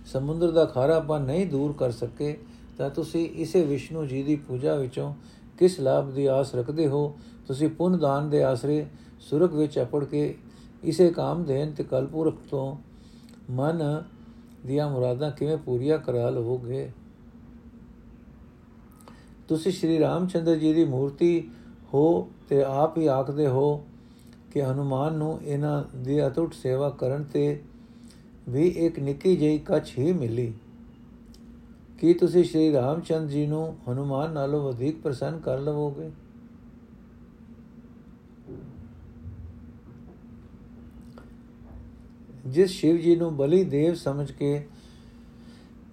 ਸਮੁੰਦਰ 0.05 0.51
ਦਾ 0.51 0.65
ਖਾਰਾਪਨ 0.65 1.21
ਨਹੀਂ 1.21 1.47
ਦੂਰ 1.47 1.73
ਕਰ 1.73 1.91
ਸਕੇ 1.91 2.37
ਤਾਂ 2.77 2.89
ਤੁਸੀਂ 2.89 3.29
ਇਸੇ 3.29 3.65
ਵਿਸ਼ਨੂੰ 3.65 4.07
ਜੀ 4.07 4.23
ਦੀ 4.23 4.35
ਪੂਜਾ 4.35 4.75
ਵਿੱਚੋਂ 4.75 5.13
ਕਿਸ 5.59 5.79
ਲਾਭ 5.79 6.11
ਦੀ 6.11 6.25
ਆਸ 6.25 6.55
ਰੱਖਦੇ 6.55 6.87
ਹੋ? 6.87 7.17
ਤੁਸੀਂ 7.47 7.69
ਪੁੰਨ 7.69 7.99
ਦਾਨ 7.99 8.29
ਦੇ 8.29 8.43
ਆਸਰੇ 8.43 8.85
ਸੁਰਗ 9.19 9.53
ਵਿੱਚ 9.53 9.79
ਅਪੜ 9.79 10.05
ਕੇ 10.05 10.35
ਇਸੇ 10.83 11.09
ਕਾਮਦੇਨ 11.09 11.71
ਤੇ 11.71 11.83
ਕਲਪੁਰਖ 11.83 12.35
ਤੋਂ 12.49 12.75
ਮਨ 13.49 14.03
ਦੀਆਂ 14.65 14.89
ਮੁਰਾਦਾਂ 14.89 15.31
ਕਿਵੇਂ 15.31 15.57
ਪੂਰੀਆਂ 15.57 15.97
ਕਰਾ 15.97 16.29
ਲਵੋਗੇ? 16.29 16.91
ਤੁਸੀਂ 19.47 19.71
ਸ਼੍ਰੀ 19.71 19.99
ਰਾਮਚੰਦਰ 19.99 20.55
ਜੀ 20.55 20.73
ਦੀ 20.73 20.85
ਮੂਰਤੀ 20.85 21.49
ਹੋ 21.93 22.29
ਤੇ 22.49 22.63
ਆਪ 22.63 22.97
ਹੀ 22.97 23.07
ਆਖਦੇ 23.07 23.47
ਹੋ 23.47 23.85
ਕਿ 24.53 24.63
ਹਨੂਮਾਨ 24.63 25.13
ਨੂੰ 25.13 25.39
ਇਹਨਾਂ 25.43 25.97
ਦੀ 25.97 26.27
ਅਤੁੱਟ 26.27 26.53
ਸੇਵਾ 26.53 26.89
ਕਰਨ 26.89 27.23
ਤੇ 27.23 27.61
ਵੀ 28.49 28.67
ਇੱਕ 28.67 28.99
ਨਿੱਕੀ 28.99 29.35
ਜਿਹੀ 29.35 29.57
ਕੱਚ 29.57 29.93
ਹੀ 29.97 30.13
ਮਿਲੀ। 30.13 30.53
ਕੀ 31.99 32.13
ਤੁਸੀਂ 32.13 32.43
ਸ਼੍ਰੀ 32.43 32.71
ਰਾਮਚੰਦ 32.73 33.29
ਜੀ 33.29 33.45
ਨੂੰ 33.47 33.75
ਹਨੂਮਾਨ 33.89 34.31
ਨਾਲੋਂ 34.31 34.61
ਵਧੇਕ 34.63 35.01
ਪ੍ਰਸੰਨ 35.01 35.39
ਕਰ 35.39 35.59
ਲਵੋਗੇ? 35.59 36.09
ਜਿਸ 42.45 42.71
ਸ਼ਿਵ 42.71 42.97
ਜੀ 42.97 43.15
ਨੂੰ 43.15 43.35
ਬਲੀ 43.37 43.63
ਦੇਵ 43.63 43.93
ਸਮਝ 43.93 44.31
ਕੇ 44.31 44.67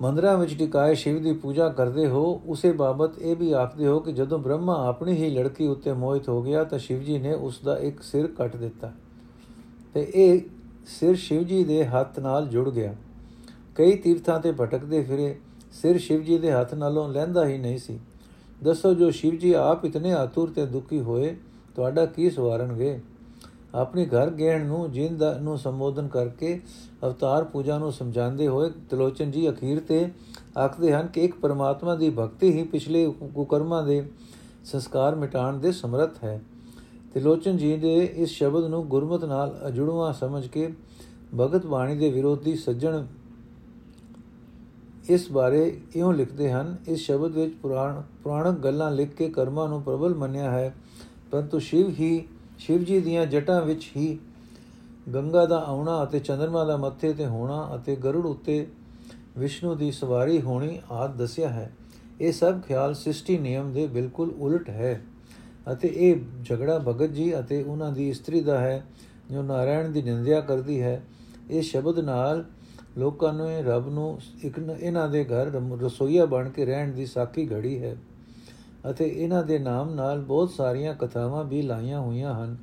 ਮੰਦਰਾਂ 0.02 0.36
ਵਿੱਚ 0.38 0.58
ਟਿਕਾਏ 0.58 0.94
ਸ਼ਿਵ 0.94 1.22
ਦੀ 1.22 1.32
ਪੂਜਾ 1.32 1.68
ਕਰਦੇ 1.68 2.06
ਹੋ, 2.06 2.42
ਉਸੇ 2.46 2.72
ਬਾਬਤ 2.72 3.18
ਇਹ 3.18 3.36
ਵੀ 3.36 3.52
ਆਖਦੇ 3.52 3.86
ਹੋ 3.86 4.00
ਕਿ 4.00 4.12
ਜਦੋਂ 4.12 4.38
ਬ੍ਰਹਮਾ 4.38 4.74
ਆਪਣੀ 4.88 5.12
ਹੀ 5.12 5.30
ਲੜਕੀ 5.30 5.66
ਉੱਤੇ 5.66 5.92
ਮੋਹਿਤ 5.92 6.28
ਹੋ 6.28 6.42
ਗਿਆ 6.42 6.64
ਤਾਂ 6.64 6.78
ਸ਼ਿਵ 6.78 7.02
ਜੀ 7.02 7.18
ਨੇ 7.18 7.32
ਉਸ 7.34 7.60
ਦਾ 7.64 7.76
ਇੱਕ 7.78 8.02
ਸਿਰ 8.02 8.26
ਕੱਟ 8.26 8.56
ਦਿੱਤਾ 8.56 8.92
ਤੇ 9.94 10.10
ਇਹ 10.14 10.40
ਸਿਰ 10.86 11.16
ਸ਼ਿਵ 11.16 11.42
ਜੀ 11.42 11.64
ਦੇ 11.64 11.84
ਹੱਥ 11.84 12.18
ਨਾਲ 12.18 12.48
ਜੁੜ 12.48 12.68
ਗਿਆ। 12.70 12.94
ਕਈ 13.74 13.96
ਤੀਰਥਾਂ 13.96 14.40
ਤੇ 14.40 14.52
ਭਟਕਦੇ 14.52 15.02
ਫਿਰੇ। 15.02 15.36
ਸਿਰ 15.72 15.98
ਸ਼ਿਵ 15.98 16.22
ਜੀ 16.22 16.38
ਦੇ 16.38 16.52
ਹੱਥ 16.52 16.74
ਨਾਲੋਂ 16.74 17.08
ਲੈਂਦਾ 17.08 17.46
ਹੀ 17.46 17.58
ਨਹੀਂ 17.58 17.78
ਸੀ। 17.78 17.98
ਦੱਸੋ 18.62 18.94
ਜੋ 18.94 19.10
ਸ਼ਿਵ 19.10 19.34
ਜੀ 19.34 19.52
ਆਪ 19.52 19.84
ਇਤਨੇ 19.84 20.12
ਆਤੁਰ 20.12 20.50
ਤੇ 20.50 20.66
ਦੁਖੀ 20.66 21.00
ਹੋਏ, 21.00 21.36
ਤੁਹਾਡਾ 21.74 22.06
ਕੀ 22.06 22.30
ਸਵਾਰਨਗੇ? 22.30 23.00
ਆਪਣੀ 23.74 24.04
ਘਰ 24.06 24.30
ਗਹਿਣ 24.30 24.66
ਨੂੰ, 24.66 24.90
ਜਿੰਦ 24.92 25.22
ਨੂੰ 25.22 25.58
ਸੰਬੋਧਨ 25.58 26.08
ਕਰਕੇ 26.08 26.60
ਅਵਤਾਰ 27.06 27.44
ਪੂਜਾ 27.44 27.78
ਨੂੰ 27.78 27.92
ਸਮਝਾਉਂਦੇ 27.92 28.48
ਹੋਏ 28.48 28.70
ਤਲੋਚਨ 28.90 29.30
ਜੀ 29.30 29.48
ਅਖੀਰ 29.50 29.80
ਤੇ 29.80 30.08
ਆਖਦੇ 30.58 30.92
ਹਨ 30.92 31.06
ਕਿ 31.06 31.24
ਇੱਕ 31.24 31.34
ਪਰਮਾਤਮਾ 31.34 31.94
ਦੀ 31.94 32.10
ਭਗਤੀ 32.10 32.52
ਹੀ 32.52 32.62
ਪਿਛਲੇ 32.62 33.12
ਕੁਕਰਮਾਂ 33.34 33.82
ਦੇ 33.82 34.02
ਸੰਸਕਾਰ 34.64 35.14
ਮਿਟਾਉਣ 35.14 35.58
ਦੇ 35.58 35.72
ਸਮਰੱਥ 35.72 36.24
ਹੈ। 36.24 36.40
ਤਲੋਚਨ 37.14 37.56
ਜੀ 37.56 37.76
ਦੇ 37.76 37.94
ਇਸ 38.04 38.30
ਸ਼ਬਦ 38.30 38.64
ਨੂੰ 38.64 38.86
ਗੁਰਮਤ 38.88 39.24
ਨਾਲ 39.24 39.58
ਅਜੁੜਵਾ 39.68 40.12
ਸਮਝ 40.12 40.46
ਕੇ 40.48 40.68
ਭਗਤ 41.40 41.66
ਬਾਣੀ 41.66 41.96
ਦੇ 41.96 42.10
ਵਿਰੋਧੀ 42.10 42.54
ਸੱਜਣ 42.56 43.04
ਇਸ 45.10 45.30
ਬਾਰੇ 45.32 45.80
ਇਉਂ 45.96 46.12
ਲਿਖਦੇ 46.12 46.50
ਹਨ, 46.52 46.76
ਇਸ 46.88 47.00
ਸ਼ਬਦ 47.00 47.32
ਵਿੱਚ 47.32 47.54
ਪੁਰਾਣ, 47.54 48.02
ਪੁਰਾਣਕ 48.24 48.58
ਗੱਲਾਂ 48.58 48.90
ਲਿਖ 48.90 49.14
ਕੇ 49.14 49.28
ਕਰਮਾਂ 49.28 49.68
ਨੂੰ 49.68 49.82
ਪ੍ਰਬਲ 49.82 50.14
ਮੰਨਿਆ 50.14 50.50
ਹੈ, 50.50 50.74
ਪਰੰਤੂ 51.30 51.58
ਸ਼ਿਵ 51.58 51.88
ਹੀ, 51.88 52.28
ਸ਼ਿਵ 52.58 52.84
ਜੀ 52.84 53.00
ਦੀਆਂ 53.00 53.26
ਜਟਾਂ 53.26 53.62
ਵਿੱਚ 53.62 53.90
ਹੀ 53.96 54.18
ਗੰਗਾ 55.14 55.46
ਦਾ 55.46 55.58
ਆਉਣਾ 55.58 56.02
ਅਤੇ 56.04 56.18
ਚੰਦਰਮਾ 56.18 56.64
ਦਾ 56.64 56.76
ਮੱਥੇ 56.76 57.12
ਤੇ 57.12 57.26
ਹੋਣਾ 57.26 57.70
ਅਤੇ 57.76 57.96
ਗਰੁੜ 57.96 58.26
ਉੱਤੇ 58.26 58.66
ਵਿਸ਼ਨੂੰ 59.38 59.76
ਦੀ 59.78 59.90
ਸਵਾਰੀ 59.90 60.40
ਹੋਣੀ 60.40 60.78
ਆਦ 60.90 61.16
ਦੱਸਿਆ 61.16 61.48
ਹੈ। 61.48 61.72
ਇਹ 62.20 62.32
ਸਭ 62.32 62.60
ਖਿਆਲ 62.60 62.94
ਸ੍ਰਿਸ਼ਟੀ 62.94 63.38
ਨਿਯਮ 63.38 63.72
ਦੇ 63.72 63.86
ਬਿਲਕੁਲ 63.86 64.32
ਉਲਟ 64.38 64.68
ਹੈ 64.70 65.02
ਅਤੇ 65.72 65.88
ਇਹ 65.88 66.16
ਝਗੜਾ 66.44 66.78
ਭਗਤ 66.78 67.10
ਜੀ 67.10 67.38
ਅਤੇ 67.38 67.62
ਉਹਨਾਂ 67.62 67.92
ਦੀ 67.92 68.08
ਇਸਤਰੀ 68.08 68.40
ਦਾ 68.40 68.58
ਹੈ, 68.58 68.84
ਜੋ 69.32 69.42
ਨਾਰਾਇਣ 69.42 69.88
ਦੀ 69.88 70.02
ਨਿੰਦਿਆ 70.02 70.40
ਕਰਦੀ 70.40 70.80
ਹੈ। 70.82 71.02
ਇਹ 71.50 71.62
ਸ਼ਬਦ 71.62 71.98
ਨਾਲ 71.98 72.44
ਲੋਕਾਂ 72.98 73.32
ਨੂੰ 73.32 73.48
ਰੱਬ 73.64 73.88
ਨੂੰ 73.88 74.18
ਇੱਕ 74.42 74.58
ਇਹਨਾਂ 74.80 75.08
ਦੇ 75.08 75.24
ਘਰ 75.24 75.50
ਰਸੋਈਆ 75.82 76.24
ਬਣ 76.26 76.48
ਕੇ 76.48 76.64
ਰਹਿਣ 76.64 76.92
ਦੀ 76.92 77.06
ਸਾਖੀ 77.06 77.48
ਘੜੀ 77.52 77.82
ਹੈ। 77.82 77.96
ਅਤੇ 78.90 79.06
ਇਹਨਾਂ 79.06 79.42
ਦੇ 79.42 79.58
ਨਾਮ 79.58 79.94
ਨਾਲ 79.94 80.20
ਬਹੁਤ 80.20 80.50
ਸਾਰੀਆਂ 80.50 80.94
ਕਥਾਵਾਂ 80.94 81.44
ਵੀ 81.44 81.62
ਲਾਈਆਂ 81.62 82.00
ਹੋਈਆਂ 82.00 82.34
ਹਨ। 82.34 82.56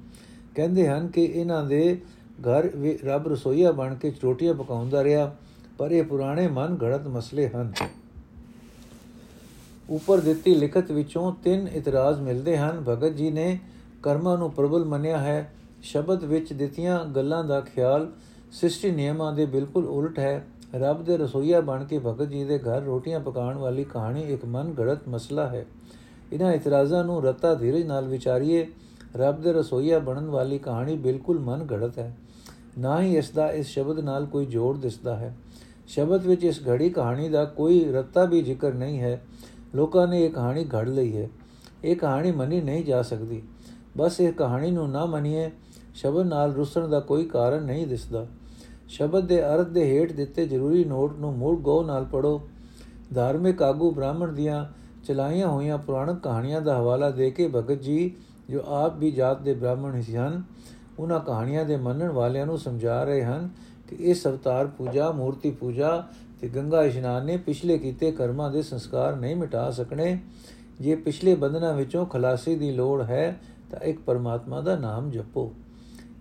ਕਹਿੰਦੇ 0.56 0.88
ਹਨ 0.88 1.08
ਕਿ 1.08 1.24
ਇਹਨਾਂ 1.26 1.64
ਦੇ 1.66 2.02
ਘਰ 2.42 2.70
ਰੱਬ 3.06 3.28
ਰਸੋਈਆ 3.28 3.72
ਬਣ 3.72 3.96
ਕੇ 3.96 4.14
ਰੋਟੀਆਂ 4.24 4.54
ਪਕਾਉਂਦਾ 4.54 5.04
ਰਿਹਾ, 5.04 5.36
ਪਰ 5.78 5.92
ਇਹ 5.92 6.04
ਪੁਰਾਣੇ 6.04 6.48
ਮਨ 6.48 6.78
ਘੜਤ 6.84 7.08
ਮਸਲੇ 7.08 7.48
ਹਨ। 7.50 7.74
ਉੱਪਰ 9.90 10.20
ਦਿੱਤੀ 10.20 10.56
ਲਿਖਤ 10.56 10.92
ਵਿੱਚੋਂ 10.92 11.32
ਤਿੰਨ 11.44 11.68
ਇਤਰਾਜ਼ 11.68 12.22
ਮਿਲਦੇ 12.22 12.58
ਹਨ। 12.58 12.84
ਭਗਤ 12.90 13.16
ਜੀ 13.16 13.30
ਨੇ 13.32 13.60
ਕਰਮਾਂ 14.04 14.38
ਨੂੰ 14.38 14.52
ਪ੍ਰਬਲ 14.52 14.86
ਮੰਨਿਆ 14.86 15.18
ਹੈ। 15.18 15.54
ਸ਼ਬਦ 15.82 16.24
ਵਿੱਚ 16.24 16.54
ਦਿੱਤੀਆਂ 16.54 17.06
ਗੱਲਾਂ 17.06 17.44
ਦਾ 17.44 17.60
ਖਿਆਲ 17.62 18.12
ਸ੍ਰਿਸ਼ਟੀ 18.52 18.92
ਨਿਯਮਾਂ 18.92 19.34
ਦੇ 19.34 19.46
ਬਿਲਕੁਲ 19.46 19.86
ਉਲਟ 19.86 20.20
ਹੈ। 20.20 20.48
ਰੱਬ 20.76 21.04
ਦੇ 21.04 21.18
ਰਸੋਈਆ 21.18 21.62
ਬਣ 21.62 21.84
ਕੇ 21.84 22.00
ਭਗਤ 22.00 22.30
ਜੀ 22.30 22.44
ਦੇ 22.44 22.60
ਘਰ 22.60 22.82
ਰੋਟੀਆਂ 22.82 23.20
ਪਕਾਉਣ 23.20 23.58
ਵਾਲੀ 23.58 23.84
ਕਹਾਣੀ 23.84 24.22
ਇੱਕ 24.22 24.46
ਮਨ 24.46 24.76
ਘੜਤ 24.80 25.08
ਮਸਲਾ 25.10 25.48
ਹੈ। 25.48 25.66
ਇਹਨਾਂ 26.34 26.54
ਇਤਰਾਜ਼ਾਂ 26.54 27.04
ਨੂੰ 27.04 27.24
ਰਤਾ 27.24 27.56
ਧੀਰਜ 27.56 27.84
ਨਾਲ 27.84 28.08
ਵਿਚਾਰੀਏ, 28.08 28.68
ਰੱਬ 29.16 29.42
ਦੇ 29.42 29.54
ਰਸੋਈਆ 29.54 30.00
ਬਣਨ 30.00 30.26
ਵਾਲੀ 30.26 30.58
ਕਹਾਣੀ 30.58 30.96
ਬਿਲਕੁਲ 30.96 31.40
ਮਨ 31.40 31.68
ਘੜਤ 31.72 32.00
ਹੈ। 32.00 32.18
ਨਾ 32.78 33.02
ਹੀ 33.02 33.18
ਇਸ 33.18 33.30
ਦਾ 33.30 33.52
ਇਸ 33.52 33.68
ਸ਼ਬਦ 33.68 34.00
ਨਾਲ 34.00 34.26
ਕੋਈ 34.26 34.46
ਜੋੜ 34.46 34.78
ਦਿਸਦਾ 34.78 35.16
ਹੈ। 35.16 35.38
ਸ਼ਬਦ 35.88 36.26
ਵਿੱਚ 36.26 36.44
ਇਸ 36.44 36.60
ਘੜੀ 36.70 36.90
ਕਹਾਣੀ 36.90 37.30
ਦਾ 37.30 37.46
ਕੋਈ 37.46 37.92
ਰਤਾ 37.92 38.26
ਵੀ 38.26 38.42
ਜ਼ਿਕਰ 38.42 38.74
ਨਹੀਂ 38.74 39.00
ਹੈ। 39.00 39.22
ਲੋਕਾਂ 39.76 40.08
ਨੇ 40.08 40.26
ਇਹ 40.26 40.30
ਕਹਾਣੀ 40.30 40.66
ਘੜ 40.66 40.90
ਲਈ 40.90 41.18
ਹੈ। 41.18 41.30
ਇਹ 41.84 41.96
ਕਹਾਣੀ 41.96 42.32
ਮੰਨੀ 42.32 42.62
ਨਹੀਂ 42.62 42.86
ਜਾ 42.86 43.02
ਸਕਦੀ। 43.02 43.44
ਬਸ 43.98 44.22
ਇਹ 44.22 44.34
ਕਹਾਣੀ 44.34 44.72
ਨੂੰ 44.72 44.90
ਨਾ 44.90 45.06
ਮੰਨੀਏ, 45.06 45.52
ਸ਼ਬਦ 45.96 46.28
ਨਾਲ 46.28 46.54
ਰੁਸਣ 46.54 46.88
ਦਾ 46.88 47.00
ਕੋਈ 47.00 47.26
ਕਾਰਨ 47.26 47.64
ਨਹੀਂ 47.64 47.88
ਦਿਸਦਾ। 47.88 48.28
ਸ਼ਬਦ 48.90 49.26
ਦੇ 49.26 49.42
ਅਰਥ 49.44 49.68
ਦੇ 49.68 49.84
ਹੇਠ 49.86 50.12
ਦਿੱਤੇ 50.12 50.46
ਜ਼ਰੂਰੀ 50.48 50.84
ਨੋਟ 50.84 51.18
ਨੂੰ 51.20 51.34
ਮੂਲ 51.38 51.56
ਗੋ 51.56 51.84
ਨਾਲ 51.84 52.06
ਪੜੋ 52.06 52.42
ਧਾਰਮਿਕ 53.14 53.62
ਆਗੂ 53.64 53.92
ਬ੍ਰਾਹਮਣ 53.92 54.32
ਦੀਆਂ 54.32 54.66
ਚਲਾਈਆਂ 55.04 55.48
ਹੋਈਆਂ 55.48 55.78
ਪੁਰਾਣਕ 55.78 56.20
ਕਹਾਣੀਆਂ 56.20 56.62
ਦਾ 56.62 56.78
ਹਵਾਲਾ 56.78 57.10
ਦੇ 57.10 57.32
ਕੇ 57.32 57.48
ਭਗਤ 57.48 57.82
ਜੀ, 57.82 58.12
ਜੋ 58.50 58.62
ਆਪ 58.68 58.98
ਵੀ 58.98 59.12
ਜਾਤ 59.12 59.42
ਦੇ 59.42 59.54
ਬ੍ਰਾਹਮਣ 59.54 59.96
ਹੀ 59.96 60.16
ਹਨ 60.16 60.44
ਉਹਨਾਂ 61.00 61.20
ਕਹਾਣੀਆਂ 61.20 61.66
ਦੇ 61.66 61.78
ਮੰਨਣ 61.78 62.10
ਵਾਲਿਆਂ 62.10 62.46
ਨੂੰ 62.46 62.58
ਸਮਝਾ 62.58 63.04
ਰਹੇ 63.04 63.24
ਹਨ 63.24 63.50
ਕਿ 63.88 63.96
ਇਸ 63.96 64.28
ਅਵਤਾਰ 64.28 64.68
ਪੂਜਾ, 64.68 65.12
ਮੂਰਤੀ 65.12 65.52
ਪੂਜਾ 65.52 66.04
ਤੇ 66.42 66.48
ਗੰਗਾ 66.48 66.84
ਇਸ਼ਨਾਨ 66.84 67.26
ਨੇ 67.26 67.38
ਪਿਛਲੇ 67.38 67.78
ਕੀਤੇ 67.78 68.12
ਕਰਮਾਂ 68.12 68.52
ਦੇ 68.52 68.62
ਸੰਸਕਾਰ 68.62 69.16
ਨਹੀਂ 69.16 69.36
ਮਿਟਾ 69.36 69.72
ਸਕਣੇ। 69.72 70.20
ਜੇ 70.82 70.96
ਪਿਛਲੇ 70.96 71.36
ਬੰਧਨਾਂ 71.36 71.74
ਵਿੱਚੋਂ 71.74 72.06
ਖਲਾਸੀ 72.06 72.56
ਦੀ 72.56 72.72
ਲੋੜ 72.72 73.02
ਹੈ, 73.02 73.40
ਤਾਂ 73.72 73.80
ਇੱਕ 73.80 74.00
ਪਰਮਾਤਮਾ 74.00 74.62
ਦਾ 74.62 74.76
ਨਾਮ 74.76 75.10
ਜਪੋ। 75.12 75.52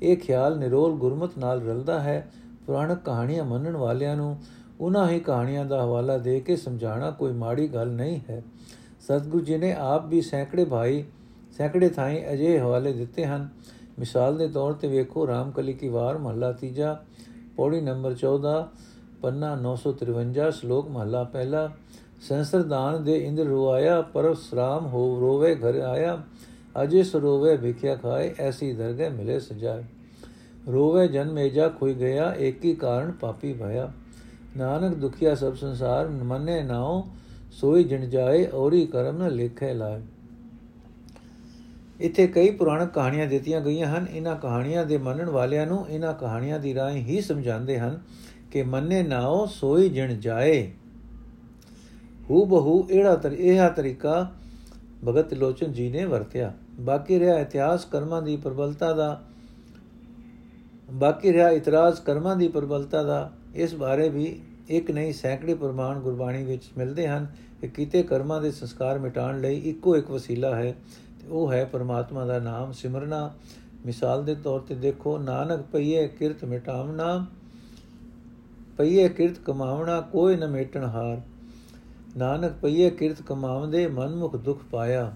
ਇਹ 0.02 0.16
ਖਿਆਲ 0.16 0.58
ਨਿਰੋਲ 0.58 0.92
ਗੁਰਮਤ 0.92 1.38
ਨਾਲ 1.38 1.60
ਰਲਦਾ 1.60 2.00
ਹੈ 2.00 2.30
ਪੁਰਾਣਕ 2.68 2.98
ਕਹਾਣੀਆਂ 3.04 3.44
ਮੰਨਣ 3.44 3.76
ਵਾਲਿਆਂ 3.76 4.16
ਨੂੰ 4.16 4.38
ਉਹਨਾਂ 4.80 5.08
ਹੀ 5.08 5.20
ਕਹਾਣੀਆਂ 5.20 5.64
ਦਾ 5.64 5.84
ਹਵਾਲਾ 5.84 6.18
ਦੇ 6.18 6.40
ਕੇ 6.40 6.56
ਸਮਝਾਉਣਾ 6.56 7.10
ਕੋਈ 7.10 7.32
ਮਾੜੀ 7.32 7.68
ਗੱਲ 7.68 7.88
ਨਹੀਂ 7.88 8.20
ਹੈ। 8.30 8.42
ਸਤਿਗੁਰੂ 9.00 9.44
ਜੀ 9.44 9.56
ਨੇ 9.56 9.72
ਆਪ 9.72 10.06
ਵੀ 10.06 10.20
ਸੈਂਕੜੇ 10.22 10.64
ਭਾਈ, 10.64 11.04
ਸੈਂਕੜੇ 11.58 11.88
ਥਾਈਂ 11.88 12.32
ਅਜੇ 12.32 12.58
ਹਵਾਲੇ 12.58 12.92
ਦਿੱਤੇ 12.92 13.26
ਹਨ। 13.26 13.48
ਮਿਸਾਲ 13.98 14.38
ਦੇ 14.38 14.48
ਤੌਰ 14.48 14.72
ਤੇ 14.72 14.88
ਵੇਖੋ, 14.88 15.26
ਰਾਮਕਲੀ 15.26 15.72
ਕੀ 15.72 15.88
ਵਾਰ, 15.88 16.18
ਮਹੱਲਾ 16.18 16.52
ਤੀਜਾ, 16.52 17.00
ਪੌੜੀ 17.56 17.80
ਨੰਬਰ 17.80 18.14
14 18.14 18.68
ਪੰਨਾ 19.22 19.56
953 19.56 20.50
ਸ਼ਲੋਕ 20.50 20.88
ਮਹੱਲਾ 20.88 21.24
ਪਹਿਲਾ 21.24 21.70
ਸੰਸਰਦਾਨ 22.20 23.04
ਦੇ 23.04 23.26
ਇੰਦਰ 23.26 23.44
ਰੁਆਇਆ 23.44 24.02
ਪਰਸਰਾਮ 24.02 24.86
ਹੋ 24.86 25.20
ਰੋਵੇ 25.20 25.54
ਘਰ 25.54 25.74
ਆਇਆ, 25.74 26.22
ਅਜੇ 26.82 27.02
ਸਰੋਵੇ 27.02 27.56
ਵਿਖਿਆ 27.56 27.96
ਖਾਏ, 27.96 28.34
ਐਸੀ 28.38 28.72
ਦਰਗਹਿ 28.72 29.10
ਮਿਲੇ 29.10 29.40
ਸਜਾਏ। 29.40 29.84
ਰੋਵੇ 30.72 31.08
ਜਨ 31.08 31.32
ਮੇਜਾ 31.32 31.68
ਖੋਈ 31.68 31.94
ਗਿਆ, 31.94 32.34
ਏਕੀ 32.38 32.74
ਕਾਰਨ 32.74 33.12
ਪਾਪੀ 33.12 33.52
ਭਇਆ। 33.52 33.92
ਨਾਨਕ 34.56 34.94
ਦੁਖਿਆ 34.94 35.34
ਸਭ 35.34 35.54
ਸੰਸਾਰ, 35.54 36.08
ਮੰਨੇ 36.08 36.62
ਨਾਉ, 36.62 37.02
ਸੋਈ 37.52 37.84
ਜਣ 37.84 38.00
ਜਾਏ, 38.00 38.46
ਔਰੀ 38.46 38.86
ਕਰਮ 38.86 39.22
ਨ 39.22 39.30
ਲਿਖੇ 39.30 39.74
ਲਾਏ। 39.74 40.00
ਇੱਥੇ 42.00 42.26
ਕਈ 42.26 42.50
ਪੁਰਾਣਕ 42.50 42.92
ਕਹਾਣੀਆਂ 42.92 43.26
ਦਿੱਤੀਆਂ 43.26 43.60
ਗਈਆਂ 43.60 43.86
ਹਨ। 43.86 44.06
ਇਹਨਾਂ 44.08 44.36
ਕਹਾਣੀਆਂ 44.36 44.86
ਦੇ 44.86 44.98
ਮੰਨਣ 44.98 45.30
ਵਾਲਿਆਂ 45.30 45.66
ਨੂੰ 45.66 45.86
ਇਹਨਾਂ 45.88 46.14
ਕਹਾਣੀਆਂ 46.14 46.58
ਦੀ 46.58 46.74
ਰਾਹੀਂ 46.74 47.04
ਹੀ 47.04 47.20
ਸਮਝਾਉਂਦੇ 47.20 47.78
ਹਨ 47.78 48.00
ਕਿ 48.50 48.62
ਮੰਨੇ 48.62 49.02
ਨਾਉ, 49.02 49.46
ਸੋਈ 49.46 49.88
ਜਣ 49.88 50.14
ਜਾਏ। 50.14 50.72
ਹੂ 52.30 52.44
ਬਹੂ 52.44 52.88
ਇਹੜਾ 52.90 53.16
ਤਰ 53.16 53.32
ਇਹਾ 53.32 53.68
ਤਰੀਕਾ 53.68 54.32
ਭਗਤ 55.08 55.34
ਲੋਚਨ 55.34 55.72
ਜੀ 55.72 55.90
ਨੇ 55.90 56.04
ਵਰਤਿਆ। 56.04 56.52
ਬਾਕੀ 56.80 57.18
ਰਿਹਾ 57.18 57.38
ਇਤਿਹਾਸ, 57.38 57.84
ਕਰਮਾਂ 57.84 58.22
ਦੀ 58.22 58.36
ਪ੍ਰਬਲਤਾ 58.36 58.92
ਦਾ 58.92 59.24
ਬਾਕੀ 60.90 61.32
ਰਿਹਾ 61.32 61.50
ਇਤਰਾਜ਼ 61.50 62.00
ਕਰਮਾਂ 62.00 62.36
ਦੀ 62.36 62.48
ਪ੍ਰਬਲਤਾ 62.48 63.02
ਦਾ, 63.02 63.32
ਇਸ 63.54 63.74
ਬਾਰੇ 63.74 64.08
ਵੀ 64.08 64.40
ਇੱਕ 64.68 64.90
ਨਹੀਂ, 64.90 65.12
ਸੈਂਕੜੇ 65.12 65.54
ਪ੍ਰਮਾਣ 65.54 66.00
ਗੁਰਬਾਣੀ 66.00 66.44
ਵਿੱਚ 66.44 66.62
ਮਿਲਦੇ 66.78 67.08
ਹਨ 67.08 67.26
ਕਿ 67.60 67.68
ਕੀਤੇ 67.68 68.02
ਕਰਮਾਂ 68.02 68.40
ਦੇ 68.40 68.50
ਸੰਸਕਾਰ 68.50 68.98
ਮਿਟਾਉਣ 68.98 69.40
ਲਈ 69.40 69.58
ਇੱਕੋ 69.58 69.96
ਇੱਕ 69.96 70.10
ਵਸੀਲਾ 70.10 70.54
ਹੈ, 70.56 70.74
ਤੇ 71.20 71.28
ਉਹ 71.28 71.52
ਹੈ 71.52 71.64
ਪਰਮਾਤਮਾ 71.64 72.24
ਦਾ 72.24 72.38
ਨਾਮ 72.38 72.72
ਸਿਮਰਨਾ। 72.72 73.34
ਮਿਸਾਲ 73.86 74.24
ਦੇ 74.24 74.34
ਤੌਰ 74.34 74.60
ਤੇ 74.60 74.74
ਦੇਖੋ, 74.74 75.18
ਨਾਨਕ 75.18 75.62
ਪਈਏ 75.62 76.08
ਕਿਰਤ 76.08 76.44
ਮਿਟਾਵਣਾ 76.44 77.26
ਪਈਏ 78.76 79.08
ਕਿਰਤ 79.08 79.38
ਕਮਾਵਣਾ, 79.38 80.00
ਕੋਈ 80.00 80.36
ਨ 80.36 80.46
ਮੇਟਣ 80.46 80.84
ਹਾਰ। 80.84 81.20
ਨਾਨਕ 82.16 82.52
ਪਈਏ 82.52 82.90
ਕਿਰਤ 82.90 83.22
ਕਮਾਵਦੇ 83.22 83.86
ਮਨਮੁਖ 83.86 84.36
ਦੁਖ 84.36 84.62
ਪਾਇਆ। 84.70 85.12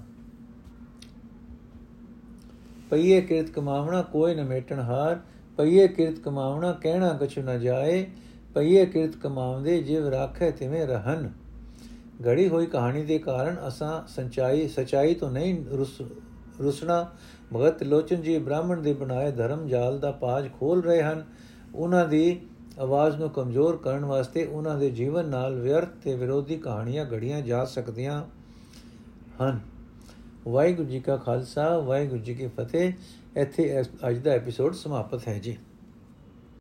ਪਈਏ 2.90 3.20
ਕਿਰਤ 3.20 3.50
ਕਮਾਵਣਾ, 3.50 4.02
ਕੋਈ 4.02 4.34
ਨ 4.34 4.44
ਮੇਟਣ 4.44 4.80
ਹਾਰ। 4.80 5.20
ਪਈਏ 5.56 5.86
ਕਿਰਤ 5.88 6.18
ਕਮਾਵਣਾ 6.18 6.72
ਕਹਿਣਾ 6.72 7.12
ਕਛੁ 7.20 7.42
ਨ 7.42 7.58
ਜਾਏ, 7.60 8.06
ਪਈਏ 8.54 8.84
ਕਿਰਤ 8.86 9.16
ਕਮਾਵਦੇ 9.16 9.82
ਜਿਵ 9.82 10.08
ਰਾਖੇ 10.08 10.50
ਤਿਵੇਂ 10.50 10.86
ਰਹਨ 10.86 11.30
ਘੜੀ 12.26 12.48
ਹੋਈ 12.48 12.66
ਕਹਾਣੀ 12.66 13.02
ਦੇ 13.02 13.18
ਕਾਰਨ 13.18 13.56
ਅਸਾਂ 13.68 14.06
ਸੰਚਾਈ, 14.08 14.68
ਸਚਾਈ 14.68 15.14
ਤੋਂ 15.14 15.30
ਨਹੀਂ 15.30 15.64
ਰੁਸਣਾ, 16.60 17.06
ਭਗਤ 17.54 17.82
ਲੋਚਨ 17.82 18.22
ਜੀ 18.22 18.38
ਬ੍ਰਾਹਮਣ 18.38 18.80
ਦੇ 18.82 18.92
ਬਣਾਏ 18.92 19.30
ਧਰਮ 19.32 19.66
ਜਾਲ 19.68 19.98
ਦਾ 19.98 20.10
ਪਾਜ 20.10 20.48
ਖੋਲ 20.52 20.82
ਰਹੇ 20.82 21.02
ਹਨ। 21.02 21.24
ਉਹਨਾਂ 21.74 22.06
ਦੀ 22.08 22.40
ਆਵਾਜ਼ 22.78 23.16
ਨੂੰ 23.16 23.30
ਕਮਜ਼ੋਰ 23.30 23.76
ਕਰਨ 23.76 24.04
ਵਾਸਤੇ 24.04 24.44
ਉਹਨਾਂ 24.44 24.76
ਦੇ 24.78 24.90
ਜੀਵਨ 24.90 25.28
ਨਾਲ 25.28 25.58
ਵਿਅਰਥ 25.60 25.88
ਤੇ 26.04 26.14
ਵਿਰੋਧੀ 26.14 26.56
ਕਹਾਣੀਆਂ 26.56 27.04
ਘੜੀਆਂ 27.12 27.40
ਜਾ 27.40 27.64
ਸਕਦੀਆਂ 27.64 28.22
ਹਨ। 29.42 29.60
ਵਾਹਿਗੁਰੂ 30.48 30.88
ਜੀ 30.88 31.00
ਕਾ 31.00 31.16
ਖਾਲਸਾ, 31.16 31.78
ਵਾਹਿਗੁਰੂ 31.78 32.20
ਜੀ 32.20 32.34
ਕੀ 32.34 32.46
ਫਤਿਹ। 32.46 32.92
ਇੱਥੇ 33.36 33.80
ਅੱਜ 34.08 34.18
ਦਾ 34.18 34.30
ਐਪੀਸੋਡ 34.30 34.74
ਸਮਾਪਤ 34.74 35.28
ਹੈ 35.28 35.38
ਜੀ। 35.38 35.56